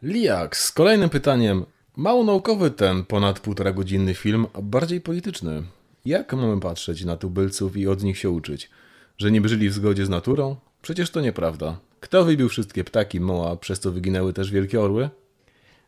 Liak 0.03 0.57
z 0.57 0.71
kolejnym 0.71 1.09
pytaniem. 1.09 1.65
Mało 1.95 2.23
naukowy 2.23 2.71
ten 2.71 3.05
ponad 3.05 3.39
półtora 3.39 3.71
godzinny 3.71 4.13
film, 4.13 4.45
a 4.53 4.61
bardziej 4.61 5.01
polityczny. 5.01 5.63
Jak 6.05 6.33
mamy 6.33 6.59
patrzeć 6.59 7.05
na 7.05 7.17
tubylców 7.17 7.77
i 7.77 7.87
od 7.87 8.03
nich 8.03 8.17
się 8.17 8.29
uczyć? 8.29 8.69
Że 9.21 9.31
nie 9.31 9.47
żyli 9.49 9.69
w 9.69 9.73
zgodzie 9.73 10.05
z 10.05 10.09
naturą? 10.09 10.55
Przecież 10.81 11.09
to 11.09 11.21
nieprawda. 11.21 11.79
Kto 11.99 12.25
wybił 12.25 12.49
wszystkie 12.49 12.83
ptaki 12.83 13.19
moła, 13.19 13.55
przez 13.55 13.79
co 13.79 13.91
wyginęły 13.91 14.33
też 14.33 14.51
wielkie 14.51 14.81
orły? 14.81 15.09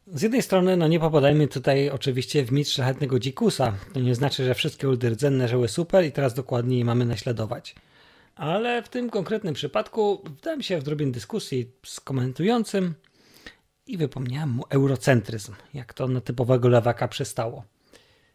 Z 0.08 0.22
jednej 0.22 0.42
strony, 0.42 0.78
no 0.78 0.88
nie 0.88 1.00
popadajmy 1.00 1.48
tutaj 1.48 1.90
oczywiście 1.90 2.46
w 2.46 2.52
mit 2.52 2.70
szlachetnego 2.70 3.20
dzikusa. 3.20 3.74
To 3.94 4.00
nie 4.00 4.16
znaczy, 4.16 4.46
że 4.46 4.56
wszystkie 4.56 4.90
uldy 4.90 5.10
rdzenne 5.10 5.48
żyły 5.48 5.68
super 5.68 6.06
i 6.06 6.12
teraz 6.12 6.34
dokładnie 6.34 6.78
je 6.78 6.86
mamy 6.86 7.06
naśladować. 7.06 7.76
Ale 8.36 8.84
w 8.84 8.90
tym 8.90 9.10
konkretnym 9.10 9.54
przypadku 9.54 10.24
wdałem 10.26 10.64
się 10.64 10.78
w 10.78 10.82
odrobinę 10.82 11.12
dyskusji 11.12 11.72
z 11.86 12.00
komentującym 12.00 12.94
i 13.88 13.98
wypomniałem 13.98 14.50
mu 14.50 14.64
eurocentryzm, 14.70 15.54
jak 15.74 15.94
to 15.94 16.08
na 16.08 16.22
typowego 16.22 16.70
lewaka 16.70 17.08
przystało. 17.08 17.64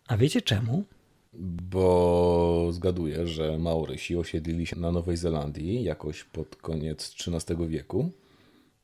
A 0.09 0.17
wiecie 0.17 0.43
czemu? 0.43 0.85
Bo 1.41 2.69
zgaduję, 2.73 3.27
że 3.27 3.59
Maorysi 3.59 4.17
osiedlili 4.17 4.67
się 4.67 4.77
na 4.77 4.93
Nowej 4.93 5.17
Zelandii 5.17 5.83
jakoś 5.85 6.25
pod 6.25 6.57
koniec 6.57 7.15
XIII 7.27 7.69
wieku, 7.69 8.11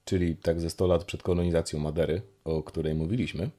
czyli 0.04 0.36
tak 0.36 0.60
ze 0.60 0.70
100 0.70 0.86
lat 0.86 1.04
przed 1.04 1.22
kolonizacją 1.22 1.78
Madery, 1.78 2.22
o 2.44 2.62
której 2.62 2.94
mówiliśmy. 2.94 3.50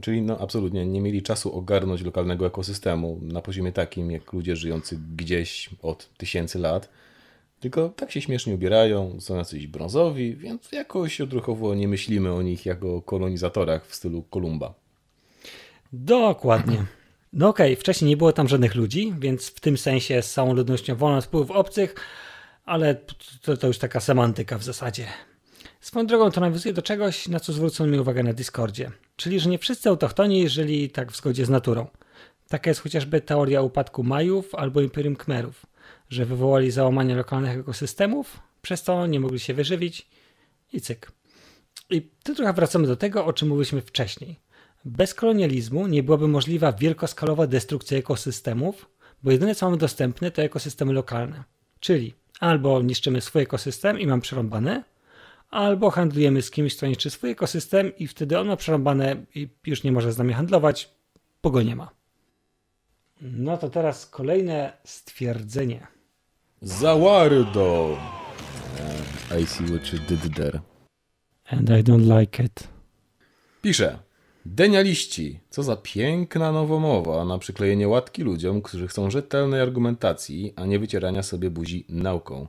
Czyli 0.00 0.22
no 0.22 0.38
absolutnie 0.38 0.86
nie 0.86 1.00
mieli 1.00 1.22
czasu 1.22 1.56
ogarnąć 1.56 2.02
lokalnego 2.02 2.46
ekosystemu 2.46 3.18
na 3.22 3.42
poziomie 3.42 3.72
takim, 3.72 4.10
jak 4.10 4.32
ludzie 4.32 4.56
żyjący 4.56 4.98
gdzieś 5.16 5.70
od 5.82 6.10
tysięcy 6.16 6.58
lat. 6.58 6.88
Tylko 7.60 7.88
tak 7.88 8.10
się 8.10 8.20
śmiesznie 8.20 8.54
ubierają, 8.54 9.20
są 9.20 9.36
jacyś 9.36 9.66
brązowi, 9.66 10.36
więc 10.36 10.72
jakoś 10.72 11.20
odruchowo 11.20 11.74
nie 11.74 11.88
myślimy 11.88 12.32
o 12.32 12.42
nich 12.42 12.66
jako 12.66 13.02
kolonizatorach 13.02 13.86
w 13.86 13.94
stylu 13.94 14.22
Kolumba. 14.22 14.74
Dokładnie. 15.92 16.86
No 17.32 17.48
okej, 17.48 17.72
okay, 17.72 17.80
wcześniej 17.80 18.08
nie 18.08 18.16
było 18.16 18.32
tam 18.32 18.48
żadnych 18.48 18.74
ludzi, 18.74 19.14
więc 19.18 19.48
w 19.48 19.60
tym 19.60 19.78
sensie 19.78 20.22
z 20.22 20.32
całą 20.32 20.54
ludnością 20.54 20.96
wolno 20.96 21.20
wpływ 21.20 21.50
obcych, 21.50 21.94
ale 22.64 22.94
to, 23.42 23.56
to 23.56 23.66
już 23.66 23.78
taka 23.78 24.00
semantyka 24.00 24.58
w 24.58 24.64
zasadzie. 24.64 25.06
Swoją 25.80 26.06
drogą 26.06 26.30
to 26.30 26.40
nawiązuje 26.40 26.74
do 26.74 26.82
czegoś, 26.82 27.28
na 27.28 27.40
co 27.40 27.52
zwrócono 27.52 27.92
mi 27.92 27.98
uwagę 27.98 28.22
na 28.22 28.32
Discordzie, 28.32 28.90
czyli 29.16 29.40
że 29.40 29.50
nie 29.50 29.58
wszyscy 29.58 29.88
autochtoni 29.88 30.48
żyli 30.48 30.90
tak 30.90 31.12
w 31.12 31.16
zgodzie 31.16 31.46
z 31.46 31.50
naturą. 31.50 31.86
Taka 32.48 32.70
jest 32.70 32.80
chociażby 32.80 33.20
teoria 33.20 33.62
upadku 33.62 34.02
Majów 34.02 34.54
albo 34.54 34.80
Imperium 34.80 35.16
Kmerów, 35.16 35.66
że 36.08 36.26
wywołali 36.26 36.70
załamanie 36.70 37.14
lokalnych 37.14 37.58
ekosystemów, 37.58 38.38
przez 38.62 38.82
to 38.82 39.06
nie 39.06 39.20
mogli 39.20 39.40
się 39.40 39.54
wyżywić 39.54 40.06
i 40.72 40.80
cyk. 40.80 41.12
I 41.90 42.02
tu 42.24 42.34
trochę 42.34 42.52
wracamy 42.52 42.86
do 42.86 42.96
tego, 42.96 43.24
o 43.24 43.32
czym 43.32 43.48
mówiliśmy 43.48 43.80
wcześniej. 43.80 44.40
Bez 44.84 45.14
kolonializmu 45.14 45.86
nie 45.86 46.02
byłaby 46.02 46.28
możliwa 46.28 46.72
wielkoskalowa 46.72 47.46
destrukcja 47.46 47.98
ekosystemów, 47.98 48.88
bo 49.22 49.30
jedyne 49.30 49.54
co 49.54 49.66
mamy 49.66 49.76
dostępne 49.76 50.30
to 50.30 50.42
ekosystemy 50.42 50.92
lokalne. 50.92 51.44
Czyli 51.80 52.14
albo 52.40 52.82
niszczymy 52.82 53.20
swój 53.20 53.42
ekosystem 53.42 54.00
i 54.00 54.06
mam 54.06 54.20
przerąbane, 54.20 54.84
albo 55.50 55.90
handlujemy 55.90 56.42
z 56.42 56.50
kimś, 56.50 56.76
kto 56.76 56.86
niszczy 56.86 57.10
swój 57.10 57.30
ekosystem 57.30 57.96
i 57.96 58.06
wtedy 58.06 58.38
on 58.38 58.46
ma 58.46 58.56
przerąbane 58.56 59.16
i 59.34 59.48
już 59.66 59.82
nie 59.82 59.92
może 59.92 60.12
z 60.12 60.18
nami 60.18 60.32
handlować, 60.32 60.90
bo 61.42 61.50
go 61.50 61.62
nie 61.62 61.76
ma. 61.76 61.90
No 63.20 63.58
to 63.58 63.70
teraz 63.70 64.06
kolejne 64.06 64.72
stwierdzenie. 64.84 65.86
Zawardo! 66.62 67.98
I 69.40 69.46
see 69.46 69.64
what 69.64 69.92
you 69.92 69.98
did 69.98 70.36
there. 70.36 70.60
And 71.50 71.70
I 71.70 71.82
don't 71.82 72.18
like 72.20 72.44
it. 72.44 72.68
Pisze. 73.62 73.98
Denialiści. 74.46 75.40
Co 75.50 75.62
za 75.62 75.76
piękna 75.76 76.52
nowomowa 76.52 77.24
na 77.24 77.38
przyklejenie 77.38 77.88
łatki 77.88 78.22
ludziom, 78.22 78.62
którzy 78.62 78.88
chcą 78.88 79.10
rzetelnej 79.10 79.60
argumentacji, 79.60 80.52
a 80.56 80.66
nie 80.66 80.78
wycierania 80.78 81.22
sobie 81.22 81.50
buzi 81.50 81.86
nauką. 81.88 82.48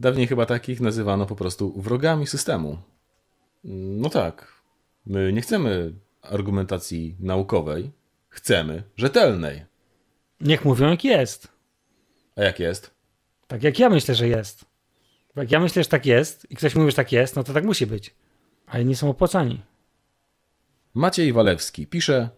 Dawniej 0.00 0.26
chyba 0.26 0.46
takich 0.46 0.80
nazywano 0.80 1.26
po 1.26 1.36
prostu 1.36 1.80
wrogami 1.80 2.26
systemu. 2.26 2.78
No 3.64 4.10
tak. 4.10 4.62
My 5.06 5.32
nie 5.32 5.40
chcemy 5.40 5.92
argumentacji 6.22 7.16
naukowej, 7.20 7.90
chcemy 8.28 8.82
rzetelnej. 8.96 9.64
Niech 10.40 10.64
mówią 10.64 10.90
jak 10.90 11.04
jest. 11.04 11.48
A 12.36 12.42
jak 12.42 12.60
jest? 12.60 12.90
Tak 13.46 13.62
jak 13.62 13.78
ja 13.78 13.88
myślę, 13.88 14.14
że 14.14 14.28
jest. 14.28 14.64
Jak 15.36 15.50
ja 15.50 15.60
myślę, 15.60 15.82
że 15.82 15.88
tak 15.88 16.06
jest 16.06 16.50
i 16.50 16.56
ktoś 16.56 16.74
mówi, 16.74 16.90
że 16.90 16.96
tak 16.96 17.12
jest, 17.12 17.36
no 17.36 17.44
to 17.44 17.52
tak 17.52 17.64
musi 17.64 17.86
być. 17.86 18.14
Ale 18.66 18.84
nie 18.84 18.96
są 18.96 19.10
opłacani. 19.10 19.60
Maciej 20.94 21.32
Walewski 21.32 21.86
pisze: 21.86 22.28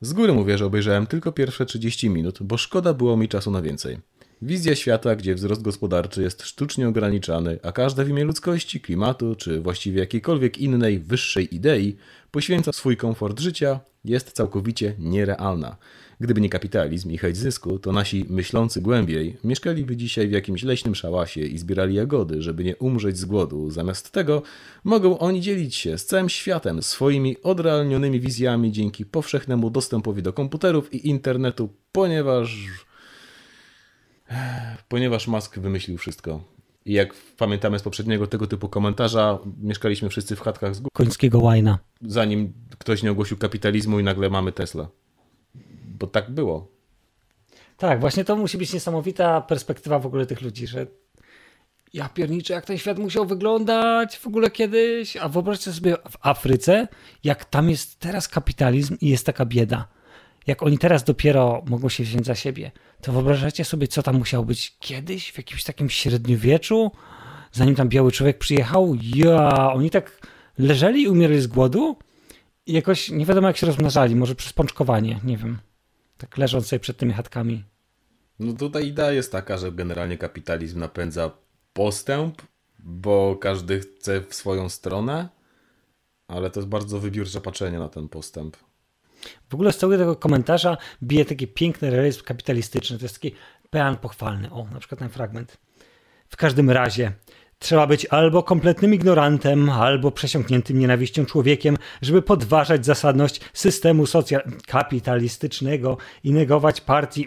Z 0.00 0.12
góry 0.12 0.32
mówię, 0.32 0.58
że 0.58 0.66
obejrzałem 0.66 1.06
tylko 1.06 1.32
pierwsze 1.32 1.66
30 1.66 2.10
minut, 2.10 2.38
bo 2.42 2.56
szkoda 2.56 2.94
było 2.94 3.16
mi 3.16 3.28
czasu 3.28 3.50
na 3.50 3.62
więcej. 3.62 3.98
Wizja 4.42 4.74
świata, 4.74 5.16
gdzie 5.16 5.34
wzrost 5.34 5.62
gospodarczy 5.62 6.22
jest 6.22 6.42
sztucznie 6.42 6.88
ograniczany, 6.88 7.58
a 7.62 7.72
każda 7.72 8.04
w 8.04 8.08
imię 8.08 8.24
ludzkości, 8.24 8.80
klimatu 8.80 9.34
czy 9.34 9.60
właściwie 9.60 10.00
jakiejkolwiek 10.00 10.58
innej 10.58 10.98
wyższej 10.98 11.54
idei 11.54 11.96
poświęca 12.30 12.72
swój 12.72 12.96
komfort 12.96 13.40
życia, 13.40 13.80
jest 14.04 14.32
całkowicie 14.32 14.94
nierealna. 14.98 15.76
Gdyby 16.20 16.40
nie 16.40 16.48
kapitalizm 16.48 17.10
i 17.10 17.18
chęć 17.18 17.36
zysku, 17.36 17.78
to 17.78 17.92
nasi 17.92 18.26
myślący 18.28 18.80
głębiej 18.80 19.36
mieszkaliby 19.44 19.96
dzisiaj 19.96 20.28
w 20.28 20.32
jakimś 20.32 20.62
leśnym 20.62 20.94
szałasie 20.94 21.40
i 21.40 21.58
zbierali 21.58 21.94
jagody, 21.94 22.42
żeby 22.42 22.64
nie 22.64 22.76
umrzeć 22.76 23.18
z 23.18 23.24
głodu. 23.24 23.70
Zamiast 23.70 24.10
tego 24.10 24.42
mogą 24.84 25.18
oni 25.18 25.40
dzielić 25.40 25.74
się 25.74 25.98
z 25.98 26.06
całym 26.06 26.28
światem 26.28 26.82
swoimi 26.82 27.42
odrealnionymi 27.42 28.20
wizjami 28.20 28.72
dzięki 28.72 29.06
powszechnemu 29.06 29.70
dostępowi 29.70 30.22
do 30.22 30.32
komputerów 30.32 30.94
i 30.94 31.08
internetu, 31.08 31.68
ponieważ 31.92 32.66
ponieważ 34.88 35.26
Musk 35.26 35.58
wymyślił 35.58 35.98
wszystko. 35.98 36.44
I 36.84 36.92
jak 36.92 37.14
pamiętamy 37.36 37.78
z 37.78 37.82
poprzedniego 37.82 38.26
tego 38.26 38.46
typu 38.46 38.68
komentarza, 38.68 39.38
mieszkaliśmy 39.62 40.08
wszyscy 40.08 40.36
w 40.36 40.40
chatkach 40.40 40.74
z 40.74 40.82
końskiego 40.92 41.38
łajna. 41.38 41.78
Zanim 42.02 42.52
ktoś 42.78 43.02
nie 43.02 43.10
ogłosił 43.10 43.36
kapitalizmu 43.36 44.00
i 44.00 44.02
nagle 44.02 44.30
mamy 44.30 44.52
Tesla. 44.52 44.88
Bo 45.98 46.06
tak 46.06 46.30
było. 46.30 46.68
Tak, 47.76 48.00
właśnie 48.00 48.24
to 48.24 48.36
musi 48.36 48.58
być 48.58 48.72
niesamowita 48.72 49.40
perspektywa 49.40 49.98
w 49.98 50.06
ogóle 50.06 50.26
tych 50.26 50.42
ludzi, 50.42 50.66
że 50.66 50.86
ja 51.92 52.08
pierniczę, 52.08 52.54
jak 52.54 52.66
ten 52.66 52.78
świat 52.78 52.98
musiał 52.98 53.26
wyglądać 53.26 54.18
w 54.18 54.26
ogóle 54.26 54.50
kiedyś, 54.50 55.16
a 55.16 55.28
wyobraźcie 55.28 55.72
sobie 55.72 55.96
w 56.10 56.26
Afryce, 56.26 56.88
jak 57.24 57.44
tam 57.44 57.70
jest 57.70 57.98
teraz 57.98 58.28
kapitalizm 58.28 58.96
i 59.00 59.08
jest 59.08 59.26
taka 59.26 59.44
bieda 59.44 59.88
jak 60.48 60.62
oni 60.62 60.78
teraz 60.78 61.04
dopiero 61.04 61.62
mogą 61.66 61.88
się 61.88 62.04
wziąć 62.04 62.26
za 62.26 62.34
siebie, 62.34 62.70
to 63.02 63.12
wyobrażacie 63.12 63.64
sobie, 63.64 63.88
co 63.88 64.02
tam 64.02 64.16
musiało 64.16 64.44
być 64.44 64.76
kiedyś, 64.78 65.32
w 65.32 65.36
jakimś 65.36 65.64
takim 65.64 65.90
średniowieczu, 65.90 66.90
zanim 67.52 67.74
tam 67.74 67.88
biały 67.88 68.12
człowiek 68.12 68.38
przyjechał? 68.38 68.96
Ja, 69.14 69.72
oni 69.72 69.90
tak 69.90 70.26
leżeli 70.58 71.02
i 71.02 71.08
umierali 71.08 71.40
z 71.40 71.46
głodu 71.46 71.96
i 72.66 72.72
jakoś 72.72 73.10
nie 73.10 73.26
wiadomo, 73.26 73.48
jak 73.48 73.56
się 73.56 73.66
rozmnażali, 73.66 74.16
może 74.16 74.34
przez 74.34 74.52
pączkowanie, 74.52 75.20
nie 75.24 75.36
wiem. 75.36 75.58
Tak 76.18 76.38
leżąc 76.38 76.66
sobie 76.66 76.80
przed 76.80 76.96
tymi 76.96 77.12
chatkami. 77.12 77.64
No 78.38 78.52
tutaj 78.52 78.86
idea 78.86 79.12
jest 79.12 79.32
taka, 79.32 79.58
że 79.58 79.72
generalnie 79.72 80.18
kapitalizm 80.18 80.78
napędza 80.78 81.30
postęp, 81.72 82.42
bo 82.78 83.36
każdy 83.36 83.80
chce 83.80 84.20
w 84.20 84.34
swoją 84.34 84.68
stronę, 84.68 85.28
ale 86.28 86.50
to 86.50 86.60
jest 86.60 86.68
bardzo 86.68 87.00
wybiórcze 87.00 87.40
patrzenie 87.40 87.78
na 87.78 87.88
ten 87.88 88.08
postęp. 88.08 88.56
W 89.48 89.54
ogóle 89.54 89.72
z 89.72 89.78
całego 89.78 90.02
tego 90.02 90.16
komentarza 90.16 90.76
bije 91.02 91.24
taki 91.24 91.46
piękny 91.46 91.90
realizm 91.90 92.22
kapitalistyczny. 92.22 92.98
To 92.98 93.04
jest 93.04 93.14
taki 93.14 93.34
pean 93.70 93.96
pochwalny. 93.96 94.50
O, 94.50 94.66
na 94.72 94.78
przykład 94.78 94.98
ten 94.98 95.08
fragment. 95.08 95.58
W 96.28 96.36
każdym 96.36 96.70
razie, 96.70 97.12
Trzeba 97.58 97.86
być 97.86 98.06
albo 98.06 98.42
kompletnym 98.42 98.94
ignorantem, 98.94 99.70
albo 99.70 100.10
przesiąkniętym 100.10 100.78
nienawiścią 100.78 101.26
człowiekiem, 101.26 101.76
żeby 102.02 102.22
podważać 102.22 102.86
zasadność 102.86 103.40
systemu 103.52 104.04
kapitalistycznego 104.66 105.96
i 106.24 106.32
negować 106.32 106.80
partii 106.80 107.26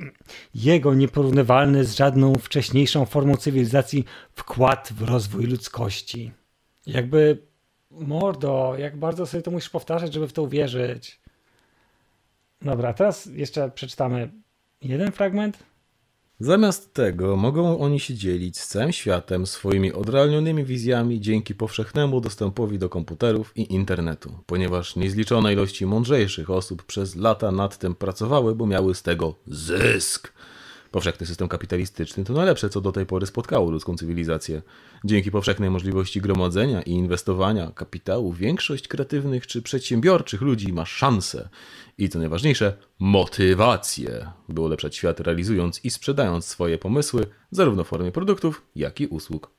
jego 0.55 0.93
nieporównywalny 0.93 1.85
z 1.85 1.95
żadną 1.95 2.35
wcześniejszą 2.35 3.05
formą 3.05 3.35
cywilizacji 3.35 4.05
wkład 4.35 4.89
w 4.95 5.01
rozwój 5.01 5.45
ludzkości. 5.45 6.31
Jakby, 6.85 7.37
mordo, 7.91 8.75
jak 8.77 8.97
bardzo 8.97 9.25
sobie 9.25 9.43
to 9.43 9.51
musisz 9.51 9.69
powtarzać, 9.69 10.13
żeby 10.13 10.27
w 10.27 10.33
to 10.33 10.43
uwierzyć. 10.43 11.19
Dobra, 12.61 12.93
teraz 12.93 13.25
jeszcze 13.25 13.71
przeczytamy 13.71 14.31
jeden 14.81 15.11
fragment. 15.11 15.70
Zamiast 16.43 16.93
tego 16.93 17.36
mogą 17.36 17.80
oni 17.80 17.99
się 17.99 18.13
dzielić 18.13 18.60
z 18.60 18.67
całym 18.67 18.91
światem 18.91 19.47
swoimi 19.47 19.93
odrealnionymi 19.93 20.65
wizjami 20.65 21.21
dzięki 21.21 21.56
powszechnemu 21.56 22.21
dostępowi 22.21 22.80
do 22.80 22.89
komputerów 22.89 23.58
i 23.58 23.73
internetu, 23.73 24.32
ponieważ 24.45 24.95
niezliczone 24.95 25.54
ilości 25.54 25.86
mądrzejszych 25.86 26.49
osób 26.49 26.84
przez 26.84 27.15
lata 27.15 27.51
nad 27.51 27.77
tym 27.77 27.95
pracowały, 27.95 28.56
bo 28.56 28.65
miały 28.65 28.95
z 28.95 29.01
tego 29.01 29.36
zysk. 29.47 30.34
Powszechny 30.91 31.25
system 31.27 31.47
kapitalistyczny 31.47 32.23
to 32.23 32.34
najlepsze, 32.34 32.69
co 32.69 32.82
do 32.82 32.91
tej 32.91 33.06
pory 33.06 33.25
spotkało 33.25 33.71
ludzką 33.71 33.97
cywilizację. 33.97 34.62
Dzięki 35.06 35.32
powszechnej 35.32 35.69
możliwości 35.69 36.21
gromadzenia 36.21 36.82
i 36.82 36.91
inwestowania 36.91 37.71
kapitału, 37.71 38.34
większość 38.34 38.88
kreatywnych 38.88 39.47
czy 39.47 39.62
przedsiębiorczych 39.62 40.41
ludzi 40.41 40.73
ma 40.73 40.86
szansę 40.86 41.49
i 41.97 42.10
co 42.10 42.19
najważniejsze, 42.19 42.77
motywację, 42.99 44.32
by 44.49 44.62
ulepszać 44.62 44.95
świat, 44.95 45.19
realizując 45.19 45.86
i 45.86 45.89
sprzedając 45.89 46.45
swoje 46.45 46.77
pomysły, 46.77 47.25
zarówno 47.51 47.84
w 47.84 47.88
formie 47.88 48.12
produktów, 48.12 48.62
jak 48.75 49.01
i 49.01 49.08
usług. 49.08 49.51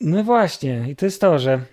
No 0.00 0.24
właśnie, 0.24 0.86
i 0.90 0.96
to 0.96 1.04
jest 1.04 1.20
to, 1.20 1.38
że 1.38 1.64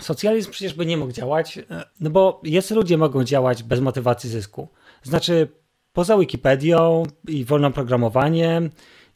socjalizm 0.00 0.50
przecież 0.50 0.74
by 0.74 0.86
nie 0.86 0.96
mógł 0.96 1.12
działać, 1.12 1.58
no 2.00 2.10
bo 2.10 2.40
jest 2.44 2.70
ludzie 2.70 2.98
mogą 2.98 3.24
działać 3.24 3.62
bez 3.62 3.80
motywacji 3.80 4.30
zysku. 4.30 4.68
Znaczy, 5.02 5.48
poza 5.96 6.18
Wikipedią 6.18 7.02
i 7.28 7.44
wolnym 7.44 7.72
programowaniem, 7.72 8.70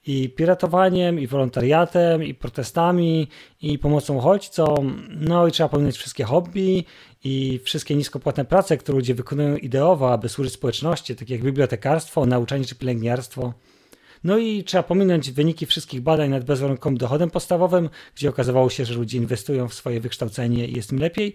i 0.06 0.28
piratowaniem, 0.28 1.20
i 1.20 1.26
wolontariatem, 1.26 2.24
i 2.24 2.34
protestami, 2.34 3.28
i 3.62 3.78
pomocą 3.78 4.16
uchodźcom. 4.16 5.08
No 5.10 5.46
i 5.46 5.52
trzeba 5.52 5.68
pominąć 5.68 5.96
wszystkie 5.96 6.24
hobby 6.24 6.84
i 7.24 7.60
wszystkie 7.64 7.96
niskopłatne 7.96 8.44
prace, 8.44 8.76
które 8.76 8.96
ludzie 8.96 9.14
wykonują 9.14 9.56
ideowo, 9.56 10.12
aby 10.12 10.28
służyć 10.28 10.52
społeczności, 10.52 11.16
takie 11.16 11.34
jak 11.34 11.44
bibliotekarstwo, 11.44 12.26
nauczanie 12.26 12.64
czy 12.64 12.74
pielęgniarstwo. 12.74 13.52
No 14.24 14.38
i 14.38 14.64
trzeba 14.64 14.82
pominąć 14.82 15.30
wyniki 15.30 15.66
wszystkich 15.66 16.00
badań 16.00 16.30
nad 16.30 16.44
bezwarunkowym 16.44 16.98
dochodem 16.98 17.30
podstawowym, 17.30 17.90
gdzie 18.14 18.28
okazywało 18.28 18.70
się, 18.70 18.84
że 18.84 18.94
ludzie 18.94 19.18
inwestują 19.18 19.68
w 19.68 19.74
swoje 19.74 20.00
wykształcenie 20.00 20.66
i 20.66 20.76
jest 20.76 20.92
im 20.92 20.98
lepiej. 20.98 21.34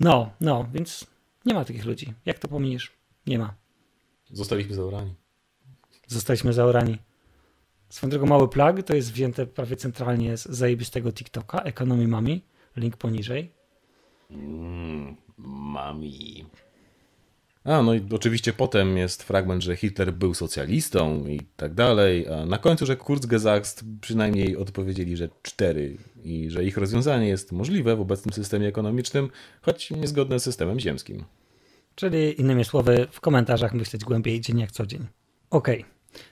No, 0.00 0.30
no, 0.40 0.66
więc 0.72 1.06
nie 1.44 1.54
ma 1.54 1.64
takich 1.64 1.84
ludzi. 1.84 2.12
Jak 2.26 2.38
to 2.38 2.48
pominiesz? 2.48 2.92
Nie 3.26 3.38
ma. 3.38 3.65
Zostaliśmy 4.30 4.74
zaorani. 4.74 5.14
Zostaliśmy 6.06 6.52
zaorani. 6.52 6.98
Swoją 7.88 8.10
drogą 8.10 8.26
mały 8.26 8.48
plug 8.48 8.82
to 8.82 8.94
jest 8.94 9.12
wzięte 9.12 9.46
prawie 9.46 9.76
centralnie 9.76 10.36
z 10.36 10.44
zajebistego 10.44 11.12
TikToka, 11.12 11.58
Economy 11.58 12.08
Mami, 12.08 12.42
link 12.76 12.96
poniżej. 12.96 13.52
Mm, 14.30 15.16
mami. 15.38 16.46
A, 17.64 17.82
no 17.82 17.94
i 17.94 18.00
oczywiście 18.12 18.52
potem 18.52 18.96
jest 18.96 19.22
fragment, 19.22 19.62
że 19.62 19.76
Hitler 19.76 20.12
był 20.12 20.34
socjalistą 20.34 21.26
i 21.26 21.40
tak 21.56 21.74
dalej, 21.74 22.28
a 22.28 22.46
na 22.46 22.58
końcu, 22.58 22.86
że 22.86 22.96
Kurzgesagt 22.96 23.84
przynajmniej 24.00 24.56
odpowiedzieli, 24.56 25.16
że 25.16 25.28
cztery 25.42 25.96
i 26.24 26.50
że 26.50 26.64
ich 26.64 26.76
rozwiązanie 26.76 27.28
jest 27.28 27.52
możliwe 27.52 27.96
w 27.96 28.00
obecnym 28.00 28.32
systemie 28.32 28.68
ekonomicznym, 28.68 29.30
choć 29.62 29.90
niezgodne 29.90 30.40
z 30.40 30.42
systemem 30.42 30.80
ziemskim. 30.80 31.24
Czyli 31.96 32.40
innymi 32.40 32.64
słowy, 32.64 33.06
w 33.10 33.20
komentarzach 33.20 33.74
myśleć 33.74 34.04
głębiej 34.04 34.40
dzień 34.40 34.58
jak 34.58 34.72
co 34.72 34.86
dzień. 34.86 35.06
Okay. 35.50 35.84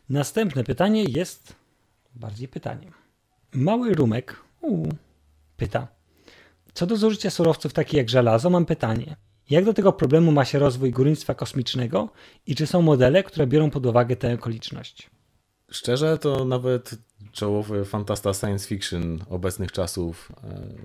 Następne 0.09 0.65
pytanie 0.65 1.05
jest 1.05 1.57
bardziej 2.15 2.49
pytaniem. 2.49 2.93
Mały 3.53 3.95
Rumek 3.95 4.37
uu, 4.61 4.89
pyta. 5.57 5.89
Co 6.75 6.87
do 6.87 6.97
zużycia 6.97 7.31
surowców 7.31 7.73
takich 7.73 7.95
jak 7.95 8.11
żelazo, 8.11 8.51
mam 8.51 8.67
pytanie. 8.67 9.17
Jak 9.51 9.65
do 9.65 9.75
tego 9.75 9.93
problemu 9.93 10.33
ma 10.33 10.45
się 10.45 10.59
rozwój 10.59 10.91
górnictwa 10.91 11.35
kosmicznego 11.35 12.09
i 12.47 12.55
czy 12.55 12.67
są 12.67 12.83
modele, 12.83 13.23
które 13.23 13.47
biorą 13.47 13.71
pod 13.71 13.87
uwagę 13.87 14.17
tę 14.17 14.35
okoliczność? 14.35 15.11
Szczerze, 15.71 16.19
to 16.19 16.45
nawet 16.45 16.95
czołowy 17.33 17.85
fantasta 17.85 18.35
science 18.35 18.69
fiction 18.69 19.25
obecnych 19.31 19.73
czasów, 19.73 20.33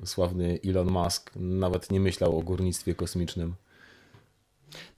e, 0.01 0.07
sławny 0.07 0.59
Elon 0.65 0.91
Musk, 0.91 1.31
nawet 1.35 1.91
nie 1.91 1.99
myślał 1.99 2.37
o 2.37 2.41
górnictwie 2.41 2.95
kosmicznym. 2.95 3.55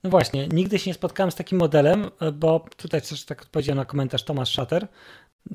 No 0.03 0.09
właśnie, 0.09 0.47
nigdy 0.47 0.79
się 0.79 0.89
nie 0.89 0.93
spotkałem 0.93 1.31
z 1.31 1.35
takim 1.35 1.57
modelem, 1.57 2.09
bo 2.33 2.65
tutaj 2.77 3.01
też 3.01 3.25
tak 3.25 3.41
odpowiedział 3.41 3.75
na 3.75 3.85
komentarz 3.85 4.23
Tomasz 4.23 4.49
Szater. 4.51 4.87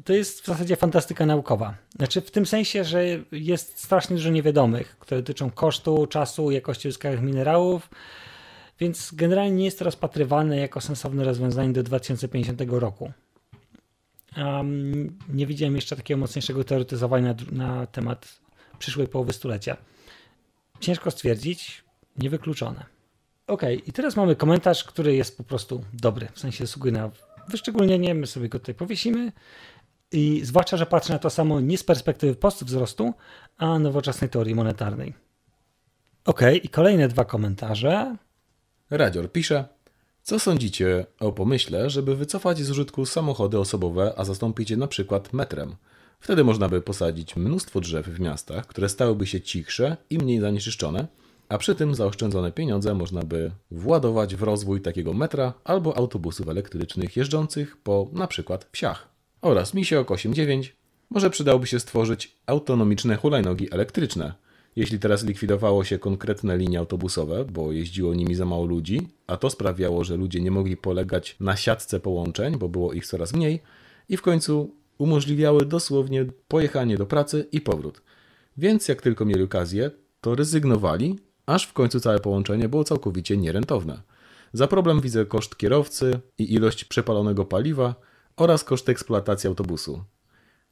To 0.05 0.13
jest 0.13 0.43
w 0.43 0.47
zasadzie 0.47 0.77
fantastyka 0.77 1.27
naukowa. 1.27 1.75
Znaczy 1.97 2.21
w 2.21 2.31
tym 2.31 2.47
sensie, 2.47 2.85
że 2.85 3.05
jest 3.33 3.79
strasznie 3.79 4.17
dużo 4.17 4.31
niewiadomych, 4.31 4.99
które 4.99 5.23
dotyczą 5.23 5.51
kosztu, 5.51 6.07
czasu, 6.07 6.51
jakości 6.51 6.89
uzyskanych 6.89 7.23
minerałów, 7.23 7.91
więc 8.81 9.15
generalnie 9.15 9.57
nie 9.57 9.65
jest 9.65 9.79
to 9.79 9.85
rozpatrywane 9.85 10.57
jako 10.57 10.81
sensowne 10.81 11.25
rozwiązanie 11.25 11.73
do 11.73 11.83
2050 11.83 12.63
roku. 12.69 13.13
Um, 14.37 15.19
nie 15.29 15.47
widziałem 15.47 15.77
jeszcze 15.77 15.97
takiego 15.97 16.21
mocniejszego 16.21 16.65
teoretyzowania 16.65 17.35
na, 17.53 17.67
na 17.67 17.87
temat 17.87 18.41
przyszłej 18.79 19.09
połowy 19.09 19.33
stulecia. 19.33 19.77
Ciężko 20.81 21.11
stwierdzić, 21.11 21.85
niewykluczone. 22.19 22.96
Ok, 23.47 23.63
i 23.87 23.93
teraz 23.93 24.17
mamy 24.17 24.37
komentarz, 24.37 24.85
który 24.85 25.17
jest 25.17 25.37
po 25.37 25.45
prostu 25.45 25.85
dobry, 25.93 26.29
w 26.33 26.39
sensie 26.39 26.67
zasługuje 26.67 26.93
na 26.93 27.11
wyszczególnienie, 27.49 28.15
my 28.15 28.27
sobie 28.27 28.49
go 28.49 28.59
tutaj 28.59 28.75
powiesimy. 28.75 29.33
I 30.13 30.41
zwłaszcza, 30.45 30.77
że 30.77 30.87
patrzę 30.87 31.13
na 31.13 31.19
to 31.19 31.31
samo 31.31 31.61
nie 31.61 31.79
z 31.79 31.85
perspektywy 31.85 32.35
postwzrostu, 32.35 33.15
a 33.57 33.79
nowoczesnej 33.79 34.31
teorii 34.31 34.55
monetarnej. 34.55 35.15
Ok, 36.25 36.41
i 36.63 36.69
kolejne 36.69 37.09
dwa 37.09 37.25
komentarze. 37.25 38.17
Radzior 38.91 39.33
pisze, 39.33 39.65
co 40.23 40.39
sądzicie 40.39 41.07
o 41.21 41.33
pomyśle, 41.33 41.91
żeby 41.91 42.17
wycofać 42.17 42.59
z 42.59 42.71
użytku 42.71 43.07
samochody 43.07 43.59
osobowe, 43.59 44.13
a 44.17 44.25
zastąpić 44.25 44.71
je 44.71 44.77
na 44.77 44.87
przykład 44.87 45.33
metrem? 45.33 45.77
Wtedy 46.21 46.45
można 46.45 46.69
by 46.69 46.81
posadzić 46.81 47.37
mnóstwo 47.37 47.81
drzew 47.81 48.07
w 48.07 48.21
miastach, 48.21 48.67
które 48.67 48.89
stałyby 48.89 49.27
się 49.27 49.41
cichsze 49.41 49.97
i 50.11 50.19
mniej 50.19 50.41
zanieczyszczone, 50.41 51.07
a 51.49 51.59
przy 51.59 51.75
tym 51.75 51.95
zaoszczędzone 51.95 52.53
pieniądze 52.53 52.95
można 52.95 53.23
by 53.23 53.51
władować 53.71 54.37
w 54.37 54.43
rozwój 54.43 54.81
takiego 54.81 55.15
metra 55.15 55.53
albo 55.65 55.97
autobusów 55.97 56.49
elektrycznych 56.49 57.17
jeżdżących 57.17 57.77
po 57.77 58.11
na 58.13 58.27
przykład 58.27 58.69
wsiach. 58.73 59.09
Oraz 59.43 59.75
Misiok 59.75 60.11
89 60.11 60.77
może 61.11 61.31
przydałoby 61.31 61.67
się 61.67 61.81
stworzyć 61.81 62.37
autonomiczne 62.47 63.17
hulajnogi 63.17 63.73
elektryczne. 63.75 64.35
Jeśli 64.77 64.99
teraz 64.99 65.25
likwidowało 65.25 65.85
się 65.85 65.99
konkretne 65.99 66.57
linie 66.57 66.79
autobusowe, 66.79 67.45
bo 67.45 67.73
jeździło 67.73 68.15
nimi 68.15 68.35
za 68.35 68.45
mało 68.45 68.67
ludzi, 68.67 69.09
a 69.27 69.37
to 69.37 69.51
sprawiało, 69.51 70.05
że 70.05 70.17
ludzie 70.17 70.41
nie 70.41 70.51
mogli 70.51 70.77
polegać 70.77 71.37
na 71.41 71.57
siatce 71.57 72.01
połączeń, 72.01 72.57
bo 72.57 72.69
było 72.69 72.93
ich 72.93 73.07
coraz 73.07 73.33
mniej, 73.33 73.61
i 74.09 74.17
w 74.17 74.23
końcu 74.23 74.75
umożliwiały 74.99 75.67
dosłownie 75.67 76.27
pojechanie 76.49 76.97
do 76.97 77.07
pracy 77.07 77.47
i 77.53 77.61
powrót. 77.61 78.03
Więc 78.57 78.89
jak 78.89 79.03
tylko 79.03 79.25
mieli 79.25 79.43
okazję, 79.43 79.91
to 80.21 80.35
rezygnowali 80.35 81.19
aż 81.47 81.67
w 81.67 81.73
końcu 81.73 82.01
całe 82.01 82.21
połączenie 82.21 82.69
było 82.69 82.85
całkowicie 82.85 83.37
nierentowne. 83.37 84.03
Za 84.53 84.67
problem 84.67 85.01
widzę 85.01 85.27
koszt 85.27 85.57
kierowcy 85.57 86.21
i 86.39 86.55
ilość 86.55 86.85
przepalonego 86.85 87.45
paliwa 87.45 87.95
oraz 88.37 88.65
koszt 88.65 88.89
eksploatacji 88.89 89.49
autobusu. 89.49 90.05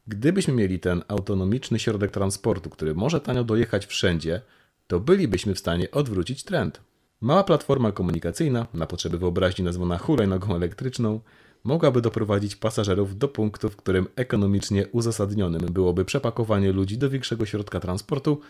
Gdybyśmy 0.06 0.54
mieli 0.54 0.78
ten 0.78 1.02
autonomiczny 1.08 1.78
środek 1.78 2.10
transportu, 2.10 2.70
który 2.70 2.94
może 2.94 3.20
tanio 3.20 3.44
dojechać 3.44 3.86
wszędzie, 3.86 4.40
to 4.86 5.00
bylibyśmy 5.00 5.54
w 5.54 5.58
stanie 5.58 5.90
odwrócić 5.90 6.44
trend. 6.44 6.80
Mała 7.20 7.44
platforma 7.44 7.92
komunikacyjna, 7.92 8.66
na 8.74 8.86
potrzeby 8.86 9.18
wyobraźni 9.18 9.64
nazwana 9.64 9.98
hulajnogą 9.98 10.56
elektryczną, 10.56 11.20
mogłaby 11.64 12.00
doprowadzić 12.00 12.56
pasażerów 12.56 13.18
do 13.18 13.28
punktu, 13.28 13.70
w 13.70 13.76
którym 13.76 14.06
ekonomicznie 14.16 14.86
uzasadnionym 14.86 15.60
byłoby 15.60 16.04
przepakowanie 16.04 16.72
ludzi 16.72 16.98
do 16.98 17.10
większego 17.10 17.46
środka 17.46 17.80
transportu, 17.80 18.40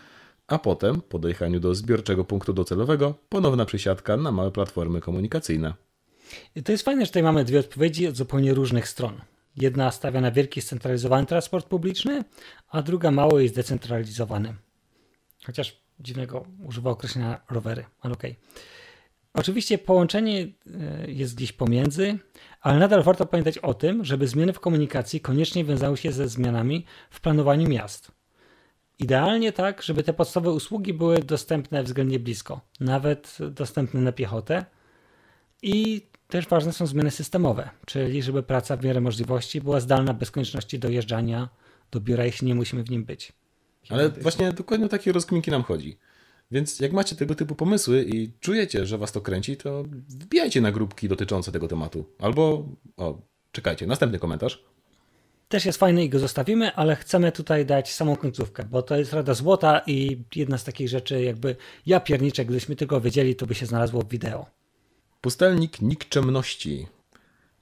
a 0.47 0.59
potem, 0.59 1.01
po 1.01 1.19
dojechaniu 1.19 1.59
do 1.59 1.75
zbiorczego 1.75 2.25
punktu 2.25 2.53
docelowego, 2.53 3.13
ponowna 3.29 3.65
przesiadka 3.65 4.17
na 4.17 4.31
małe 4.31 4.51
platformy 4.51 5.01
komunikacyjne. 5.01 5.73
I 6.55 6.63
to 6.63 6.71
jest 6.71 6.85
fajne, 6.85 7.01
że 7.01 7.07
tutaj 7.07 7.23
mamy 7.23 7.45
dwie 7.45 7.59
odpowiedzi 7.59 8.07
od 8.07 8.15
zupełnie 8.15 8.53
różnych 8.53 8.87
stron. 8.87 9.21
Jedna 9.55 9.91
stawia 9.91 10.21
na 10.21 10.31
wielki 10.31 10.61
scentralizowany 10.61 11.25
transport 11.25 11.67
publiczny, 11.67 12.23
a 12.67 12.81
druga 12.81 13.11
mały 13.11 13.43
i 13.43 13.47
zdecentralizowany. 13.47 14.55
Chociaż 15.45 15.81
dziwnego 15.99 16.45
używa 16.65 16.89
określenia 16.89 17.41
rowery, 17.49 17.85
ale 18.01 18.13
okej. 18.13 18.31
Okay. 18.31 18.63
Oczywiście 19.33 19.77
połączenie 19.77 20.41
e, 20.41 21.11
jest 21.11 21.35
gdzieś 21.35 21.51
pomiędzy, 21.51 22.19
ale 22.61 22.79
nadal 22.79 23.03
warto 23.03 23.25
pamiętać 23.25 23.57
o 23.57 23.73
tym, 23.73 24.05
żeby 24.05 24.27
zmiany 24.27 24.53
w 24.53 24.59
komunikacji 24.59 25.21
koniecznie 25.21 25.65
wiązały 25.65 25.97
się 25.97 26.11
ze 26.11 26.27
zmianami 26.27 26.85
w 27.09 27.21
planowaniu 27.21 27.69
miast. 27.69 28.11
Idealnie 28.99 29.51
tak, 29.51 29.81
żeby 29.81 30.03
te 30.03 30.13
podstawowe 30.13 30.55
usługi 30.55 30.93
były 30.93 31.19
dostępne 31.19 31.83
względnie 31.83 32.19
blisko, 32.19 32.61
nawet 32.79 33.37
dostępne 33.51 34.01
na 34.01 34.11
piechotę. 34.11 34.65
I 35.61 36.01
też 36.27 36.47
ważne 36.47 36.73
są 36.73 36.87
zmiany 36.87 37.11
systemowe, 37.11 37.69
czyli 37.85 38.23
żeby 38.23 38.43
praca 38.43 38.77
w 38.77 38.83
miarę 38.83 39.01
możliwości 39.01 39.61
była 39.61 39.79
zdalna 39.79 40.13
bez 40.13 40.31
konieczności 40.31 40.79
dojeżdżania 40.79 41.49
do 41.91 41.99
biura, 41.99 42.25
jeśli 42.25 42.47
nie 42.47 42.55
musimy 42.55 42.83
w 42.83 42.89
nim 42.89 43.05
być. 43.05 43.33
Ale 43.89 44.09
właśnie 44.09 44.51
dokładnie 44.51 44.85
o 44.85 44.89
takie 44.89 45.11
rozkminki 45.11 45.51
nam 45.51 45.63
chodzi. 45.63 45.97
Więc 46.51 46.79
jak 46.79 46.93
macie 46.93 47.15
tego 47.15 47.35
typu 47.35 47.55
pomysły 47.55 48.03
i 48.03 48.31
czujecie, 48.39 48.85
że 48.85 48.97
was 48.97 49.11
to 49.11 49.21
kręci, 49.21 49.57
to 49.57 49.83
wbijajcie 50.09 50.61
na 50.61 50.71
grupki 50.71 51.09
dotyczące 51.09 51.51
tego 51.51 51.67
tematu. 51.67 52.05
Albo, 52.19 52.69
o, 52.97 53.21
czekajcie, 53.51 53.87
następny 53.87 54.19
komentarz. 54.19 54.65
Też 55.49 55.65
jest 55.65 55.79
fajny 55.79 56.03
i 56.03 56.09
go 56.09 56.19
zostawimy, 56.19 56.75
ale 56.75 56.95
chcemy 56.95 57.31
tutaj 57.31 57.65
dać 57.65 57.93
samą 57.93 58.15
końcówkę, 58.15 58.63
bo 58.63 58.81
to 58.81 58.97
jest 58.97 59.13
rada 59.13 59.33
złota 59.33 59.81
i 59.87 60.23
jedna 60.35 60.57
z 60.57 60.63
takich 60.63 60.89
rzeczy, 60.89 61.23
jakby 61.23 61.55
ja 61.85 61.99
pierniczek, 61.99 62.47
gdybyśmy 62.47 62.75
tylko 62.75 63.01
wiedzieli, 63.01 63.35
to 63.35 63.45
by 63.45 63.55
się 63.55 63.65
znalazło 63.65 64.01
w 64.01 64.09
wideo. 64.09 64.45
Pustelnik 65.21 65.81
nikczemności. 65.81 66.87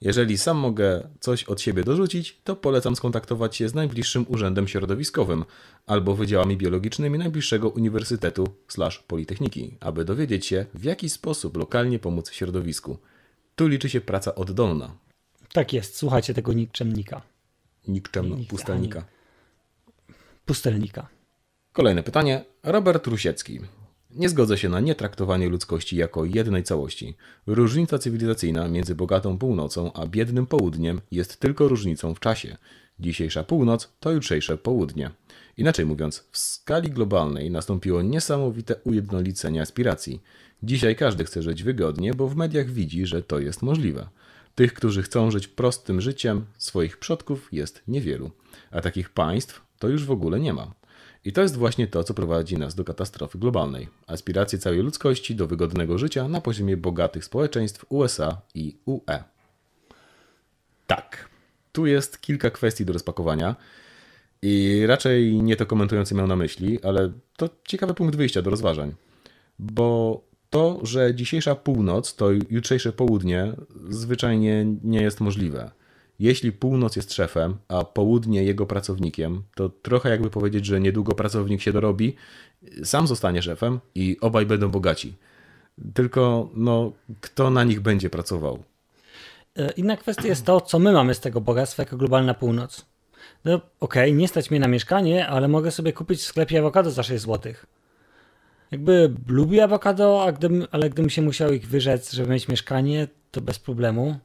Jeżeli 0.00 0.38
sam 0.38 0.56
mogę 0.56 1.08
coś 1.20 1.44
od 1.44 1.60
siebie 1.60 1.84
dorzucić, 1.84 2.40
to 2.44 2.56
polecam 2.56 2.96
skontaktować 2.96 3.56
się 3.56 3.68
z 3.68 3.74
najbliższym 3.74 4.26
urzędem 4.28 4.68
środowiskowym 4.68 5.44
albo 5.86 6.14
wydziałami 6.14 6.56
biologicznymi 6.56 7.18
najbliższego 7.18 7.68
uniwersytetu 7.68 8.48
politechniki, 9.06 9.76
aby 9.80 10.04
dowiedzieć 10.04 10.46
się, 10.46 10.66
w 10.74 10.84
jaki 10.84 11.10
sposób 11.10 11.56
lokalnie 11.56 11.98
pomóc 11.98 12.32
środowisku. 12.32 12.98
Tu 13.56 13.68
liczy 13.68 13.88
się 13.88 14.00
praca 14.00 14.34
oddolna. 14.34 14.96
Tak 15.52 15.72
jest, 15.72 15.96
słuchajcie 15.96 16.34
tego 16.34 16.52
nikczemnika. 16.52 17.33
Nikczemno, 17.88 18.36
pustelnika. 18.48 19.04
Pustelnika. 20.46 21.08
Kolejne 21.72 22.02
pytanie. 22.02 22.44
Robert 22.62 23.06
Rusiecki. 23.06 23.60
Nie 24.10 24.28
zgodzę 24.28 24.58
się 24.58 24.68
na 24.68 24.80
nietraktowanie 24.80 25.48
ludzkości 25.48 25.96
jako 25.96 26.24
jednej 26.24 26.62
całości. 26.62 27.16
Różnica 27.46 27.98
cywilizacyjna 27.98 28.68
między 28.68 28.94
bogatą 28.94 29.38
północą 29.38 29.92
a 29.92 30.06
biednym 30.06 30.46
południem 30.46 31.00
jest 31.10 31.40
tylko 31.40 31.68
różnicą 31.68 32.14
w 32.14 32.20
czasie. 32.20 32.56
Dzisiejsza 33.00 33.44
północ 33.44 33.92
to 34.00 34.12
jutrzejsze 34.12 34.58
południe. 34.58 35.10
Inaczej 35.56 35.86
mówiąc, 35.86 36.24
w 36.30 36.38
skali 36.38 36.90
globalnej 36.90 37.50
nastąpiło 37.50 38.02
niesamowite 38.02 38.76
ujednolicenie 38.84 39.62
aspiracji. 39.62 40.22
Dzisiaj 40.62 40.96
każdy 40.96 41.24
chce 41.24 41.42
żyć 41.42 41.62
wygodnie, 41.62 42.14
bo 42.14 42.28
w 42.28 42.36
mediach 42.36 42.70
widzi, 42.70 43.06
że 43.06 43.22
to 43.22 43.38
jest 43.38 43.62
możliwe. 43.62 44.08
Tych, 44.54 44.74
którzy 44.74 45.02
chcą 45.02 45.30
żyć 45.30 45.48
prostym 45.48 46.00
życiem 46.00 46.46
swoich 46.58 46.96
przodków 46.96 47.48
jest 47.52 47.82
niewielu, 47.88 48.30
a 48.70 48.80
takich 48.80 49.10
państw 49.10 49.62
to 49.78 49.88
już 49.88 50.04
w 50.04 50.10
ogóle 50.10 50.40
nie 50.40 50.52
ma. 50.52 50.74
I 51.24 51.32
to 51.32 51.42
jest 51.42 51.56
właśnie 51.56 51.86
to, 51.86 52.04
co 52.04 52.14
prowadzi 52.14 52.58
nas 52.58 52.74
do 52.74 52.84
katastrofy 52.84 53.38
globalnej. 53.38 53.88
Aspiracje 54.06 54.58
całej 54.58 54.78
ludzkości 54.80 55.34
do 55.34 55.46
wygodnego 55.46 55.98
życia 55.98 56.28
na 56.28 56.40
poziomie 56.40 56.76
bogatych 56.76 57.24
społeczeństw 57.24 57.86
USA 57.88 58.40
i 58.54 58.76
UE. 58.86 59.24
Tak, 60.86 61.28
tu 61.72 61.86
jest 61.86 62.20
kilka 62.20 62.50
kwestii 62.50 62.84
do 62.84 62.92
rozpakowania. 62.92 63.56
I 64.42 64.82
raczej 64.86 65.42
nie 65.42 65.56
to 65.56 65.66
komentujący 65.66 66.14
miał 66.14 66.26
na 66.26 66.36
myśli, 66.36 66.78
ale 66.82 67.12
to 67.36 67.48
ciekawy 67.64 67.94
punkt 67.94 68.16
wyjścia 68.16 68.42
do 68.42 68.50
rozważań. 68.50 68.94
Bo 69.58 70.20
to, 70.54 70.80
że 70.82 71.14
dzisiejsza 71.14 71.54
północ 71.54 72.14
to 72.14 72.30
jutrzejsze 72.50 72.92
południe, 72.92 73.52
zwyczajnie 73.88 74.66
nie 74.84 75.02
jest 75.02 75.20
możliwe. 75.20 75.70
Jeśli 76.18 76.52
północ 76.52 76.96
jest 76.96 77.12
szefem, 77.12 77.56
a 77.68 77.84
południe 77.84 78.44
jego 78.44 78.66
pracownikiem, 78.66 79.42
to 79.54 79.68
trochę 79.68 80.10
jakby 80.10 80.30
powiedzieć, 80.30 80.66
że 80.66 80.80
niedługo 80.80 81.14
pracownik 81.14 81.60
się 81.62 81.72
dorobi, 81.72 82.16
sam 82.84 83.06
zostanie 83.06 83.42
szefem 83.42 83.80
i 83.94 84.16
obaj 84.20 84.46
będą 84.46 84.68
bogaci. 84.68 85.14
Tylko, 85.94 86.50
no, 86.54 86.92
kto 87.20 87.50
na 87.50 87.64
nich 87.64 87.80
będzie 87.80 88.10
pracował? 88.10 88.62
E, 89.56 89.70
inna 89.70 89.96
kwestia 89.96 90.28
jest 90.28 90.44
to, 90.44 90.60
co 90.60 90.78
my 90.78 90.92
mamy 90.92 91.14
z 91.14 91.20
tego 91.20 91.40
bogactwa 91.40 91.82
jako 91.82 91.96
globalna 91.96 92.34
północ. 92.34 92.86
No 93.44 93.54
okej, 93.54 93.70
okay, 93.80 94.12
nie 94.12 94.28
stać 94.28 94.50
mnie 94.50 94.60
na 94.60 94.68
mieszkanie, 94.68 95.28
ale 95.28 95.48
mogę 95.48 95.70
sobie 95.70 95.92
kupić 95.92 96.20
w 96.20 96.24
sklepie 96.24 96.58
awokado 96.58 96.90
za 96.90 97.02
6 97.02 97.24
zł. 97.24 97.52
Jakby 98.70 99.14
lubię 99.26 99.64
awokado, 99.64 100.26
gdybym, 100.38 100.66
ale 100.70 100.90
gdybym 100.90 101.10
się 101.10 101.22
musiał 101.22 101.52
ich 101.52 101.68
wyrzec, 101.68 102.12
żeby 102.12 102.32
mieć 102.32 102.48
mieszkanie, 102.48 103.08
to 103.30 103.40
bez 103.40 103.58
problemu. 103.58 104.18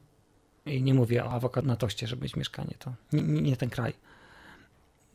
I 0.66 0.82
nie 0.82 0.94
mówię 0.94 1.24
o 1.24 1.30
awokado 1.30 1.66
na 1.66 1.76
toście, 1.76 2.06
żeby 2.06 2.22
mieć 2.22 2.36
mieszkanie, 2.36 2.74
to 2.78 2.92
nie, 3.12 3.22
nie 3.22 3.56
ten 3.56 3.70
kraj. 3.70 3.92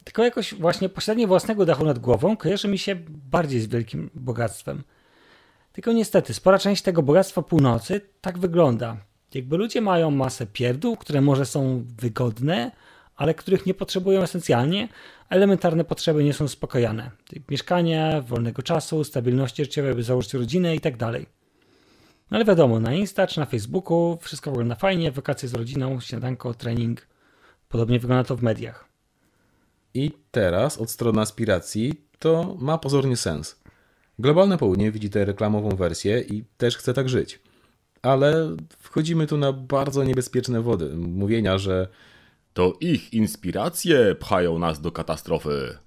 Tylko 0.03 0.23
jakoś 0.23 0.53
właśnie 0.53 0.89
posiadanie 0.89 1.27
własnego 1.27 1.65
dachu 1.65 1.85
nad 1.85 1.99
głową 1.99 2.37
kojarzy 2.37 2.67
mi 2.67 2.77
się 2.77 2.95
bardziej 3.31 3.61
z 3.61 3.67
wielkim 3.67 4.09
bogactwem. 4.15 4.83
Tylko 5.73 5.91
niestety, 5.91 6.33
spora 6.33 6.59
część 6.59 6.81
tego 6.81 7.03
bogactwa 7.03 7.41
północy 7.41 8.01
tak 8.21 8.37
wygląda. 8.37 8.97
Jakby 9.33 9.57
ludzie 9.57 9.81
mają 9.81 10.11
masę 10.11 10.45
pierdół, 10.45 10.97
które 10.97 11.21
może 11.21 11.45
są 11.45 11.85
wygodne, 11.97 12.71
ale 13.15 13.33
których 13.33 13.65
nie 13.65 13.73
potrzebują 13.73 14.21
esencjalnie, 14.21 14.87
a 15.29 15.35
elementarne 15.35 15.83
potrzeby 15.83 16.23
nie 16.23 16.33
są 16.33 16.45
uspokojane. 16.45 17.11
Mieszkania, 17.49 18.21
wolnego 18.21 18.61
czasu, 18.61 19.03
stabilności 19.03 19.63
życiowej, 19.63 19.95
by 19.95 20.03
założyć 20.03 20.33
rodzinę 20.33 20.75
i 20.75 20.79
tak. 20.79 20.93
No 22.31 22.37
ale 22.37 22.45
wiadomo, 22.45 22.79
na 22.79 22.93
Insta 22.93 23.27
czy 23.27 23.39
na 23.39 23.45
Facebooku 23.45 24.17
wszystko 24.21 24.51
wygląda 24.51 24.75
fajnie, 24.75 25.11
wakacje 25.11 25.49
z 25.49 25.53
rodziną, 25.53 25.99
śniadanko, 25.99 26.53
trening. 26.53 27.07
Podobnie 27.69 27.99
wygląda 27.99 28.23
to 28.23 28.35
w 28.35 28.43
mediach. 28.43 28.85
I 29.93 30.11
teraz 30.31 30.77
od 30.77 30.91
strony 30.91 31.21
aspiracji 31.21 31.93
to 32.19 32.55
ma 32.59 32.77
pozornie 32.77 33.17
sens. 33.17 33.59
Globalne 34.19 34.57
Południe 34.57 34.91
widzi 34.91 35.09
tę 35.09 35.25
reklamową 35.25 35.69
wersję 35.69 36.21
i 36.21 36.43
też 36.57 36.77
chce 36.77 36.93
tak 36.93 37.09
żyć. 37.09 37.39
Ale 38.01 38.55
wchodzimy 38.79 39.27
tu 39.27 39.37
na 39.37 39.53
bardzo 39.53 40.03
niebezpieczne 40.03 40.61
wody. 40.61 40.95
Mówienia, 40.95 41.57
że 41.57 41.87
to 42.55 42.73
ich 42.79 43.13
inspiracje 43.13 44.15
pchają 44.15 44.59
nas 44.59 44.81
do 44.81 44.91
katastrofy. 44.91 45.77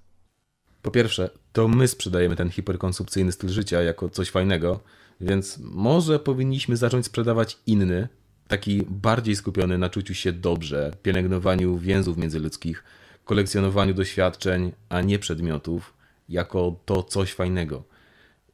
Po 0.81 0.91
pierwsze, 0.91 1.29
to 1.51 1.67
my 1.67 1.87
sprzedajemy 1.87 2.35
ten 2.35 2.49
hiperkonsumpcyjny 2.49 3.31
styl 3.31 3.49
życia 3.49 3.81
jako 3.81 4.09
coś 4.09 4.29
fajnego, 4.29 4.79
więc 5.21 5.57
może 5.61 6.19
powinniśmy 6.19 6.77
zacząć 6.77 7.05
sprzedawać 7.05 7.57
inny, 7.65 8.07
taki 8.47 8.83
bardziej 8.89 9.35
skupiony 9.35 9.77
na 9.77 9.89
czuciu 9.89 10.13
się 10.13 10.31
dobrze, 10.31 10.91
pielęgnowaniu 11.03 11.77
więzów 11.77 12.17
międzyludzkich, 12.17 12.83
kolekcjonowaniu 13.25 13.93
doświadczeń, 13.93 14.71
a 14.89 15.01
nie 15.01 15.19
przedmiotów, 15.19 15.93
jako 16.29 16.79
to 16.85 17.03
coś 17.03 17.33
fajnego. 17.33 17.83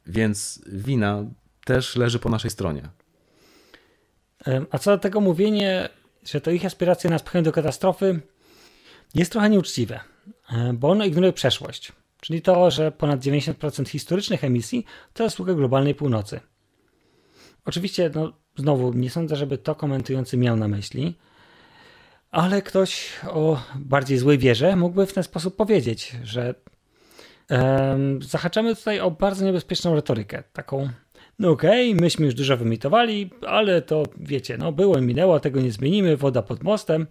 Więc 0.06 0.62
wina 0.66 1.24
też 1.64 1.96
leży 1.96 2.18
po 2.18 2.28
naszej 2.28 2.50
stronie. 2.50 2.88
A 4.70 4.78
co 4.78 4.90
do 4.90 4.98
tego 4.98 5.20
mówienie, 5.20 5.88
że 6.26 6.40
to 6.40 6.50
ich 6.50 6.64
aspiracje 6.64 7.10
nas 7.10 7.22
pchają 7.22 7.44
do 7.44 7.52
katastrofy, 7.52 8.20
jest 9.14 9.32
trochę 9.32 9.50
nieuczciwe, 9.50 10.00
e, 10.50 10.72
bo 10.72 10.90
ono 10.90 11.04
ignoruje 11.04 11.32
przeszłość. 11.32 11.92
Czyli 12.20 12.42
to, 12.42 12.70
że 12.70 12.92
ponad 12.92 13.20
90% 13.20 13.88
historycznych 13.88 14.44
emisji 14.44 14.84
to 15.14 15.24
zasługa 15.24 15.54
globalnej 15.54 15.94
północy. 15.94 16.40
Oczywiście, 17.64 18.10
no, 18.14 18.32
znowu, 18.56 18.92
nie 18.92 19.10
sądzę, 19.10 19.36
żeby 19.36 19.58
to 19.58 19.74
komentujący 19.74 20.36
miał 20.36 20.56
na 20.56 20.68
myśli, 20.68 21.14
ale 22.30 22.62
ktoś 22.62 23.10
o 23.30 23.62
bardziej 23.76 24.18
złej 24.18 24.38
wierze 24.38 24.76
mógłby 24.76 25.06
w 25.06 25.12
ten 25.12 25.22
sposób 25.22 25.56
powiedzieć, 25.56 26.16
że 26.24 26.54
um, 27.50 28.22
zahaczamy 28.22 28.76
tutaj 28.76 29.00
o 29.00 29.10
bardzo 29.10 29.44
niebezpieczną 29.44 29.94
retorykę, 29.94 30.42
taką 30.52 30.88
no 31.38 31.50
okej, 31.50 31.90
okay, 31.90 32.00
myśmy 32.00 32.24
już 32.24 32.34
dużo 32.34 32.56
wymitowali, 32.56 33.30
ale 33.46 33.82
to 33.82 34.02
wiecie, 34.16 34.58
no 34.58 34.72
było 34.72 34.98
i 34.98 35.02
minęło, 35.02 35.40
tego 35.40 35.60
nie 35.60 35.72
zmienimy, 35.72 36.16
woda 36.16 36.42
pod 36.42 36.62
mostem. 36.62 37.06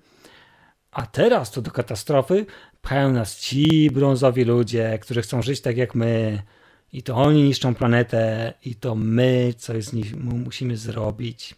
A 0.92 1.06
teraz 1.06 1.52
to 1.52 1.62
do 1.62 1.72
katastrofy 1.72 2.46
pchają 2.82 3.12
nas 3.12 3.40
ci 3.40 3.92
brązowi 3.92 4.44
ludzie, 4.44 5.00
którzy 5.02 5.22
chcą 5.22 5.42
żyć 5.42 5.62
tak 5.62 5.78
jak 5.78 5.96
my. 5.96 6.44
I 6.94 7.04
to 7.04 7.16
oni 7.16 7.44
niszczą 7.44 7.76
planetę, 7.76 8.54
i 8.66 8.76
to 8.76 8.96
my 8.96 9.54
coś 9.58 9.84
z 9.84 9.94
nich 9.94 10.16
musimy 10.16 10.78
zrobić. 10.78 11.56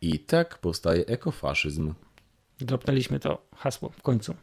I 0.00 0.18
tak 0.18 0.58
powstaje 0.58 1.06
ekofaszyzm. 1.06 1.94
Dropnęliśmy 2.60 3.20
to 3.20 3.46
hasło 3.56 3.88
w 3.88 4.02
końcu. 4.02 4.34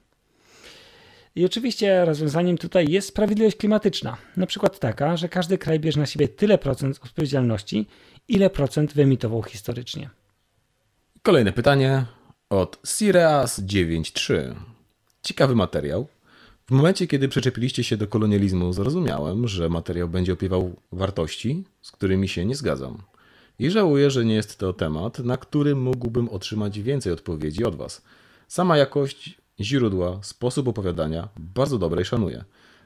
I 1.37 1.45
oczywiście 1.45 2.05
rozwiązaniem 2.05 2.57
tutaj 2.57 2.91
jest 2.91 3.07
sprawiedliwość 3.07 3.57
klimatyczna. 3.57 4.17
Na 4.37 4.45
przykład 4.45 4.79
taka, 4.79 5.17
że 5.17 5.29
każdy 5.29 5.57
kraj 5.57 5.79
bierze 5.79 5.99
na 5.99 6.05
siebie 6.05 6.27
tyle 6.27 6.57
procent 6.57 6.99
odpowiedzialności, 7.03 7.87
ile 8.27 8.49
procent 8.49 8.93
wyemitował 8.93 9.43
historycznie. 9.43 10.09
Kolejne 11.21 11.53
pytanie 11.53 12.05
od 12.49 12.81
Sireas93. 12.81 14.55
Ciekawy 15.21 15.55
materiał. 15.55 16.07
W 16.67 16.71
momencie, 16.71 17.07
kiedy 17.07 17.27
przyczepiliście 17.27 17.83
się 17.83 17.97
do 17.97 18.07
kolonializmu, 18.07 18.73
zrozumiałem, 18.73 19.47
że 19.47 19.69
materiał 19.69 20.09
będzie 20.09 20.33
opiewał 20.33 20.75
wartości, 20.91 21.63
z 21.81 21.91
którymi 21.91 22.27
się 22.27 22.45
nie 22.45 22.55
zgadzam. 22.55 23.01
I 23.59 23.69
żałuję, 23.69 24.11
że 24.11 24.25
nie 24.25 24.35
jest 24.35 24.57
to 24.57 24.73
temat, 24.73 25.19
na 25.19 25.37
który 25.37 25.75
mógłbym 25.75 26.29
otrzymać 26.29 26.79
więcej 26.79 27.13
odpowiedzi 27.13 27.63
od 27.63 27.75
Was. 27.75 28.01
Sama 28.47 28.77
jakość 28.77 29.37
źródła, 29.59 30.19
sposób 30.23 30.67
opowiadania 30.67 31.29
bardzo 31.39 31.77
dobre 31.77 32.01
i 32.01 32.05
szanuję. 32.05 32.43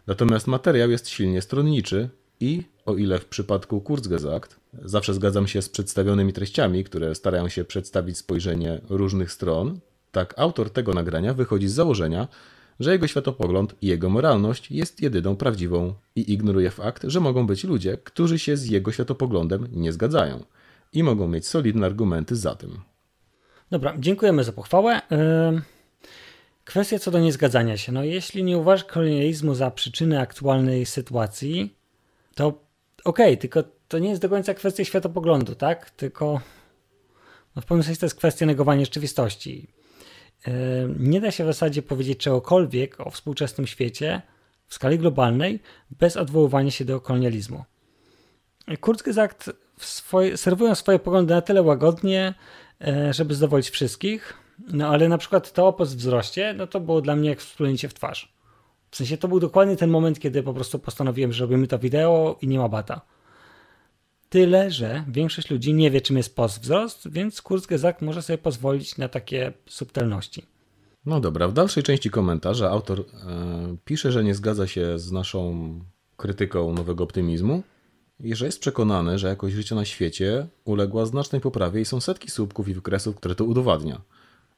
Natomiast 0.08 0.48
materiał 0.48 0.92
jest 0.92 1.10
silnie 1.10 1.42
stronniczy 1.42 2.10
i, 2.40 2.64
o 2.86 2.96
ile 2.96 3.20
w 3.20 3.26
przypadku 3.26 3.82
Kurzgesagt 3.82 4.60
zawsze 4.84 5.14
zgadzam 5.14 5.48
się 5.48 5.62
z 5.62 5.70
przedstawionymi 5.70 6.34
treściami, 6.34 6.84
które 6.84 7.16
starają 7.16 7.50
się 7.50 7.64
przedstawić 7.64 8.18
spojrzenie 8.18 8.82
różnych 8.90 9.32
stron, 9.32 9.80
tak 10.12 10.34
autor 10.38 10.70
tego 10.70 10.94
nagrania 10.94 11.34
wychodzi 11.34 11.68
z 11.68 11.74
założenia, 11.74 12.28
że 12.80 12.92
jego 12.92 13.08
światopogląd 13.08 13.76
i 13.82 13.88
jego 13.88 14.10
moralność 14.10 14.72
jest 14.72 15.02
jedyną 15.02 15.36
prawdziwą 15.36 15.94
i 16.16 16.34
ignoruje 16.34 16.72
fakt, 16.72 17.04
że 17.08 17.20
mogą 17.20 17.48
być 17.48 17.64
ludzie, 17.64 17.98
którzy 17.98 18.40
się 18.40 18.58
z 18.58 18.70
jego 18.70 18.92
światopoglądem 18.92 19.68
nie 19.72 19.94
zgadzają 19.94 20.44
i 20.94 21.04
mogą 21.04 21.28
mieć 21.28 21.48
solidne 21.48 21.86
argumenty 21.86 22.36
za 22.36 22.56
tym. 22.56 22.80
Dobra, 23.72 23.94
dziękujemy 24.00 24.44
za 24.44 24.52
pochwałę. 24.52 25.02
Kwestia 26.66 27.00
co 27.00 27.12
do 27.12 27.20
niezgadzania 27.20 27.78
się. 27.78 27.92
No, 27.92 28.04
jeśli 28.04 28.44
nie 28.44 28.58
uważasz 28.58 28.84
kolonializmu 28.84 29.56
za 29.56 29.72
przyczynę 29.72 30.20
aktualnej 30.20 30.86
sytuacji, 30.86 31.76
to 32.36 32.48
okej, 32.48 32.62
okay, 33.04 33.38
tylko 33.38 33.64
to 33.88 34.00
nie 34.00 34.10
jest 34.10 34.22
do 34.22 34.30
końca 34.30 34.54
kwestia 34.54 34.86
światopoglądu, 34.86 35.56
tak? 35.56 35.90
Tylko 35.90 36.42
no 37.56 37.62
w 37.62 37.66
pewnym 37.66 37.84
sensie 37.84 38.00
to 38.00 38.06
jest 38.06 38.16
kwestia 38.16 38.46
negowania 38.46 38.86
rzeczywistości. 38.86 39.68
Nie 41.00 41.22
da 41.22 41.32
się 41.32 41.44
w 41.44 41.48
zasadzie 41.48 41.82
powiedzieć 41.82 42.18
czegokolwiek 42.20 43.00
o 43.00 43.10
współczesnym 43.10 43.68
świecie 43.68 44.22
w 44.68 44.74
skali 44.74 45.00
globalnej 45.00 45.60
bez 46.00 46.18
odwoływania 46.18 46.72
się 46.72 46.86
do 46.86 47.02
kolonializmu. 47.02 47.64
Kurzgesagt 48.80 49.50
swoje, 49.78 50.38
serwują 50.38 50.76
swoje 50.76 51.00
poglądy 51.00 51.34
na 51.34 51.42
tyle 51.42 51.62
łagodnie, 51.62 52.34
e, 52.82 53.14
żeby 53.14 53.36
zadowolić 53.36 53.70
wszystkich, 53.70 54.34
no 54.68 54.88
ale 54.88 55.10
na 55.10 55.18
przykład 55.18 55.54
to 55.54 55.68
o 55.68 55.86
wzroście, 55.86 56.54
no 56.58 56.68
to 56.68 56.80
było 56.80 57.02
dla 57.02 57.16
mnie 57.16 57.30
jak 57.30 57.40
wspólnięcie 57.40 57.90
w 57.90 57.94
twarz. 57.94 58.34
W 58.92 58.96
sensie 58.96 59.18
to 59.18 59.28
był 59.28 59.40
dokładnie 59.40 59.76
ten 59.76 59.90
moment, 59.90 60.20
kiedy 60.20 60.44
po 60.44 60.54
prostu 60.54 60.80
postanowiłem, 60.80 61.34
że 61.34 61.44
robimy 61.44 61.68
to 61.68 61.80
wideo 61.80 62.38
i 62.42 62.48
nie 62.48 62.60
ma 62.60 62.70
bata. 62.70 63.02
Tyle, 64.30 64.72
że 64.72 65.04
większość 65.08 65.50
ludzi 65.50 65.74
nie 65.74 65.92
wie, 65.92 66.02
czym 66.02 66.18
jest 66.18 66.36
postwzrost, 66.36 67.12
więc 67.12 67.42
Kurzgesagt 67.42 68.02
może 68.02 68.22
sobie 68.22 68.38
pozwolić 68.38 68.98
na 68.98 69.08
takie 69.08 69.54
subtelności. 69.66 70.46
No 71.06 71.20
dobra, 71.20 71.48
w 71.48 71.54
dalszej 71.54 71.84
części 71.84 72.10
komentarza 72.10 72.70
autor 72.70 73.00
e, 73.00 73.04
pisze, 73.86 74.12
że 74.12 74.24
nie 74.24 74.36
zgadza 74.36 74.68
się 74.68 75.00
z 75.00 75.12
naszą 75.12 75.80
krytyką 76.18 76.74
nowego 76.74 77.04
optymizmu 77.04 77.64
i 78.20 78.36
że 78.36 78.46
jest 78.46 78.60
przekonany, 78.60 79.20
że 79.20 79.28
jakość 79.28 79.56
życia 79.56 79.76
na 79.76 79.86
świecie 79.86 80.48
uległa 80.66 81.06
znacznej 81.06 81.42
poprawie 81.42 81.82
i 81.82 81.86
są 81.86 82.02
setki 82.02 82.32
słupków 82.32 82.68
i 82.68 82.74
wykresów, 82.74 83.16
które 83.16 83.36
to 83.36 83.46
udowadnia. 83.46 84.02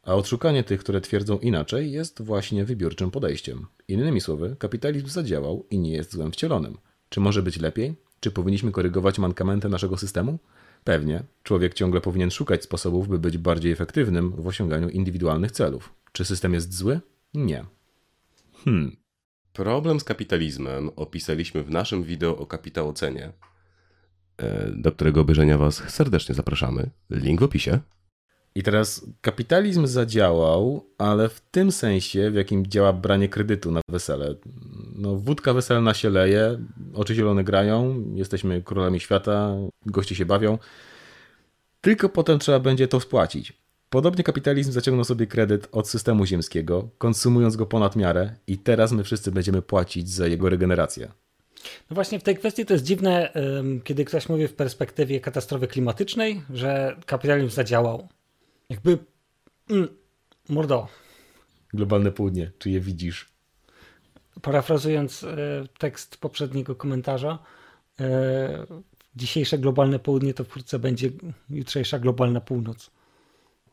A 0.04 0.16
odszukanie 0.16 0.64
tych, 0.64 0.80
które 0.80 1.01
twierdzą 1.01 1.39
inaczej, 1.39 1.91
jest 1.91 2.22
właśnie 2.22 2.66
wybiórczym 2.66 3.12
podejściem. 3.12 3.66
Innymi 3.88 4.22
słowy, 4.22 4.56
kapitalizm 4.60 5.08
zadziałał 5.08 5.66
i 5.72 5.80
nie 5.80 5.91
jest 5.91 6.12
złem 6.12 6.32
wcielonym. 6.32 6.78
Czy 7.10 7.20
może 7.20 7.43
być 7.43 7.60
lepiej? 7.60 7.95
Czy 8.20 8.32
powinniśmy 8.32 8.72
korygować 8.72 9.20
mankamenty 9.20 9.70
naszego 9.70 9.97
systemu? 9.97 10.39
Pewnie. 10.84 11.24
Człowiek 11.43 11.74
ciągle 11.74 12.01
powinien 12.01 12.32
szukać 12.32 12.64
sposobów, 12.64 13.08
by 13.08 13.20
być 13.20 13.38
bardziej 13.38 13.72
efektywnym 13.72 14.32
w 14.32 14.47
osiąganiu 14.47 14.89
indywidualnych 14.89 15.51
celów. 15.51 15.93
Czy 16.12 16.26
system 16.26 16.54
jest 16.54 16.74
zły? 16.74 16.99
Nie. 17.34 17.66
Hmm. 18.66 18.95
Problem 19.54 19.99
z 19.99 20.04
kapitalizmem 20.04 20.89
opisaliśmy 20.95 21.64
w 21.64 21.70
naszym 21.70 22.04
wideo 22.04 22.38
o 22.38 22.45
kapitałocenie, 22.45 23.32
e, 24.38 24.72
do 24.72 24.91
którego 24.91 25.22
obejrzenia 25.22 25.58
Was 25.58 25.76
serdecznie 25.76 26.36
zapraszamy. 26.36 26.89
Link 27.10 27.39
w 27.39 27.43
opisie. 27.43 27.80
I 28.56 28.64
teraz 28.64 29.06
kapitalizm 29.22 29.88
zadziałał, 29.88 30.86
ale 30.97 31.30
w 31.30 31.41
tym 31.41 31.72
sensie, 31.72 32.32
w 32.32 32.36
jakim 32.36 32.68
działa 32.68 32.93
branie 32.93 33.30
kredytu 33.30 33.72
na 33.72 33.82
wesele. 33.89 34.36
No, 34.95 35.16
wódka 35.16 35.54
weselna 35.54 35.93
się 35.93 36.10
leje, 36.10 36.60
oczy 36.93 37.16
zielone 37.16 37.43
grają, 37.43 38.04
jesteśmy 38.16 38.62
królami 38.62 38.99
świata, 38.99 39.56
goście 39.86 40.16
się 40.16 40.26
bawią. 40.26 40.58
Tylko 41.82 42.10
potem 42.10 42.39
trzeba 42.39 42.60
będzie 42.60 42.88
to 42.88 42.99
spłacić. 42.99 43.54
Podobnie 43.89 44.24
kapitalizm 44.24 44.72
zaciągnął 44.72 45.06
sobie 45.06 45.28
kredyt 45.28 45.68
od 45.72 45.89
systemu 45.89 46.26
ziemskiego, 46.26 46.89
konsumując 46.97 47.56
go 47.56 47.66
ponad 47.66 47.95
miarę, 47.95 48.36
i 48.47 48.58
teraz 48.58 48.91
my 48.91 49.04
wszyscy 49.04 49.32
będziemy 49.32 49.62
płacić 49.62 50.10
za 50.10 50.28
jego 50.28 50.49
regenerację. 50.49 51.12
No 51.89 51.95
właśnie 51.95 52.20
w 52.20 52.24
tej 52.24 52.38
kwestii 52.38 52.66
to 52.66 52.74
jest 52.74 52.86
dziwne, 52.86 53.34
kiedy 53.84 54.06
ktoś 54.06 54.30
mówi 54.30 54.47
w 54.47 54.54
perspektywie 54.54 55.20
katastrofy 55.20 55.68
klimatycznej, 55.68 56.41
że 56.54 56.95
kapitalizm 57.06 57.49
zadziałał. 57.49 58.08
Jakby. 58.74 58.97
Mm, 59.69 59.88
mordo. 60.49 60.88
Globalne 61.74 62.11
południe, 62.11 62.51
czy 62.57 62.69
je 62.69 62.80
widzisz? 62.80 63.30
Parafrazując 64.41 65.24
e, 65.24 65.38
tekst 65.78 66.17
poprzedniego 66.17 66.76
komentarza, 66.76 67.39
e, 67.99 68.65
dzisiejsze 69.15 69.57
globalne 69.57 69.99
południe 69.99 70.34
to 70.34 70.43
wkrótce 70.43 70.80
będzie 70.80 71.09
jutrzejsza 71.49 71.99
globalna 71.99 72.41
północ. 72.41 72.91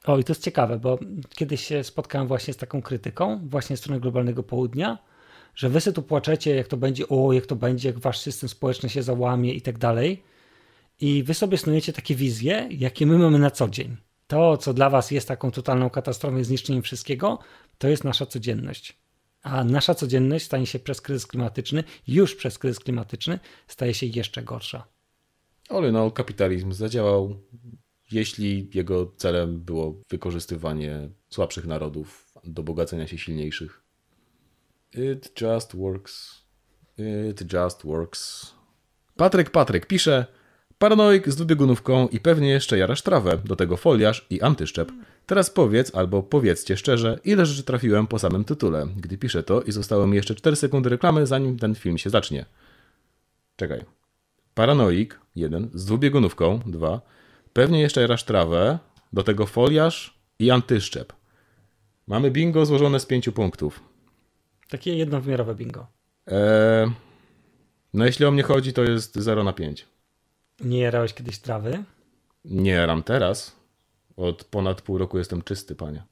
O, 0.05 0.19
i 0.19 0.25
to 0.25 0.33
jest 0.33 0.45
ciekawe, 0.45 0.79
bo 0.79 0.99
kiedyś 1.29 1.65
się 1.65 1.85
spotkałem 1.85 2.29
właśnie 2.29 2.55
z 2.55 2.57
taką 2.57 2.83
krytyką, 2.83 3.41
właśnie 3.49 3.77
strony 3.77 4.01
globalnego 4.01 4.43
południa, 4.43 4.99
że 5.55 5.69
wy 5.69 5.81
sobie 5.81 5.95
tu 5.95 6.03
płaczecie, 6.03 6.55
jak 6.55 6.67
to 6.67 6.77
będzie, 6.77 7.09
o, 7.09 7.33
jak 7.33 7.47
to 7.47 7.57
będzie, 7.57 7.89
jak 7.89 7.99
wasz 7.99 8.19
system 8.19 8.49
społeczny 8.49 8.89
się 8.89 9.03
załamie 9.03 9.55
i 9.55 9.63
tak 9.63 9.79
dalej. 9.79 10.23
I 11.01 11.23
wy 11.23 11.35
sobie 11.35 11.59
snujecie 11.59 11.93
takie 11.93 12.15
wizje, 12.15 12.69
jakie 12.71 13.07
my 13.07 13.19
mamy 13.19 13.39
na 13.39 13.51
co 13.51 13.69
dzień 13.69 14.10
to, 14.31 14.57
co 14.57 14.75
dla 14.75 14.91
Was 14.91 15.11
jest 15.11 15.29
taką 15.29 15.51
totalną 15.51 15.91
katastrofą 15.91 16.45
zniszczeniem 16.45 16.83
wszystkiego, 16.83 17.39
to 17.79 17.89
jest 17.89 18.05
nasza 18.05 18.27
codzienność. 18.27 18.99
A 19.43 19.65
nasza 19.65 19.95
codzienność 19.95 20.45
stanie 20.45 20.67
się 20.67 20.79
przez 20.79 21.01
kryzys 21.01 21.27
klimatyczny, 21.27 21.85
już 22.09 22.35
przez 22.35 22.59
kryzys 22.59 22.81
klimatyczny, 22.81 23.39
staje 23.69 23.95
się 23.95 24.07
jeszcze 24.07 24.43
gorsza. 24.43 24.87
Ale 25.69 25.93
no, 25.93 26.11
kapitalizm 26.11 26.73
zadziałał, 26.73 27.41
jeśli 28.13 28.71
jego 28.75 29.13
celem 29.17 29.61
było 29.61 30.01
wykorzystywanie 30.11 31.11
słabszych 31.31 31.67
narodów 31.67 32.35
do 32.45 32.63
bogacenia 32.63 33.07
się 33.07 33.19
silniejszych. 33.19 33.83
It 34.93 35.41
just 35.41 35.77
works. 35.77 36.45
It 37.31 37.53
just 37.53 37.85
works. 37.85 38.51
Patryk 39.17 39.51
Patryk 39.51 39.87
pisze, 39.87 40.27
Paranoik 40.83 41.29
z 41.29 41.37
dwubiegunówką 41.37 42.09
i 42.09 42.21
pewnie 42.21 42.49
jeszcze 42.49 42.79
jarasz 42.79 43.03
trawę, 43.03 43.39
do 43.45 43.57
tego 43.57 43.77
foliarz 43.77 44.27
i 44.31 44.41
antyszczep. 44.41 44.93
Teraz 45.27 45.51
powiedz 45.51 45.95
albo 45.95 46.23
powiedzcie 46.23 46.77
szczerze, 46.77 47.19
ile 47.25 47.47
rzeczy 47.47 47.63
trafiłem 47.63 48.07
po 48.07 48.19
samym 48.19 48.45
tytule, 48.45 48.87
gdy 48.97 49.19
piszę 49.19 49.43
to 49.43 49.63
i 49.63 49.73
zostało 49.73 50.07
mi 50.07 50.17
jeszcze 50.17 50.35
4 50.35 50.57
sekundy 50.57 50.89
reklamy, 50.89 51.27
zanim 51.27 51.59
ten 51.59 51.75
film 51.75 51.99
się 51.99 52.11
zacznie. 52.11 52.47
Czekaj. 53.57 53.85
Paranoik, 54.55 55.21
jeden, 55.37 55.71
z 55.75 55.85
dwubiegunówką, 55.85 56.61
dwa. 56.67 57.01
Pewnie 57.53 57.81
jeszcze 57.81 58.01
jarasz 58.01 58.25
trawę, 58.25 58.79
do 59.13 59.23
tego 59.23 59.47
foliarz 59.47 60.19
i 60.39 60.51
antyszczep. 60.51 61.13
Mamy 62.07 62.31
bingo 62.31 62.67
złożone 62.67 63.01
z 63.01 63.07
pięciu 63.07 63.33
punktów. 63.33 63.81
Takie 64.69 64.97
jednowymiarowe 64.97 65.55
bingo. 65.55 65.87
Eee, 66.27 66.91
no 67.95 68.07
jeśli 68.07 68.25
o 68.27 68.31
mnie 68.31 68.43
chodzi, 68.43 68.73
to 68.73 68.83
jest 68.83 69.19
0 69.19 69.45
na 69.45 69.53
5. 69.53 69.90
Nie 70.61 70.79
jarałeś 70.79 71.15
kiedyś 71.15 71.39
trawy? 71.39 71.85
Nie 72.45 72.71
jaram 72.71 73.03
teraz. 73.03 73.57
Od 74.17 74.45
ponad 74.45 74.83
pół 74.83 74.99
roku 74.99 75.19
jestem 75.19 75.43
czysty, 75.43 75.75
panie. 75.75 76.03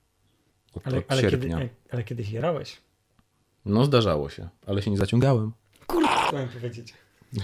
Od, 0.75 0.87
ale, 0.87 0.99
od 0.99 1.05
ale, 1.09 1.23
sierpnia. 1.23 1.59
kiedy, 1.59 1.69
ale 1.91 2.05
kiedyś 2.05 2.31
jarałeś. 2.31 2.81
No 3.65 3.85
zdarzało 3.85 4.29
się, 4.29 4.49
ale 4.67 4.83
się 4.83 4.91
nie 4.91 4.97
zaciągałem. 4.97 5.53
Kurde, 5.87 6.09
chciałem 6.29 6.49
powiedzieć. 6.49 6.95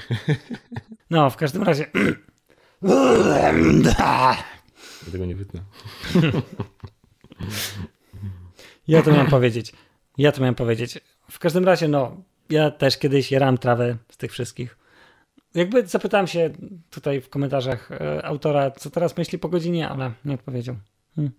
No, 1.10 1.30
w 1.30 1.36
każdym 1.36 1.62
razie... 1.62 1.86
Ja 5.04 5.12
tego 5.12 5.26
nie 5.26 5.34
wytnę. 5.34 5.60
Ja 8.88 9.02
to 9.02 9.10
miałem 9.12 9.26
powiedzieć. 9.26 9.72
Ja 10.18 10.32
to 10.32 10.40
miałem 10.40 10.54
powiedzieć. 10.54 11.00
W 11.30 11.38
każdym 11.38 11.64
razie, 11.64 11.88
no, 11.88 12.16
ja 12.50 12.70
też 12.70 12.98
kiedyś 12.98 13.32
jarałem 13.32 13.58
trawę 13.58 13.96
z 14.12 14.16
tych 14.16 14.32
wszystkich. 14.32 14.78
Jakby 15.54 15.86
zapytałem 15.86 16.26
się 16.26 16.50
tutaj 16.90 17.20
w 17.20 17.28
komentarzach 17.28 17.92
e, 17.92 18.24
autora, 18.24 18.70
co 18.70 18.90
teraz 18.90 19.16
myśli 19.16 19.38
po 19.38 19.48
godzinie, 19.48 19.88
ale 19.88 20.12
nie 20.24 20.34
odpowiedział. 20.34 20.76
Hmm. 21.16 21.32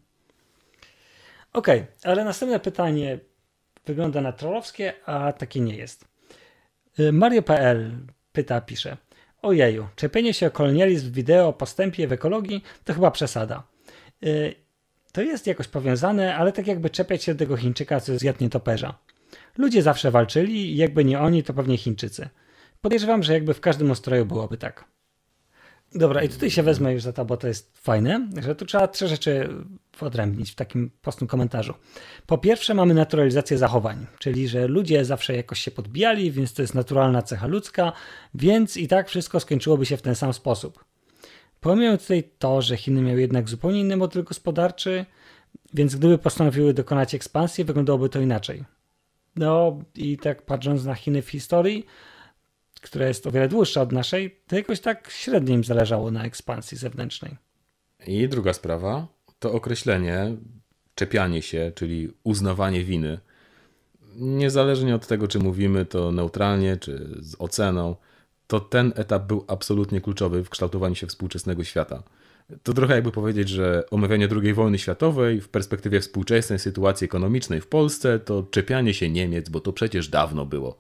Okej, 1.54 1.80
okay, 1.80 2.12
ale 2.12 2.26
następne 2.26 2.60
pytanie 2.60 3.20
wygląda 3.86 4.22
na 4.22 4.32
trollowskie, 4.32 4.94
a 5.06 5.34
takie 5.34 5.60
nie 5.60 5.76
jest. 5.76 6.08
E, 7.00 7.12
Mario.pl 7.12 7.92
pyta, 8.34 8.62
pisze. 8.62 8.98
Ojeju, 9.42 9.88
czepienie 9.96 10.34
się 10.34 10.48
o 10.48 10.52
kolonializm 10.52 11.08
w 11.08 11.12
wideo 11.12 11.48
o 11.48 11.54
postępie 11.54 12.08
w 12.08 12.12
ekologii 12.12 12.64
to 12.84 12.94
chyba 12.94 13.12
przesada. 13.12 13.64
E, 14.24 14.28
to 15.12 15.22
jest 15.22 15.48
jakoś 15.48 15.68
powiązane, 15.68 16.36
ale 16.36 16.52
tak 16.52 16.68
jakby 16.68 16.90
czepiać 16.90 17.24
się 17.24 17.34
do 17.34 17.40
tego 17.40 17.58
Chińczyka, 17.58 18.00
co 18.00 18.18
zjadł 18.18 18.44
nietoperza. 18.44 18.98
Ludzie 19.58 19.82
zawsze 19.82 20.12
walczyli 20.12 20.78
jakby 20.78 21.06
nie 21.06 21.20
oni, 21.20 21.44
to 21.44 21.54
pewnie 21.54 21.78
Chińczycy. 21.78 22.30
Podejrzewam, 22.86 23.24
że 23.24 23.34
jakby 23.34 23.54
w 23.54 23.62
każdym 23.62 23.92
ustroju 23.92 24.26
byłoby 24.26 24.58
tak. 24.58 24.86
Dobra, 25.96 26.24
i 26.24 26.30
tutaj 26.30 26.52
się 26.52 26.64
wezmę 26.64 26.94
już 26.94 27.04
za 27.04 27.14
to, 27.14 27.26
bo 27.26 27.38
to 27.38 27.48
jest 27.48 27.78
fajne, 27.78 28.30
że 28.42 28.56
tu 28.56 28.66
trzeba 28.66 28.88
trzy 28.88 29.08
rzeczy 29.08 29.50
odrębnić 30.02 30.52
w 30.52 30.56
takim 30.56 30.92
prostym 31.02 31.28
komentarzu. 31.28 31.74
Po 32.26 32.38
pierwsze 32.38 32.74
mamy 32.74 32.94
naturalizację 32.94 33.58
zachowań, 33.58 34.06
czyli 34.20 34.48
że 34.48 34.68
ludzie 34.68 35.06
zawsze 35.06 35.36
jakoś 35.36 35.60
się 35.60 35.72
podbijali, 35.72 36.32
więc 36.32 36.54
to 36.54 36.62
jest 36.62 36.76
naturalna 36.76 37.22
cecha 37.22 37.48
ludzka, 37.48 37.92
więc 38.34 38.78
i 38.78 38.88
tak 38.88 39.10
wszystko 39.10 39.40
skończyłoby 39.40 39.86
się 39.86 39.98
w 39.98 40.02
ten 40.02 40.16
sam 40.16 40.34
sposób. 40.34 40.86
Pomijam 41.62 41.98
tutaj 41.98 42.24
to, 42.40 42.62
że 42.62 42.78
Chiny 42.78 43.02
miały 43.02 43.22
jednak 43.22 43.50
zupełnie 43.50 43.80
inny 43.80 43.98
model 43.98 44.24
gospodarczy, 44.24 45.06
więc 45.74 45.96
gdyby 45.96 46.18
postanowiły 46.18 46.74
dokonać 46.74 47.16
ekspansji, 47.16 47.64
wyglądałoby 47.64 48.10
to 48.10 48.20
inaczej. 48.20 48.64
No 49.36 49.80
i 49.96 50.18
tak 50.18 50.42
patrząc 50.42 50.86
na 50.86 50.96
Chiny 50.96 51.22
w 51.22 51.30
historii, 51.30 51.86
która 52.86 53.08
jest 53.08 53.28
o 53.28 53.32
wiele 53.32 53.48
dłuższa 53.48 53.82
od 53.82 53.92
naszej, 53.92 54.40
to 54.48 54.56
jakoś 54.56 54.80
tak 54.80 55.12
średnio 55.12 55.56
im 55.56 55.64
zależało 55.64 56.12
na 56.12 56.24
ekspansji 56.24 56.78
zewnętrznej. 56.78 57.38
I 58.08 58.30
druga 58.30 58.54
sprawa 58.54 59.08
to 59.40 59.54
określenie 59.54 60.36
czepianie 60.96 61.42
się, 61.42 61.72
czyli 61.76 62.10
uznawanie 62.24 62.84
winy. 62.84 63.20
Niezależnie 64.16 64.96
od 64.96 65.08
tego, 65.08 65.28
czy 65.28 65.40
mówimy 65.40 65.86
to 65.86 66.12
neutralnie, 66.12 66.78
czy 66.78 67.18
z 67.20 67.36
oceną, 67.40 67.96
to 68.48 68.60
ten 68.60 68.94
etap 68.96 69.28
był 69.28 69.46
absolutnie 69.48 70.02
kluczowy 70.02 70.44
w 70.44 70.50
kształtowaniu 70.50 70.96
się 70.96 71.08
współczesnego 71.08 71.64
świata. 71.64 72.04
To 72.64 72.74
trochę 72.74 72.96
jakby 72.96 73.12
powiedzieć, 73.12 73.50
że 73.50 73.84
omawianie 73.92 74.28
II 74.44 74.54
wojny 74.54 74.80
światowej 74.80 75.42
w 75.42 75.50
perspektywie 75.50 76.02
współczesnej 76.02 76.60
sytuacji 76.60 77.06
ekonomicznej 77.06 77.62
w 77.62 77.68
Polsce 77.68 78.20
to 78.20 78.44
czepianie 78.44 78.94
się 78.94 79.10
Niemiec, 79.10 79.50
bo 79.50 79.60
to 79.60 79.74
przecież 79.74 80.08
dawno 80.08 80.46
było. 80.46 80.78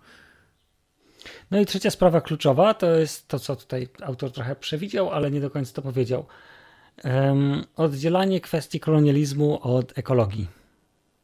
No 1.51 1.59
i 1.59 1.65
trzecia 1.65 1.91
sprawa 1.91 2.21
kluczowa 2.21 2.73
to 2.73 2.95
jest 2.95 3.27
to, 3.27 3.39
co 3.39 3.55
tutaj 3.55 3.87
autor 4.03 4.31
trochę 4.31 4.55
przewidział, 4.55 5.11
ale 5.11 5.31
nie 5.31 5.41
do 5.41 5.49
końca 5.49 5.73
to 5.73 5.81
powiedział. 5.81 6.25
Um, 7.03 7.63
oddzielanie 7.75 8.41
kwestii 8.41 8.79
kolonializmu 8.79 9.59
od 9.61 9.97
ekologii. 9.97 10.47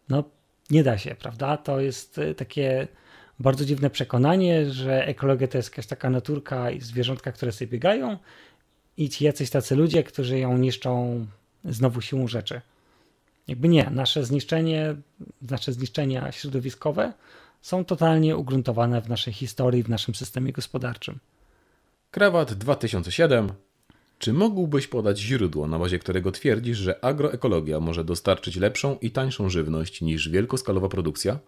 No, 0.09 0.23
nie 0.69 0.83
da 0.83 0.97
się, 0.97 1.15
prawda? 1.15 1.57
To 1.57 1.79
jest 1.79 2.17
y, 2.17 2.35
takie 2.35 2.87
bardzo 3.39 3.65
dziwne 3.65 3.89
przekonanie, 3.89 4.71
że 4.71 5.07
ekologia 5.07 5.47
to 5.47 5.57
jest 5.57 5.69
jakaś 5.69 5.87
taka 5.87 6.09
naturka 6.09 6.71
i 6.71 6.81
zwierzątka, 6.81 7.31
które 7.31 7.51
sobie 7.51 7.71
biegają 7.71 8.17
i 8.97 9.09
ci 9.09 9.25
jacyś 9.25 9.49
tacy 9.49 9.75
ludzie, 9.75 10.03
którzy 10.03 10.39
ją 10.39 10.57
niszczą 10.57 11.25
znowu 11.65 12.01
siłą 12.01 12.27
rzeczy. 12.27 12.61
Jakby 13.47 13.67
nie, 13.67 13.89
nasze 13.89 14.23
zniszczenie, 14.23 14.95
nasze 15.41 15.73
zniszczenia 15.73 16.31
środowiskowe 16.31 17.13
są 17.61 17.85
totalnie 17.85 18.37
ugruntowane 18.37 19.01
w 19.01 19.09
naszej 19.09 19.33
historii, 19.33 19.83
w 19.83 19.89
naszym 19.89 20.15
systemie 20.15 20.51
gospodarczym. 20.51 21.19
Krawat 22.11 22.53
2007. 22.53 23.49
Czy 24.19 24.33
mógłbyś 24.33 24.87
podać 24.87 25.19
źródło, 25.19 25.67
na 25.67 25.79
bazie 25.79 25.99
którego 25.99 26.31
twierdzisz, 26.31 26.77
że 26.77 27.05
agroekologia 27.05 27.79
może 27.79 28.03
dostarczyć 28.03 28.55
lepszą 28.55 28.97
i 29.01 29.11
tańszą 29.11 29.49
żywność 29.49 30.01
niż 30.01 30.29
wielkoskalowa 30.29 30.89
produkcja 30.89 31.39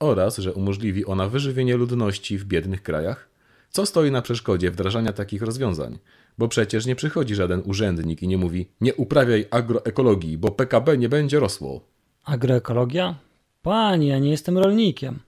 oraz 0.00 0.36
że 0.36 0.54
umożliwi 0.54 1.06
ona 1.06 1.28
wyżywienie 1.28 1.76
ludności 1.76 2.38
w 2.38 2.44
biednych 2.44 2.82
krajach? 2.82 3.28
Co 3.70 3.86
stoi 3.86 4.10
na 4.10 4.22
przeszkodzie 4.22 4.70
wdrażania 4.70 5.12
takich 5.12 5.42
rozwiązań? 5.42 5.98
Bo 6.38 6.48
przecież 6.48 6.86
nie 6.86 6.96
przychodzi 6.96 7.34
żaden 7.34 7.62
urzędnik 7.64 8.22
i 8.22 8.28
nie 8.28 8.38
mówi 8.38 8.66
nie 8.80 8.94
uprawiaj 8.94 9.46
agroekologii, 9.50 10.38
bo 10.38 10.50
PKB 10.50 10.98
nie 10.98 11.08
będzie 11.08 11.40
rosło. 11.40 11.80
Agroekologia? 12.24 13.14
Panie, 13.62 14.08
ja 14.08 14.18
nie 14.18 14.30
jestem 14.30 14.58
rolnikiem 14.58 15.25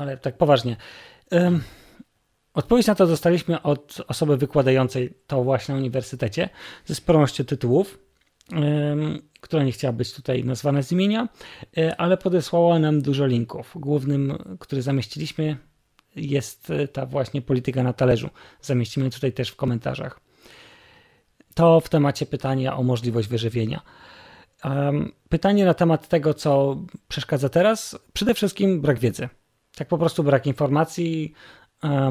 ale 0.00 0.16
tak 0.16 0.36
poważnie. 0.36 0.76
Odpowiedź 2.54 2.86
na 2.86 2.94
to 2.94 3.06
dostaliśmy 3.06 3.62
od 3.62 4.02
osoby 4.08 4.36
wykładającej 4.36 5.14
to 5.26 5.44
właśnie 5.44 5.74
na 5.74 5.80
uniwersytecie 5.80 6.48
ze 6.84 6.94
sporą 6.94 7.24
tytułów, 7.26 7.98
która 9.40 9.64
nie 9.64 9.72
chciała 9.72 9.92
być 9.92 10.12
tutaj 10.12 10.44
nazwana 10.44 10.82
z 10.82 10.92
imienia, 10.92 11.28
e, 11.78 12.00
ale 12.00 12.16
podesłała 12.16 12.78
nam 12.78 13.02
dużo 13.02 13.26
linków. 13.26 13.72
Głównym, 13.76 14.38
który 14.60 14.82
zamieściliśmy, 14.82 15.56
jest 16.16 16.70
e, 16.70 16.88
ta 16.88 17.06
właśnie 17.06 17.42
polityka 17.42 17.82
na 17.82 17.92
talerzu. 17.92 18.30
Zamieścimy 18.60 19.10
tutaj 19.10 19.32
też 19.32 19.50
w 19.50 19.56
komentarzach. 19.56 20.20
To 21.54 21.80
w 21.80 21.88
temacie 21.88 22.26
pytania 22.26 22.76
o 22.76 22.82
możliwość 22.82 23.28
wyżywienia. 23.28 23.82
Pytanie 25.28 25.64
na 25.64 25.74
temat 25.74 26.08
tego, 26.08 26.34
co 26.34 26.76
przeszkadza 27.08 27.48
teraz, 27.48 27.98
przede 28.12 28.34
wszystkim 28.34 28.80
brak 28.80 28.98
wiedzy. 28.98 29.28
Tak 29.76 29.88
po 29.88 29.98
prostu 29.98 30.24
brak 30.24 30.46
informacji, 30.46 31.34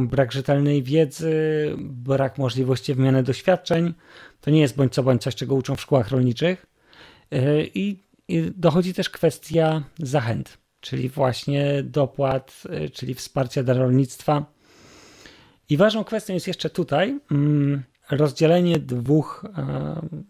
brak 0.02 0.32
rzetelnej 0.32 0.84
wiedzy, 0.84 1.34
brak 1.80 2.38
możliwości 2.38 2.94
wymiany 2.94 3.24
doświadczeń. 3.24 3.94
To 4.42 4.52
nie 4.52 4.62
jest 4.62 4.76
bądź 4.76 4.94
co 4.94 5.04
bądź 5.04 5.22
coś, 5.22 5.36
czego 5.36 5.56
uczą 5.56 5.76
w 5.76 5.82
szkołach 5.82 6.10
rolniczych. 6.10 6.66
E, 7.32 7.64
I, 7.64 8.04
i 8.28 8.52
dochodzi 8.56 8.94
też 8.94 9.10
kwestia 9.10 9.84
zachęt, 10.00 10.58
czyli 10.80 11.10
właśnie 11.10 11.84
dopłat, 11.84 12.64
e, 12.70 12.90
czyli 12.90 13.14
wsparcia 13.14 13.64
dla 13.64 13.74
rolnictwa. 13.74 14.46
I 15.70 15.78
ważną 15.78 16.04
kwestią 16.04 16.34
jest 16.34 16.48
jeszcze 16.48 16.70
tutaj 16.70 17.20
mm, 17.32 17.84
rozdzielenie 18.12 18.80
dwóch 18.80 19.46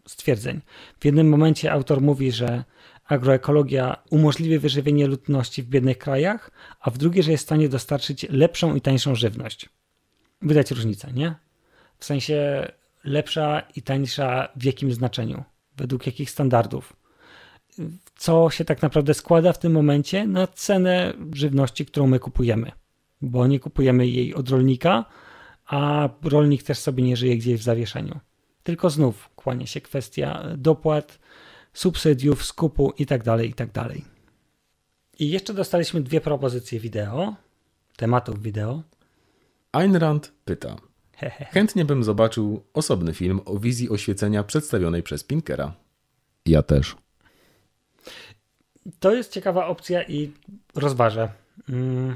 stwierdzeń. 0.08 0.62
W 1.00 1.06
jednym 1.06 1.30
momencie 1.30 1.72
autor 1.72 2.02
mówi, 2.02 2.32
że 2.32 2.64
agroekologia 3.10 4.04
umożliwi 4.10 4.60
wyżywienie 4.60 5.08
ludności 5.08 5.64
w 5.64 5.68
biednych 5.68 5.98
krajach, 5.98 6.52
a 6.80 6.92
w 6.92 6.98
drugiej, 6.98 7.24
że 7.24 7.32
jest 7.32 7.44
w 7.44 7.48
stanie 7.48 7.70
dostarczyć 7.70 8.26
lepszą 8.30 8.76
i 8.76 8.82
tańszą 8.82 9.16
żywność. 9.16 9.70
Wydać 10.42 10.72
różnicę, 10.72 11.14
nie? 11.14 11.36
W 11.98 12.06
sensie 12.06 12.68
lepsza 13.04 13.62
i 13.76 13.82
tańsza 13.82 14.50
w 14.56 14.64
jakim 14.64 14.94
znaczeniu, 14.94 15.44
według 15.78 16.06
jakich 16.06 16.30
standardów. 16.30 16.94
Co 18.16 18.50
się 18.50 18.66
tak 18.66 18.82
naprawdę 18.82 19.14
składa 19.14 19.54
w 19.54 19.60
tym 19.60 19.72
momencie 19.72 20.28
na 20.28 20.48
cenę 20.48 21.14
żywności, 21.34 21.86
którą 21.86 22.08
my 22.08 22.20
kupujemy, 22.20 22.72
bo 23.22 23.48
nie 23.48 23.60
kupujemy 23.60 24.08
jej 24.08 24.36
od 24.36 24.50
rolnika, 24.50 25.06
a 25.66 26.10
rolnik 26.24 26.64
też 26.64 26.78
sobie 26.78 27.04
nie 27.04 27.18
żyje 27.18 27.38
gdzieś 27.38 27.60
w 27.60 27.64
zawieszeniu. 27.64 28.20
Tylko 28.64 28.90
znów 28.90 29.30
kłania 29.36 29.68
się 29.68 29.82
kwestia 29.82 30.44
dopłat, 30.58 31.20
subsydiów, 31.74 32.46
skupu 32.46 32.94
itd., 32.98 33.24
tak 33.24 33.42
itd. 33.44 33.72
Tak 33.74 33.92
I 35.20 35.30
jeszcze 35.30 35.54
dostaliśmy 35.54 36.02
dwie 36.02 36.22
propozycje 36.22 36.80
wideo, 36.80 37.36
tematów 37.98 38.42
wideo. 38.42 38.84
Ayn 39.72 39.96
Rand 39.96 40.32
pyta. 40.46 40.76
Chętnie 41.52 41.86
bym 41.86 42.04
zobaczył 42.04 42.64
osobny 42.74 43.14
film 43.14 43.42
o 43.46 43.60
wizji 43.60 43.90
oświecenia 43.90 44.44
przedstawionej 44.44 45.04
przez 45.04 45.24
Pinkera. 45.24 45.74
Ja 46.46 46.64
też. 46.64 46.96
To 49.00 49.14
jest 49.14 49.32
ciekawa 49.32 49.68
opcja 49.68 50.04
i 50.04 50.32
rozważę. 50.76 51.30
Hmm. 51.68 52.16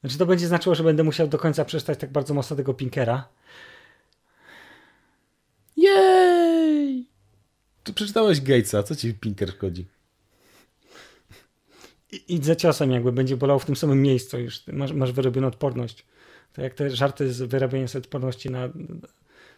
Znaczy 0.00 0.18
to 0.18 0.26
będzie 0.26 0.46
znaczyło, 0.46 0.74
że 0.74 0.84
będę 0.84 1.02
musiał 1.02 1.28
do 1.28 1.38
końca 1.38 1.64
przeczytać 1.64 1.98
tak 1.98 2.12
bardzo 2.12 2.34
mocno 2.34 2.56
tego 2.56 2.74
Pinkera. 2.74 3.28
Jej! 5.76 6.33
Tu 7.84 7.92
przeczytałeś 7.92 8.40
Gatesa, 8.40 8.82
co 8.82 8.96
ci 8.96 9.14
Pinker 9.14 9.50
szkodzi? 9.50 9.86
Idź 12.28 12.44
za 12.44 12.56
ciosem, 12.56 12.90
jakby 12.90 13.12
będzie 13.12 13.36
bolał 13.36 13.58
w 13.58 13.64
tym 13.64 13.76
samym 13.76 14.02
miejscu 14.02 14.38
już. 14.38 14.66
Masz, 14.66 14.92
masz 14.92 15.12
wyrobioną 15.12 15.46
odporność. 15.46 16.06
To 16.52 16.62
jak 16.62 16.74
te 16.74 16.90
żarty 16.90 17.32
z 17.32 17.42
wyrabianiem 17.42 17.88
sobie 17.88 18.04
odporności 18.04 18.50
na 18.50 18.68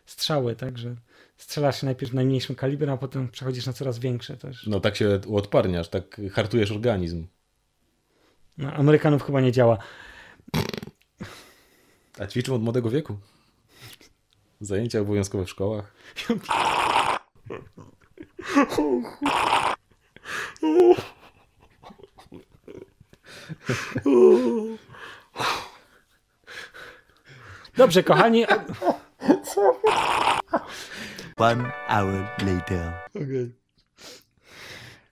strzały, 0.06 0.56
tak, 0.56 0.78
że 0.78 0.96
strzelasz 1.36 1.80
się 1.80 1.86
najpierw 1.86 2.12
najmniejszym 2.12 2.56
kalibrem, 2.56 2.90
a 2.90 2.96
potem 2.96 3.28
przechodzisz 3.28 3.66
na 3.66 3.72
coraz 3.72 3.98
większe 3.98 4.36
też. 4.36 4.66
No 4.66 4.80
tak 4.80 4.96
się 4.96 5.20
uodparniasz, 5.26 5.88
tak 5.88 6.20
hartujesz 6.32 6.70
organizm. 6.70 7.26
No, 8.58 8.72
Amerykanów 8.72 9.22
chyba 9.22 9.40
nie 9.40 9.52
działa. 9.52 9.78
A 12.18 12.26
ćwiczą 12.26 12.54
od 12.54 12.62
młodego 12.62 12.90
wieku. 12.90 13.18
Zajęcia 14.60 15.00
obowiązkowe 15.00 15.44
w 15.44 15.50
szkołach. 15.50 15.94
Dobrze, 27.76 28.02
kochani. 28.02 28.46
One 31.36 31.72
hour 31.88 32.28
later. 32.46 32.92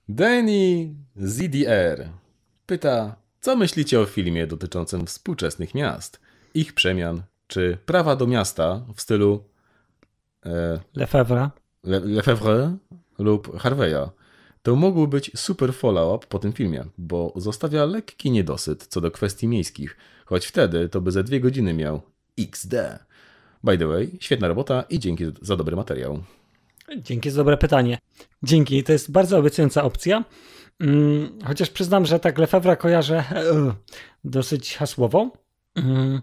Danny 0.09 0.95
ZDR 1.17 2.09
pyta, 2.67 3.17
co 3.41 3.57
myślicie 3.57 4.01
o 4.01 4.07
filmie 4.07 4.47
dotyczącym 4.47 5.07
współczesnych 5.07 5.75
miast, 5.75 6.21
ich 6.55 6.73
przemian, 6.73 7.23
czy 7.47 7.79
prawa 7.87 8.17
do 8.17 8.27
miasta 8.27 8.81
w 8.95 9.01
stylu 9.01 9.45
e, 10.47 10.81
Lefebvre. 10.95 11.51
Le 11.83 12.01
Lefebvre 12.01 12.77
lub 13.19 13.59
Harveya. 13.59 14.11
To 14.63 14.77
mógł 14.77 15.07
być 15.07 15.31
super 15.37 15.75
follow-up 15.75 16.27
po 16.29 16.39
tym 16.39 16.53
filmie, 16.53 16.85
bo 16.99 17.33
zostawia 17.37 17.85
lekki 17.85 18.31
niedosyt 18.31 18.87
co 18.87 19.01
do 19.01 19.11
kwestii 19.11 19.49
miejskich, 19.49 19.97
choć 20.27 20.47
wtedy 20.47 20.89
to 20.89 21.01
by 21.01 21.13
ze 21.13 21.25
dwie 21.25 21.41
godziny 21.41 21.75
miał 21.75 22.03
XD. 22.39 22.75
By 23.65 23.79
the 23.79 23.87
way, 23.87 24.11
świetna 24.21 24.49
robota 24.49 24.85
i 24.91 24.99
dzięki 24.99 25.25
za 25.43 25.57
dobry 25.57 25.77
materiał. 25.77 26.23
Dzięki 26.99 27.31
za 27.31 27.37
dobre 27.37 27.57
pytanie. 27.57 27.99
Dzięki, 28.43 28.85
to 28.85 28.93
jest 28.93 29.11
bardzo 29.11 29.39
obiecująca 29.39 29.85
opcja. 29.85 30.25
Mm, 30.81 31.39
chociaż 31.45 31.71
przyznam, 31.71 32.07
że 32.07 32.21
tak 32.21 32.39
Lefebvre 32.39 32.77
kojarzę 32.77 33.17
e, 33.17 33.75
dosyć 34.25 34.77
hasłowo, 34.77 35.31
mm, 35.75 36.21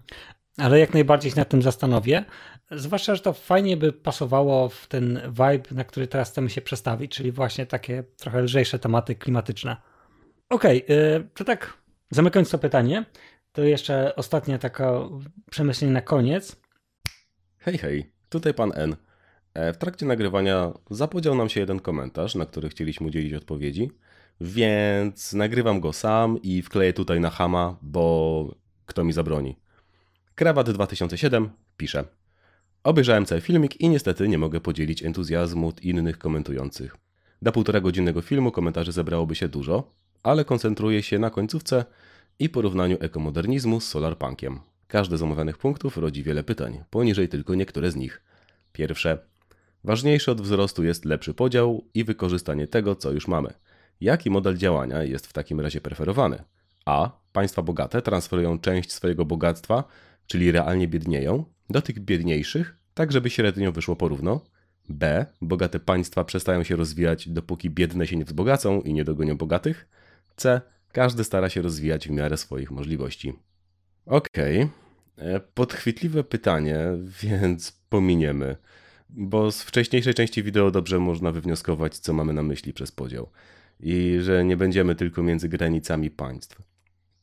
ale 0.56 0.78
jak 0.78 0.94
najbardziej 0.94 1.30
się 1.30 1.36
nad 1.36 1.48
tym 1.48 1.62
zastanowię. 1.62 2.24
Zwłaszcza, 2.70 3.14
że 3.14 3.22
to 3.22 3.32
fajnie 3.32 3.76
by 3.76 3.92
pasowało 3.92 4.68
w 4.68 4.86
ten 4.86 5.20
vibe, 5.28 5.74
na 5.74 5.84
który 5.84 6.06
teraz 6.06 6.30
chcemy 6.30 6.50
się 6.50 6.60
przestawić, 6.60 7.12
czyli 7.12 7.32
właśnie 7.32 7.66
takie 7.66 8.04
trochę 8.16 8.42
lżejsze 8.42 8.78
tematy 8.78 9.14
klimatyczne. 9.14 9.76
Okej, 10.50 10.84
okay, 10.84 11.28
to 11.34 11.44
tak 11.44 11.82
zamykając 12.10 12.50
to 12.50 12.58
pytanie, 12.58 13.04
to 13.52 13.62
jeszcze 13.62 14.16
ostatnia 14.16 14.58
taka 14.58 14.92
przemyślenie 15.50 15.92
na 15.92 16.00
koniec. 16.00 16.56
Hej, 17.58 17.78
hej, 17.78 18.12
tutaj 18.28 18.54
pan 18.54 18.72
N. 18.74 18.96
E, 19.54 19.72
w 19.72 19.76
trakcie 19.76 20.06
nagrywania 20.06 20.72
zapodział 20.90 21.34
nam 21.34 21.48
się 21.48 21.60
jeden 21.60 21.80
komentarz, 21.80 22.34
na 22.34 22.46
który 22.46 22.68
chcieliśmy 22.68 23.06
udzielić 23.06 23.34
odpowiedzi, 23.34 23.90
więc 24.40 25.32
nagrywam 25.32 25.80
go 25.80 25.92
sam 25.92 26.42
i 26.42 26.62
wkleję 26.62 26.92
tutaj 26.92 27.20
na 27.20 27.30
Hama, 27.30 27.76
bo 27.82 28.54
kto 28.86 29.04
mi 29.04 29.12
zabroni. 29.12 29.61
Krawat 30.42 30.70
2007 30.70 31.50
pisze. 31.76 32.04
Obejrzałem 32.84 33.26
cały 33.26 33.40
filmik 33.40 33.80
i 33.80 33.88
niestety 33.88 34.28
nie 34.28 34.38
mogę 34.38 34.60
podzielić 34.60 35.02
entuzjazmu 35.02 35.72
innych 35.82 36.18
komentujących. 36.18 36.96
Do 37.42 37.52
półtora 37.52 37.80
godzinnego 37.80 38.22
filmu 38.22 38.50
komentarzy 38.50 38.92
zebrałoby 38.92 39.34
się 39.34 39.48
dużo, 39.48 39.90
ale 40.22 40.44
koncentruję 40.44 41.02
się 41.02 41.18
na 41.18 41.30
końcówce 41.30 41.84
i 42.38 42.48
porównaniu 42.48 42.96
ekomodernizmu 43.00 43.80
z 43.80 43.88
solarpunkiem. 43.88 44.60
Każdy 44.86 45.18
z 45.18 45.22
omawianych 45.22 45.58
punktów 45.58 45.96
rodzi 45.96 46.22
wiele 46.22 46.44
pytań, 46.44 46.84
poniżej 46.90 47.28
tylko 47.28 47.54
niektóre 47.54 47.90
z 47.90 47.96
nich. 47.96 48.22
Pierwsze. 48.72 49.18
Ważniejszy 49.84 50.30
od 50.30 50.40
wzrostu 50.40 50.84
jest 50.84 51.04
lepszy 51.04 51.34
podział 51.34 51.84
i 51.94 52.04
wykorzystanie 52.04 52.66
tego, 52.66 52.96
co 52.96 53.10
już 53.10 53.28
mamy. 53.28 53.54
Jaki 54.00 54.30
model 54.30 54.56
działania 54.56 55.02
jest 55.02 55.26
w 55.26 55.32
takim 55.32 55.60
razie 55.60 55.80
preferowany? 55.80 56.42
A. 56.84 57.10
Państwa 57.32 57.62
bogate 57.62 58.02
transferują 58.02 58.58
część 58.58 58.92
swojego 58.92 59.24
bogactwa, 59.24 59.84
czyli 60.26 60.52
realnie 60.52 60.88
biednieją, 60.88 61.44
do 61.70 61.82
tych 61.82 62.00
biedniejszych, 62.00 62.76
tak 62.94 63.12
żeby 63.12 63.30
średnio 63.30 63.72
wyszło 63.72 63.96
porówno. 63.96 64.40
B. 64.88 65.26
Bogate 65.40 65.80
państwa 65.80 66.24
przestają 66.24 66.62
się 66.62 66.76
rozwijać, 66.76 67.28
dopóki 67.28 67.70
biedne 67.70 68.06
się 68.06 68.16
nie 68.16 68.24
wzbogacą 68.24 68.80
i 68.80 68.92
nie 68.92 69.04
dogonią 69.04 69.36
bogatych. 69.36 69.88
C. 70.36 70.60
Każdy 70.92 71.24
stara 71.24 71.48
się 71.48 71.62
rozwijać 71.62 72.08
w 72.08 72.10
miarę 72.10 72.36
swoich 72.36 72.70
możliwości. 72.70 73.32
Okej. 74.06 74.68
Okay. 75.16 75.40
Podchwytliwe 75.54 76.24
pytanie, 76.24 76.78
więc 77.22 77.72
pominiemy. 77.88 78.56
Bo 79.10 79.52
z 79.52 79.62
wcześniejszej 79.62 80.14
części 80.14 80.42
wideo 80.42 80.70
dobrze 80.70 80.98
można 80.98 81.32
wywnioskować, 81.32 81.98
co 81.98 82.12
mamy 82.12 82.32
na 82.32 82.42
myśli 82.42 82.72
przez 82.72 82.92
podział. 82.92 83.30
I 83.80 84.18
że 84.20 84.44
nie 84.44 84.56
będziemy 84.56 84.94
tylko 84.94 85.22
między 85.22 85.48
granicami 85.48 86.10
państw. 86.10 86.71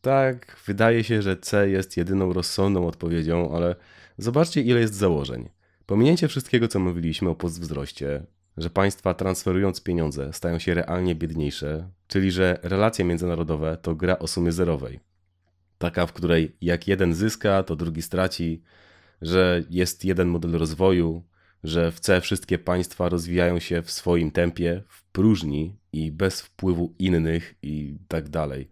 Tak, 0.02 0.58
wydaje 0.66 1.04
się, 1.04 1.22
że 1.22 1.38
C 1.38 1.70
jest 1.70 1.98
jedyną 1.98 2.34
rozsądną 2.34 2.88
odpowiedzią, 2.88 3.56
ale 3.56 3.76
zobaczcie, 4.18 4.62
ile 4.62 4.80
jest 4.80 4.94
założeń. 4.94 5.50
Pominięcie 5.86 6.28
wszystkiego, 6.28 6.68
co 6.68 6.80
mówiliśmy 6.80 7.30
o 7.30 7.36
postwzroście, 7.36 8.26
że 8.58 8.70
państwa 8.70 9.14
transferując 9.14 9.82
pieniądze 9.82 10.34
stają 10.34 10.60
się 10.60 10.74
realnie 10.74 11.16
biedniejsze, 11.16 11.90
czyli 12.08 12.32
że 12.32 12.60
relacje 12.64 13.06
międzynarodowe 13.06 13.78
to 13.82 13.96
gra 13.96 14.20
o 14.20 14.28
sumie 14.28 14.52
zerowej. 14.52 15.00
Taka, 15.78 16.06
w 16.06 16.14
której 16.14 16.56
jak 16.62 16.88
jeden 16.88 17.14
zyska, 17.14 17.64
to 17.64 17.76
drugi 17.76 18.02
straci, 18.02 18.62
że 19.22 19.64
jest 19.70 20.06
jeden 20.06 20.28
model 20.28 20.52
rozwoju, 20.52 21.24
że 21.64 21.92
w 21.92 22.00
C 22.00 22.22
wszystkie 22.22 22.58
państwa 22.58 23.10
rozwijają 23.10 23.60
się 23.60 23.82
w 23.82 23.92
swoim 23.92 24.32
tempie, 24.32 24.84
w 24.88 25.04
próżni 25.04 25.78
i 25.94 26.12
bez 26.12 26.42
wpływu 26.42 26.96
innych 27.00 27.56
i 27.62 27.98
tak 28.08 28.30
dalej. 28.30 28.70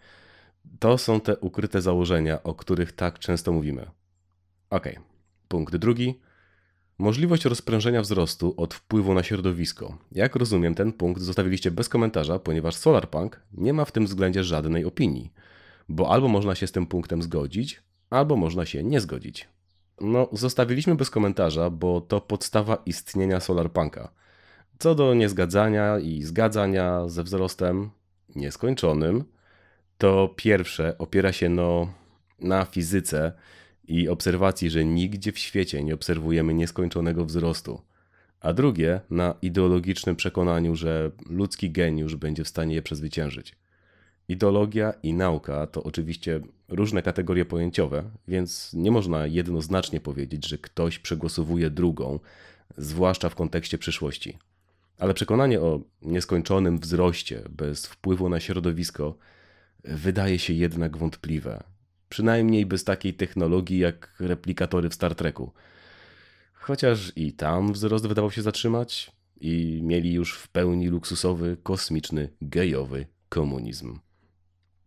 To 0.79 0.97
są 0.97 1.21
te 1.21 1.37
ukryte 1.37 1.81
założenia, 1.81 2.43
o 2.43 2.53
których 2.53 2.91
tak 2.91 3.19
często 3.19 3.51
mówimy. 3.51 3.91
Ok. 4.69 4.89
Punkt 5.47 5.75
drugi. 5.75 6.19
Możliwość 6.97 7.45
rozprężenia 7.45 8.01
wzrostu 8.01 8.53
od 8.57 8.73
wpływu 8.73 9.13
na 9.13 9.23
środowisko. 9.23 9.97
Jak 10.11 10.35
rozumiem, 10.35 10.75
ten 10.75 10.93
punkt 10.93 11.21
zostawiliście 11.21 11.71
bez 11.71 11.89
komentarza, 11.89 12.39
ponieważ 12.39 12.75
Solarpunk 12.75 13.41
nie 13.53 13.73
ma 13.73 13.85
w 13.85 13.91
tym 13.91 14.05
względzie 14.05 14.43
żadnej 14.43 14.85
opinii. 14.85 15.33
Bo 15.89 16.11
albo 16.11 16.27
można 16.27 16.55
się 16.55 16.67
z 16.67 16.71
tym 16.71 16.87
punktem 16.87 17.21
zgodzić, 17.21 17.83
albo 18.09 18.35
można 18.35 18.65
się 18.65 18.83
nie 18.83 19.01
zgodzić. 19.01 19.47
No, 20.01 20.29
zostawiliśmy 20.31 20.95
bez 20.95 21.09
komentarza, 21.09 21.69
bo 21.69 22.01
to 22.01 22.21
podstawa 22.21 22.77
istnienia 22.85 23.39
Solarpunka. 23.39 24.11
Co 24.79 24.95
do 24.95 25.13
niezgadzania 25.13 25.99
i 25.99 26.23
zgadzania 26.23 27.07
ze 27.07 27.23
wzrostem 27.23 27.89
nieskończonym, 28.35 29.23
to 29.97 30.33
pierwsze 30.35 30.97
opiera 30.97 31.33
się 31.33 31.49
no, 31.49 31.93
na 32.39 32.65
fizyce 32.65 33.31
i 33.87 34.09
obserwacji, 34.09 34.69
że 34.69 34.85
nigdzie 34.85 35.31
w 35.31 35.39
świecie 35.39 35.83
nie 35.83 35.93
obserwujemy 35.93 36.53
nieskończonego 36.53 37.25
wzrostu, 37.25 37.81
a 38.39 38.53
drugie 38.53 39.01
na 39.09 39.35
ideologicznym 39.41 40.15
przekonaniu, 40.15 40.75
że 40.75 41.11
ludzki 41.29 41.71
geniusz 41.71 42.15
będzie 42.15 42.43
w 42.43 42.47
stanie 42.47 42.75
je 42.75 42.81
przezwyciężyć. 42.81 43.55
Ideologia 44.29 44.93
i 45.03 45.13
nauka 45.13 45.67
to 45.67 45.83
oczywiście 45.83 46.41
różne 46.67 47.01
kategorie 47.01 47.45
pojęciowe, 47.45 48.03
więc 48.27 48.73
nie 48.73 48.91
można 48.91 49.27
jednoznacznie 49.27 49.99
powiedzieć, 49.99 50.47
że 50.47 50.57
ktoś 50.57 50.99
przegłosowuje 50.99 51.69
drugą, 51.69 52.19
zwłaszcza 52.77 53.29
w 53.29 53.35
kontekście 53.35 53.77
przyszłości. 53.77 54.37
Ale 54.99 55.13
przekonanie 55.13 55.61
o 55.61 55.81
nieskończonym 56.01 56.79
wzroście 56.79 57.43
bez 57.49 57.85
wpływu 57.85 58.29
na 58.29 58.39
środowisko 58.39 59.17
wydaje 59.87 60.39
się 60.39 60.53
jednak 60.53 60.97
wątpliwe. 60.97 61.63
Przynajmniej 62.09 62.65
bez 62.65 62.83
takiej 62.83 63.13
technologii 63.13 63.79
jak 63.79 64.15
replikatory 64.19 64.89
w 64.89 64.93
Star 64.93 65.15
Treku. 65.15 65.51
Chociaż 66.53 67.11
i 67.15 67.33
tam 67.33 67.73
wzrost 67.73 68.07
wydawał 68.07 68.31
się 68.31 68.41
zatrzymać 68.41 69.11
i 69.41 69.79
mieli 69.83 70.13
już 70.13 70.37
w 70.37 70.47
pełni 70.47 70.87
luksusowy, 70.87 71.57
kosmiczny, 71.63 72.29
gejowy 72.41 73.05
komunizm. 73.29 73.99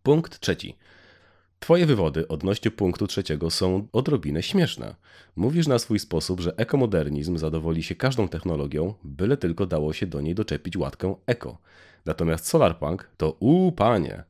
Punkt 0.03 0.41
trzeci. 0.41 0.77
Twoje 1.61 1.87
wywody 1.87 2.29
odnośnie 2.29 2.71
punktu 2.71 3.07
trzeciego 3.07 3.51
są 3.51 3.89
odrobinę 3.93 4.43
śmieszne. 4.43 4.95
Mówisz 5.37 5.67
na 5.67 5.79
swój 5.79 5.99
sposób, 5.99 6.41
że 6.41 6.57
ekomodernizm 6.57 7.39
zadowoli 7.39 7.83
się 7.83 7.95
każdą 7.95 8.29
technologią, 8.29 8.95
byle 9.05 9.37
tylko 9.37 9.67
dało 9.67 9.93
się 9.93 10.07
do 10.07 10.21
niej 10.21 10.35
doczepić 10.35 10.77
łatkę 10.77 11.15
eko. 11.27 11.59
Natomiast 12.07 12.47
solarpunk 12.47 13.11
to 13.17 13.37
u 13.41 13.73
panie 13.73 14.30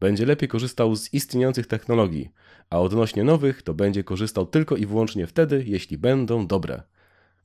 będzie 0.00 0.26
lepiej 0.26 0.48
korzystał 0.48 0.96
z 0.96 1.14
istniejących 1.14 1.66
technologii, 1.66 2.30
a 2.70 2.80
odnośnie 2.80 3.24
nowych 3.24 3.62
to 3.62 3.74
będzie 3.74 4.04
korzystał 4.04 4.46
tylko 4.46 4.76
i 4.76 4.86
wyłącznie 4.86 5.26
wtedy, 5.26 5.64
jeśli 5.66 5.98
będą 5.98 6.46
dobre. 6.46 6.82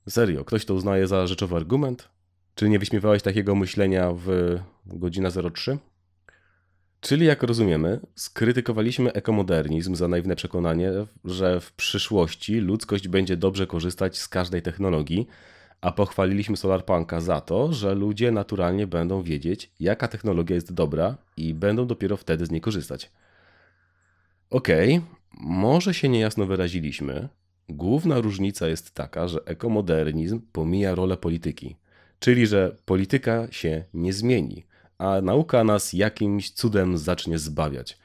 Serio, 0.09 0.45
ktoś 0.45 0.65
to 0.65 0.73
uznaje 0.73 1.07
za 1.07 1.27
rzeczowy 1.27 1.55
argument? 1.55 2.09
Czy 2.55 2.69
nie 2.69 2.79
wyśmiewałeś 2.79 3.21
takiego 3.21 3.55
myślenia 3.55 4.11
w 4.13 4.57
godzina 4.85 5.29
03? 5.53 5.77
Czyli 6.99 7.25
jak 7.25 7.43
rozumiemy, 7.43 7.99
skrytykowaliśmy 8.15 9.13
ekomodernizm 9.13 9.95
za 9.95 10.07
naiwne 10.07 10.35
przekonanie, 10.35 10.91
że 11.25 11.59
w 11.59 11.73
przyszłości 11.73 12.59
ludzkość 12.59 13.07
będzie 13.07 13.37
dobrze 13.37 13.67
korzystać 13.67 14.17
z 14.17 14.27
każdej 14.27 14.61
technologii, 14.61 15.27
a 15.81 15.91
pochwaliliśmy 15.91 16.57
Solarpunka 16.57 17.21
za 17.21 17.41
to, 17.41 17.73
że 17.73 17.95
ludzie 17.95 18.31
naturalnie 18.31 18.87
będą 18.87 19.21
wiedzieć, 19.21 19.71
jaka 19.79 20.07
technologia 20.07 20.55
jest 20.55 20.73
dobra 20.73 21.17
i 21.37 21.53
będą 21.53 21.87
dopiero 21.87 22.17
wtedy 22.17 22.45
z 22.45 22.51
niej 22.51 22.61
korzystać. 22.61 23.11
Okej, 24.49 24.97
okay, 24.97 25.15
może 25.39 25.93
się 25.93 26.09
niejasno 26.09 26.45
wyraziliśmy. 26.45 27.29
Główna 27.69 28.19
różnica 28.19 28.67
jest 28.67 28.91
taka, 28.91 29.27
że 29.27 29.39
ekomodernizm 29.45 30.41
pomija 30.51 30.95
rolę 30.95 31.17
polityki, 31.17 31.75
czyli 32.19 32.47
że 32.47 32.75
polityka 32.85 33.47
się 33.51 33.83
nie 33.93 34.13
zmieni, 34.13 34.65
a 34.97 35.21
nauka 35.21 35.63
nas 35.63 35.93
jakimś 35.93 36.51
cudem 36.51 36.97
zacznie 36.97 37.39
zbawiać. 37.39 37.97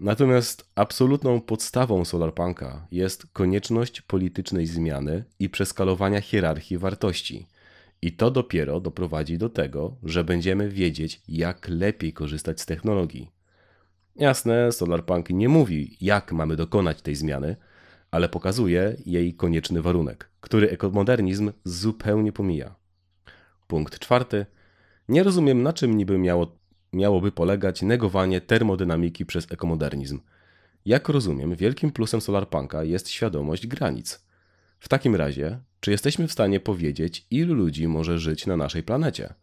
Natomiast 0.00 0.70
absolutną 0.74 1.40
podstawą 1.40 2.04
Solarpunka 2.04 2.86
jest 2.90 3.26
konieczność 3.32 4.00
politycznej 4.00 4.66
zmiany 4.66 5.24
i 5.38 5.48
przeskalowania 5.48 6.20
hierarchii 6.20 6.78
wartości. 6.78 7.46
I 8.02 8.12
to 8.12 8.30
dopiero 8.30 8.80
doprowadzi 8.80 9.38
do 9.38 9.48
tego, 9.48 9.96
że 10.02 10.24
będziemy 10.24 10.68
wiedzieć, 10.68 11.22
jak 11.28 11.68
lepiej 11.68 12.12
korzystać 12.12 12.60
z 12.60 12.66
technologii. 12.66 13.30
Jasne, 14.16 14.72
Solarpunk 14.72 15.30
nie 15.30 15.48
mówi, 15.48 15.96
jak 16.00 16.32
mamy 16.32 16.56
dokonać 16.56 17.02
tej 17.02 17.14
zmiany, 17.14 17.56
ale 18.10 18.28
pokazuje 18.28 18.96
jej 19.06 19.34
konieczny 19.34 19.82
warunek, 19.82 20.30
który 20.40 20.70
ekomodernizm 20.70 21.52
zupełnie 21.64 22.32
pomija. 22.32 22.74
Punkt 23.66 23.98
czwarty. 23.98 24.46
Nie 25.08 25.22
rozumiem, 25.22 25.62
na 25.62 25.72
czym 25.72 25.96
niby 25.96 26.18
miało, 26.18 26.57
miałoby 26.92 27.32
polegać 27.32 27.82
negowanie 27.82 28.40
termodynamiki 28.40 29.26
przez 29.26 29.52
ekomodernizm. 29.52 30.20
Jak 30.84 31.08
rozumiem, 31.08 31.54
wielkim 31.54 31.92
plusem 31.92 32.20
Solarpunka 32.20 32.84
jest 32.84 33.08
świadomość 33.08 33.66
granic. 33.66 34.24
W 34.80 34.88
takim 34.88 35.16
razie, 35.16 35.58
czy 35.80 35.90
jesteśmy 35.90 36.28
w 36.28 36.32
stanie 36.32 36.60
powiedzieć, 36.60 37.26
ilu 37.30 37.54
ludzi 37.54 37.88
może 37.88 38.18
żyć 38.18 38.46
na 38.46 38.56
naszej 38.56 38.82
planecie? 38.82 39.34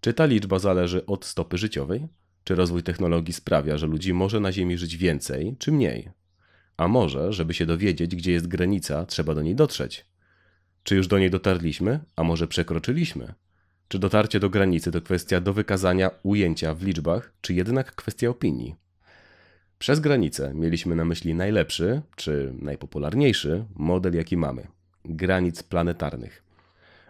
Czy 0.00 0.14
ta 0.14 0.26
liczba 0.26 0.58
zależy 0.58 1.06
od 1.06 1.24
stopy 1.24 1.58
życiowej? 1.58 2.08
Czy 2.44 2.54
rozwój 2.54 2.82
technologii 2.82 3.34
sprawia, 3.34 3.78
że 3.78 3.86
ludzi 3.86 4.14
może 4.14 4.40
na 4.40 4.52
Ziemi 4.52 4.78
żyć 4.78 4.96
więcej 4.96 5.56
czy 5.58 5.72
mniej? 5.72 6.10
A 6.76 6.88
może, 6.88 7.32
żeby 7.32 7.54
się 7.54 7.66
dowiedzieć, 7.66 8.16
gdzie 8.16 8.32
jest 8.32 8.48
granica, 8.48 9.06
trzeba 9.06 9.34
do 9.34 9.42
niej 9.42 9.54
dotrzeć? 9.54 10.06
Czy 10.82 10.96
już 10.96 11.06
do 11.06 11.18
niej 11.18 11.30
dotarliśmy, 11.30 12.00
a 12.16 12.24
może 12.24 12.48
przekroczyliśmy? 12.48 13.34
Czy 13.92 13.98
dotarcie 13.98 14.40
do 14.40 14.50
granicy 14.50 14.92
to 14.92 15.00
kwestia 15.00 15.40
do 15.40 15.52
wykazania 15.52 16.10
ujęcia 16.22 16.74
w 16.74 16.82
liczbach, 16.82 17.32
czy 17.40 17.54
jednak 17.54 17.94
kwestia 17.94 18.28
opinii? 18.28 18.74
Przez 19.78 20.00
granicę 20.00 20.54
mieliśmy 20.54 20.96
na 20.96 21.04
myśli 21.04 21.34
najlepszy, 21.34 22.02
czy 22.16 22.54
najpopularniejszy 22.58 23.64
model, 23.74 24.14
jaki 24.14 24.36
mamy 24.36 24.66
granic 25.04 25.62
planetarnych. 25.62 26.42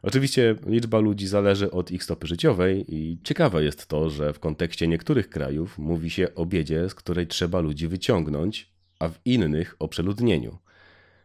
Oczywiście 0.03 0.57
liczba 0.67 0.99
ludzi 0.99 1.27
zależy 1.27 1.71
od 1.71 1.91
ich 1.91 2.05
stopy 2.05 2.27
życiowej 2.27 2.85
i 2.89 3.19
ciekawe 3.25 3.65
jest 3.65 3.87
to, 3.87 4.11
że 4.11 4.33
w 4.33 4.39
kontekście 4.39 4.89
niektórych 4.89 5.29
krajów 5.29 5.79
mówi 5.79 6.11
się 6.11 6.35
o 6.35 6.47
biedzie, 6.47 6.89
z 6.89 6.95
której 6.95 7.27
trzeba 7.27 7.61
ludzi 7.61 7.89
wyciągnąć, 7.89 8.71
a 8.99 9.09
w 9.09 9.19
innych 9.25 9.77
o 9.79 9.89
przeludnieniu. 9.89 10.59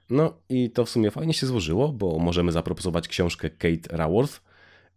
No 0.10 0.34
i 0.50 0.70
to 0.72 0.86
w 0.86 0.90
sumie 0.90 1.12
fajnie 1.12 1.34
się 1.34 1.48
złożyło, 1.48 1.94
bo 1.94 2.20
możemy 2.20 2.52
zaproponować 2.52 3.08
książkę 3.08 3.50
Kate 3.50 3.98
Raworth 3.98 4.47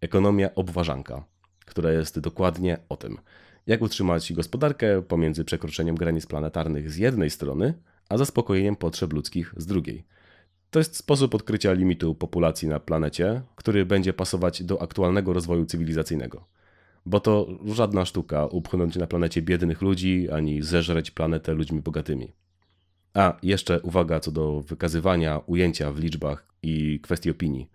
Ekonomia 0.00 0.54
obważanka, 0.54 1.24
która 1.66 1.92
jest 1.92 2.18
dokładnie 2.20 2.78
o 2.88 2.96
tym, 2.96 3.18
jak 3.66 3.82
utrzymać 3.82 4.32
gospodarkę 4.32 5.02
pomiędzy 5.02 5.44
przekroczeniem 5.44 5.94
granic 5.94 6.26
planetarnych 6.26 6.90
z 6.90 6.96
jednej 6.96 7.30
strony, 7.30 7.74
a 8.08 8.18
zaspokojeniem 8.18 8.76
potrzeb 8.76 9.12
ludzkich 9.12 9.54
z 9.56 9.66
drugiej. 9.66 10.04
To 10.70 10.78
jest 10.78 10.96
sposób 10.96 11.34
odkrycia 11.34 11.72
limitu 11.72 12.14
populacji 12.14 12.68
na 12.68 12.80
planecie, 12.80 13.42
który 13.56 13.86
będzie 13.86 14.12
pasować 14.12 14.62
do 14.62 14.82
aktualnego 14.82 15.32
rozwoju 15.32 15.66
cywilizacyjnego. 15.66 16.44
Bo 17.06 17.20
to 17.20 17.48
żadna 17.66 18.04
sztuka 18.04 18.46
upchnąć 18.46 18.96
na 18.96 19.06
planecie 19.06 19.42
biednych 19.42 19.82
ludzi, 19.82 20.30
ani 20.30 20.62
zeżreć 20.62 21.10
planetę 21.10 21.54
ludźmi 21.54 21.80
bogatymi. 21.80 22.32
A 23.14 23.36
jeszcze 23.42 23.80
uwaga 23.80 24.20
co 24.20 24.30
do 24.30 24.60
wykazywania 24.60 25.38
ujęcia 25.46 25.92
w 25.92 25.98
liczbach 25.98 26.46
i 26.62 27.00
kwestii 27.02 27.30
opinii. 27.30 27.70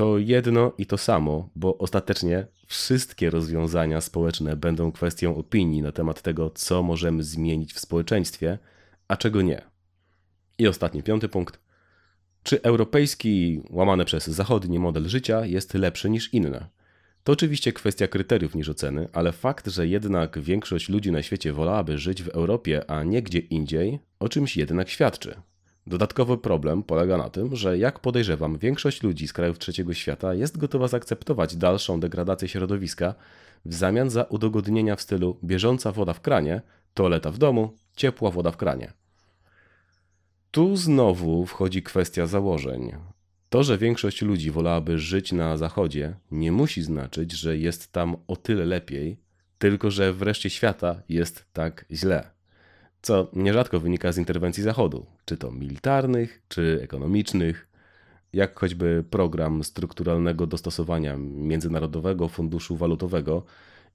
To 0.00 0.18
jedno 0.18 0.72
i 0.78 0.86
to 0.86 0.98
samo, 0.98 1.48
bo 1.56 1.78
ostatecznie 1.78 2.46
wszystkie 2.66 3.30
rozwiązania 3.30 4.00
społeczne 4.00 4.56
będą 4.56 4.92
kwestią 4.92 5.36
opinii 5.36 5.82
na 5.82 5.92
temat 5.92 6.22
tego, 6.22 6.50
co 6.50 6.82
możemy 6.82 7.22
zmienić 7.22 7.72
w 7.72 7.80
społeczeństwie, 7.80 8.58
a 9.08 9.16
czego 9.16 9.42
nie. 9.42 9.62
I 10.58 10.68
ostatni, 10.68 11.02
piąty 11.02 11.28
punkt. 11.28 11.60
Czy 12.42 12.62
europejski, 12.62 13.62
łamany 13.70 14.04
przez 14.04 14.26
zachodni 14.26 14.78
model 14.78 15.08
życia 15.08 15.46
jest 15.46 15.74
lepszy 15.74 16.10
niż 16.10 16.34
inne? 16.34 16.68
To 17.24 17.32
oczywiście 17.32 17.72
kwestia 17.72 18.08
kryteriów 18.08 18.54
niż 18.54 18.68
oceny, 18.68 19.08
ale 19.12 19.32
fakt, 19.32 19.66
że 19.66 19.88
jednak 19.88 20.38
większość 20.38 20.88
ludzi 20.88 21.12
na 21.12 21.22
świecie 21.22 21.52
wolałaby 21.52 21.98
żyć 21.98 22.22
w 22.22 22.28
Europie, 22.28 22.90
a 22.90 23.04
nie 23.04 23.22
gdzie 23.22 23.38
indziej, 23.38 23.98
o 24.20 24.28
czymś 24.28 24.56
jednak 24.56 24.88
świadczy. 24.88 25.34
Dodatkowy 25.86 26.38
problem 26.38 26.82
polega 26.82 27.16
na 27.16 27.30
tym, 27.30 27.56
że 27.56 27.78
jak 27.78 27.98
podejrzewam, 27.98 28.58
większość 28.58 29.02
ludzi 29.02 29.28
z 29.28 29.32
krajów 29.32 29.58
trzeciego 29.58 29.94
świata 29.94 30.34
jest 30.34 30.58
gotowa 30.58 30.88
zaakceptować 30.88 31.56
dalszą 31.56 32.00
degradację 32.00 32.48
środowiska 32.48 33.14
w 33.64 33.74
zamian 33.74 34.10
za 34.10 34.24
udogodnienia 34.24 34.96
w 34.96 35.00
stylu 35.00 35.38
bieżąca 35.44 35.92
woda 35.92 36.12
w 36.12 36.20
kranie, 36.20 36.62
toaleta 36.94 37.30
w 37.30 37.38
domu, 37.38 37.76
ciepła 37.96 38.30
woda 38.30 38.50
w 38.50 38.56
kranie. 38.56 38.92
Tu 40.50 40.76
znowu 40.76 41.46
wchodzi 41.46 41.82
kwestia 41.82 42.26
założeń. 42.26 42.92
To, 43.48 43.62
że 43.62 43.78
większość 43.78 44.22
ludzi 44.22 44.50
wolałaby 44.50 44.98
żyć 44.98 45.32
na 45.32 45.56
zachodzie, 45.56 46.14
nie 46.30 46.52
musi 46.52 46.82
znaczyć, 46.82 47.32
że 47.32 47.58
jest 47.58 47.92
tam 47.92 48.16
o 48.26 48.36
tyle 48.36 48.64
lepiej, 48.64 49.20
tylko 49.58 49.90
że 49.90 50.12
wreszcie 50.12 50.50
świata 50.50 51.02
jest 51.08 51.44
tak 51.52 51.84
źle. 51.90 52.39
Co 53.02 53.28
nierzadko 53.32 53.80
wynika 53.80 54.12
z 54.12 54.18
interwencji 54.18 54.62
Zachodu, 54.62 55.06
czy 55.24 55.36
to 55.36 55.50
militarnych, 55.50 56.42
czy 56.48 56.80
ekonomicznych, 56.82 57.68
jak 58.32 58.58
choćby 58.60 59.04
program 59.10 59.64
strukturalnego 59.64 60.46
dostosowania 60.46 61.16
Międzynarodowego 61.18 62.28
Funduszu 62.28 62.76
Walutowego 62.76 63.42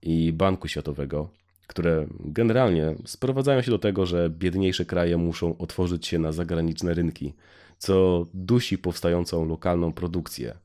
i 0.02 0.34
Banku 0.34 0.68
Światowego, 0.68 1.30
które 1.68 2.08
generalnie 2.20 2.96
sprowadzają 3.06 3.62
się 3.62 3.72
do 3.72 3.80
tego, 3.80 4.06
że 4.06 4.30
biedniejsze 4.30 4.86
kraje 4.86 5.18
muszą 5.18 5.58
otworzyć 5.58 6.08
się 6.08 6.20
na 6.20 6.32
zagraniczne 6.32 6.94
rynki, 6.94 7.34
co 7.78 8.26
dusi 8.34 8.78
powstającą 8.78 9.46
lokalną 9.46 9.94
produkcję. 9.94 10.56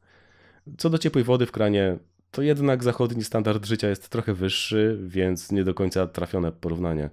Co 0.78 0.90
do 0.90 0.98
ciepłej 0.98 1.24
wody 1.24 1.46
w 1.46 1.52
kranie, 1.52 1.96
to 2.30 2.42
jednak 2.42 2.84
zachodni 2.84 3.24
standard 3.24 3.66
życia 3.66 3.88
jest 3.88 4.08
trochę 4.08 4.34
wyższy, 4.34 4.98
więc 5.02 5.52
nie 5.52 5.64
do 5.64 5.74
końca 5.74 6.06
trafione 6.06 6.52
porównanie. 6.52 7.10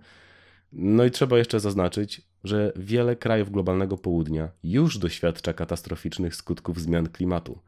No 0.80 1.05
i 1.05 1.11
trzeba 1.11 1.38
jeszcze 1.38 1.59
zaznaczyć, 1.59 2.21
że 2.43 2.73
wiele 2.75 3.15
krajów 3.15 3.51
globalnego 3.51 3.97
południa 3.97 4.49
już 4.63 4.97
doświadcza 4.97 5.53
katastroficznych 5.53 6.36
skutków 6.36 6.82
zmian 6.82 7.09
klimatu. 7.09 7.59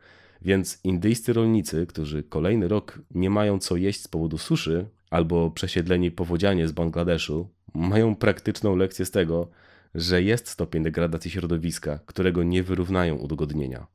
Więc 0.41 0.79
indyjscy 0.83 1.33
rolnicy, 1.33 1.87
którzy 1.87 2.23
kolejny 2.23 2.67
rok 2.67 2.99
nie 3.11 3.29
mają 3.29 3.59
co 3.59 3.75
jeść 3.75 4.01
z 4.01 4.07
powodu 4.07 4.37
suszy, 4.37 4.85
albo 5.09 5.51
przesiedleni 5.51 6.11
powodzianie 6.11 6.67
z 6.67 6.71
Bangladeszu, 6.71 7.49
mają 7.73 8.15
praktyczną 8.15 8.75
lekcję 8.75 9.05
z 9.05 9.11
tego, 9.11 9.49
że 9.95 10.23
jest 10.23 10.47
stopień 10.47 10.83
degradacji 10.83 11.31
środowiska, 11.31 11.99
którego 12.05 12.43
nie 12.43 12.63
wyrównają 12.63 13.15
udogodnienia. 13.15 13.87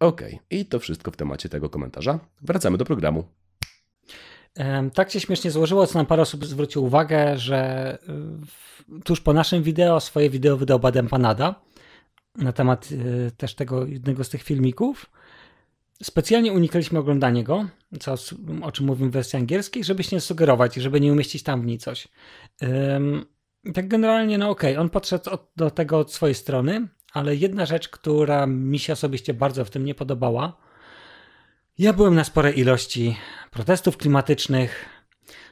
Ok, 0.00 0.22
i 0.50 0.66
to 0.66 0.78
wszystko 0.78 1.10
w 1.10 1.16
temacie 1.16 1.48
tego 1.48 1.68
komentarza. 1.70 2.20
Wracamy 2.42 2.78
do 2.78 2.84
programu. 2.84 3.24
Tak 4.94 5.10
się 5.10 5.20
śmiesznie 5.20 5.50
złożyło, 5.50 5.86
co 5.86 5.98
nam 5.98 6.06
parę 6.06 6.22
osób 6.22 6.44
zwróciło 6.44 6.86
uwagę, 6.86 7.38
że 7.38 7.98
y, 8.98 9.00
tuż 9.00 9.20
po 9.20 9.32
naszym 9.32 9.62
wideo 9.62 10.00
swoje 10.00 10.30
wideo 10.30 10.56
wydał 10.56 10.80
Badem 10.80 11.08
Panada 11.08 11.54
na 12.36 12.52
temat 12.52 12.88
y, 12.92 13.30
też 13.36 13.54
tego 13.54 13.86
jednego 13.86 14.24
z 14.24 14.28
tych 14.28 14.42
filmików. 14.42 15.10
Specjalnie 16.02 16.52
unikaliśmy 16.52 16.98
oglądania 16.98 17.42
go, 17.42 17.66
co, 18.00 18.14
o 18.62 18.72
czym 18.72 18.86
mówimy 18.86 19.10
w 19.10 19.12
wersji 19.12 19.36
angielskiej, 19.36 19.84
żeby 19.84 20.02
się 20.02 20.16
nie 20.16 20.20
sugerować, 20.20 20.74
żeby 20.74 21.00
nie 21.00 21.12
umieścić 21.12 21.42
tam 21.42 21.62
w 21.62 21.66
niej 21.66 21.78
coś. 21.78 22.08
Tak 23.74 23.88
generalnie, 23.88 24.38
no 24.38 24.50
okej, 24.50 24.72
okay, 24.72 24.82
on 24.82 24.90
podszedł 24.90 25.30
od, 25.30 25.50
do 25.56 25.70
tego 25.70 25.98
od 25.98 26.12
swojej 26.12 26.34
strony, 26.34 26.88
ale 27.12 27.36
jedna 27.36 27.66
rzecz, 27.66 27.88
która 27.88 28.46
mi 28.46 28.78
się 28.78 28.92
osobiście 28.92 29.34
bardzo 29.34 29.64
w 29.64 29.70
tym 29.70 29.84
nie 29.84 29.94
podobała. 29.94 30.56
Ja 31.78 31.92
byłem 31.92 32.14
na 32.14 32.24
spore 32.24 32.52
ilości 32.52 33.16
protestów 33.50 33.96
klimatycznych, 33.96 34.84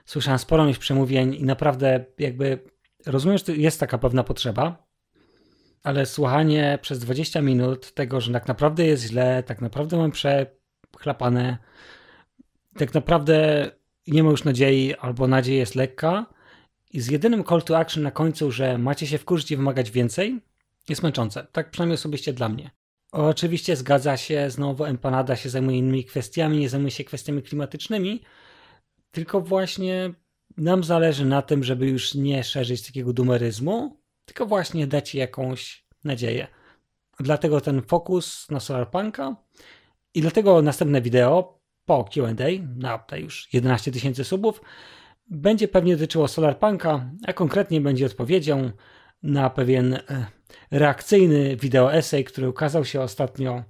słyszałem 0.04 0.38
sporą 0.38 0.64
ilość 0.64 0.78
przemówień 0.78 1.34
i 1.34 1.44
naprawdę 1.44 2.04
jakby 2.18 2.58
rozumiem, 3.06 3.38
że 3.38 3.56
jest 3.56 3.80
taka 3.80 3.98
pewna 3.98 4.24
potrzeba, 4.24 4.86
ale 5.82 6.06
słuchanie 6.06 6.78
przez 6.82 6.98
20 6.98 7.42
minut 7.42 7.94
tego, 7.94 8.20
że 8.20 8.32
tak 8.32 8.48
naprawdę 8.48 8.84
jest 8.84 9.02
źle, 9.02 9.42
tak 9.42 9.60
naprawdę 9.60 9.96
mam 9.96 10.10
przechlapane, 10.10 11.58
tak 12.78 12.94
naprawdę 12.94 13.70
nie 14.06 14.24
ma 14.24 14.30
już 14.30 14.44
nadziei, 14.44 14.94
albo 14.94 15.26
nadzieja 15.26 15.60
jest 15.60 15.74
lekka 15.74 16.26
i 16.90 17.00
z 17.00 17.10
jedynym 17.10 17.44
call 17.44 17.62
to 17.62 17.78
action 17.78 18.02
na 18.02 18.10
końcu, 18.10 18.50
że 18.50 18.78
macie 18.78 19.06
się 19.06 19.18
wkurzyć 19.18 19.50
i 19.50 19.56
wymagać 19.56 19.90
więcej, 19.90 20.40
jest 20.88 21.02
męczące. 21.02 21.46
Tak 21.52 21.70
przynajmniej 21.70 21.94
osobiście 21.94 22.32
dla 22.32 22.48
mnie. 22.48 22.70
Oczywiście 23.12 23.76
zgadza 23.76 24.16
się, 24.16 24.50
znowu 24.50 24.84
Empanada 24.84 25.36
się 25.36 25.48
zajmuje 25.50 25.78
innymi 25.78 26.04
kwestiami, 26.04 26.58
nie 26.58 26.68
zajmuje 26.68 26.90
się 26.90 27.04
kwestiami 27.04 27.42
klimatycznymi, 27.42 28.22
tylko 29.10 29.40
właśnie 29.40 30.14
nam 30.56 30.84
zależy 30.84 31.24
na 31.24 31.42
tym, 31.42 31.64
żeby 31.64 31.86
już 31.86 32.14
nie 32.14 32.44
szerzyć 32.44 32.86
takiego 32.86 33.12
dumeryzmu, 33.12 34.00
tylko 34.24 34.46
właśnie 34.46 34.86
dać 34.86 35.14
jakąś 35.14 35.86
nadzieję. 36.04 36.46
Dlatego 37.20 37.60
ten 37.60 37.82
fokus 37.82 38.50
na 38.50 38.60
Solarpunka 38.60 39.36
i 40.14 40.20
dlatego 40.20 40.62
następne 40.62 41.02
wideo 41.02 41.60
po 41.84 42.04
Q&A 42.04 42.32
na 42.76 42.98
te 42.98 43.20
już 43.20 43.48
11 43.52 43.92
tysięcy 43.92 44.24
subów 44.24 44.60
będzie 45.26 45.68
pewnie 45.68 45.96
dotyczyło 45.96 46.28
Solarpunka, 46.28 47.10
a 47.26 47.32
konkretnie 47.32 47.80
będzie 47.80 48.06
odpowiedzią 48.06 48.70
na 49.22 49.50
pewien 49.50 49.94
e, 49.94 50.26
reakcyjny 50.70 51.56
wideo 51.56 51.94
esej, 51.94 52.24
który 52.24 52.48
ukazał 52.48 52.84
się 52.84 53.00
ostatnio 53.00 53.64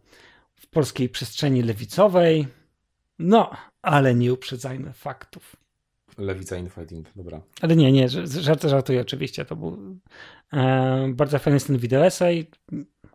w 0.54 0.66
polskiej 0.66 1.08
przestrzeni 1.08 1.62
lewicowej. 1.62 2.46
No, 3.18 3.50
ale 3.82 4.14
nie 4.14 4.32
uprzedzajmy 4.32 4.92
faktów. 4.92 5.56
Lewica 6.18 6.56
infighting, 6.56 7.08
dobra. 7.16 7.42
Ale 7.60 7.76
nie, 7.76 7.92
nie, 7.92 8.08
żart, 8.24 8.62
żartuję 8.62 9.00
oczywiście. 9.00 9.44
To 9.44 9.56
był 9.56 9.98
e, 10.52 11.12
bardzo 11.14 11.38
fajny 11.38 11.56
jest 11.56 11.66
ten 11.66 11.78
wideo 11.78 12.06
esej. 12.06 12.50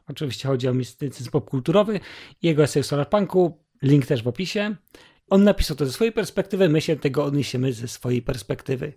Oczywiście 0.07 0.47
chodzi 0.47 0.67
o 0.67 0.73
mistycyzm 0.73 1.31
popkulturowy. 1.31 1.99
Jego 2.41 2.63
esej 2.63 2.79
o 2.79 2.83
Solarpunku, 2.83 3.57
link 3.81 4.05
też 4.05 4.23
w 4.23 4.27
opisie. 4.27 4.75
On 5.29 5.43
napisał 5.43 5.77
to 5.77 5.85
ze 5.85 5.91
swojej 5.91 6.13
perspektywy, 6.13 6.69
my 6.69 6.81
się 6.81 6.95
tego 6.95 7.23
odniesiemy 7.23 7.73
ze 7.73 7.87
swojej 7.87 8.21
perspektywy. 8.21 8.93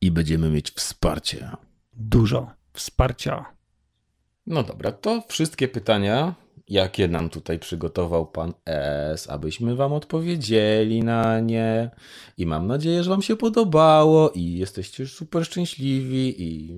I 0.00 0.10
będziemy 0.10 0.50
mieć 0.50 0.70
wsparcie. 0.70 1.50
Dużo 1.92 2.61
wsparcia. 2.72 3.44
No 4.46 4.62
dobra, 4.62 4.92
to 4.92 5.22
wszystkie 5.28 5.68
pytania, 5.68 6.34
jakie 6.68 7.08
nam 7.08 7.30
tutaj 7.30 7.58
przygotował 7.58 8.26
pan 8.26 8.52
S, 8.66 9.30
abyśmy 9.30 9.76
wam 9.76 9.92
odpowiedzieli 9.92 11.02
na 11.02 11.40
nie. 11.40 11.90
I 12.38 12.46
mam 12.46 12.66
nadzieję, 12.66 13.02
że 13.02 13.10
wam 13.10 13.22
się 13.22 13.36
podobało 13.36 14.30
i 14.30 14.52
jesteście 14.52 15.06
super 15.06 15.44
szczęśliwi 15.44 16.42
i 16.42 16.74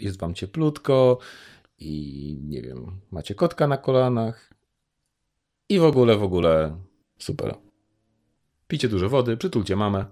jest 0.00 0.20
wam 0.20 0.34
cieplutko 0.34 1.18
i 1.78 2.36
nie 2.42 2.62
wiem, 2.62 3.00
macie 3.10 3.34
kotka 3.34 3.66
na 3.66 3.76
kolanach 3.76 4.54
i 5.68 5.78
w 5.78 5.84
ogóle, 5.84 6.16
w 6.16 6.22
ogóle 6.22 6.76
super. 7.18 7.54
Picie 8.68 8.88
dużo 8.88 9.08
wody, 9.08 9.36
przytulcie 9.36 9.76
mamę. 9.76 10.04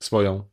Swoją. 0.00 0.44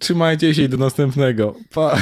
Trzymajcie 0.00 0.54
się 0.54 0.62
i 0.62 0.68
do 0.68 0.76
następnego. 0.76 1.54
Pa. 1.74 1.98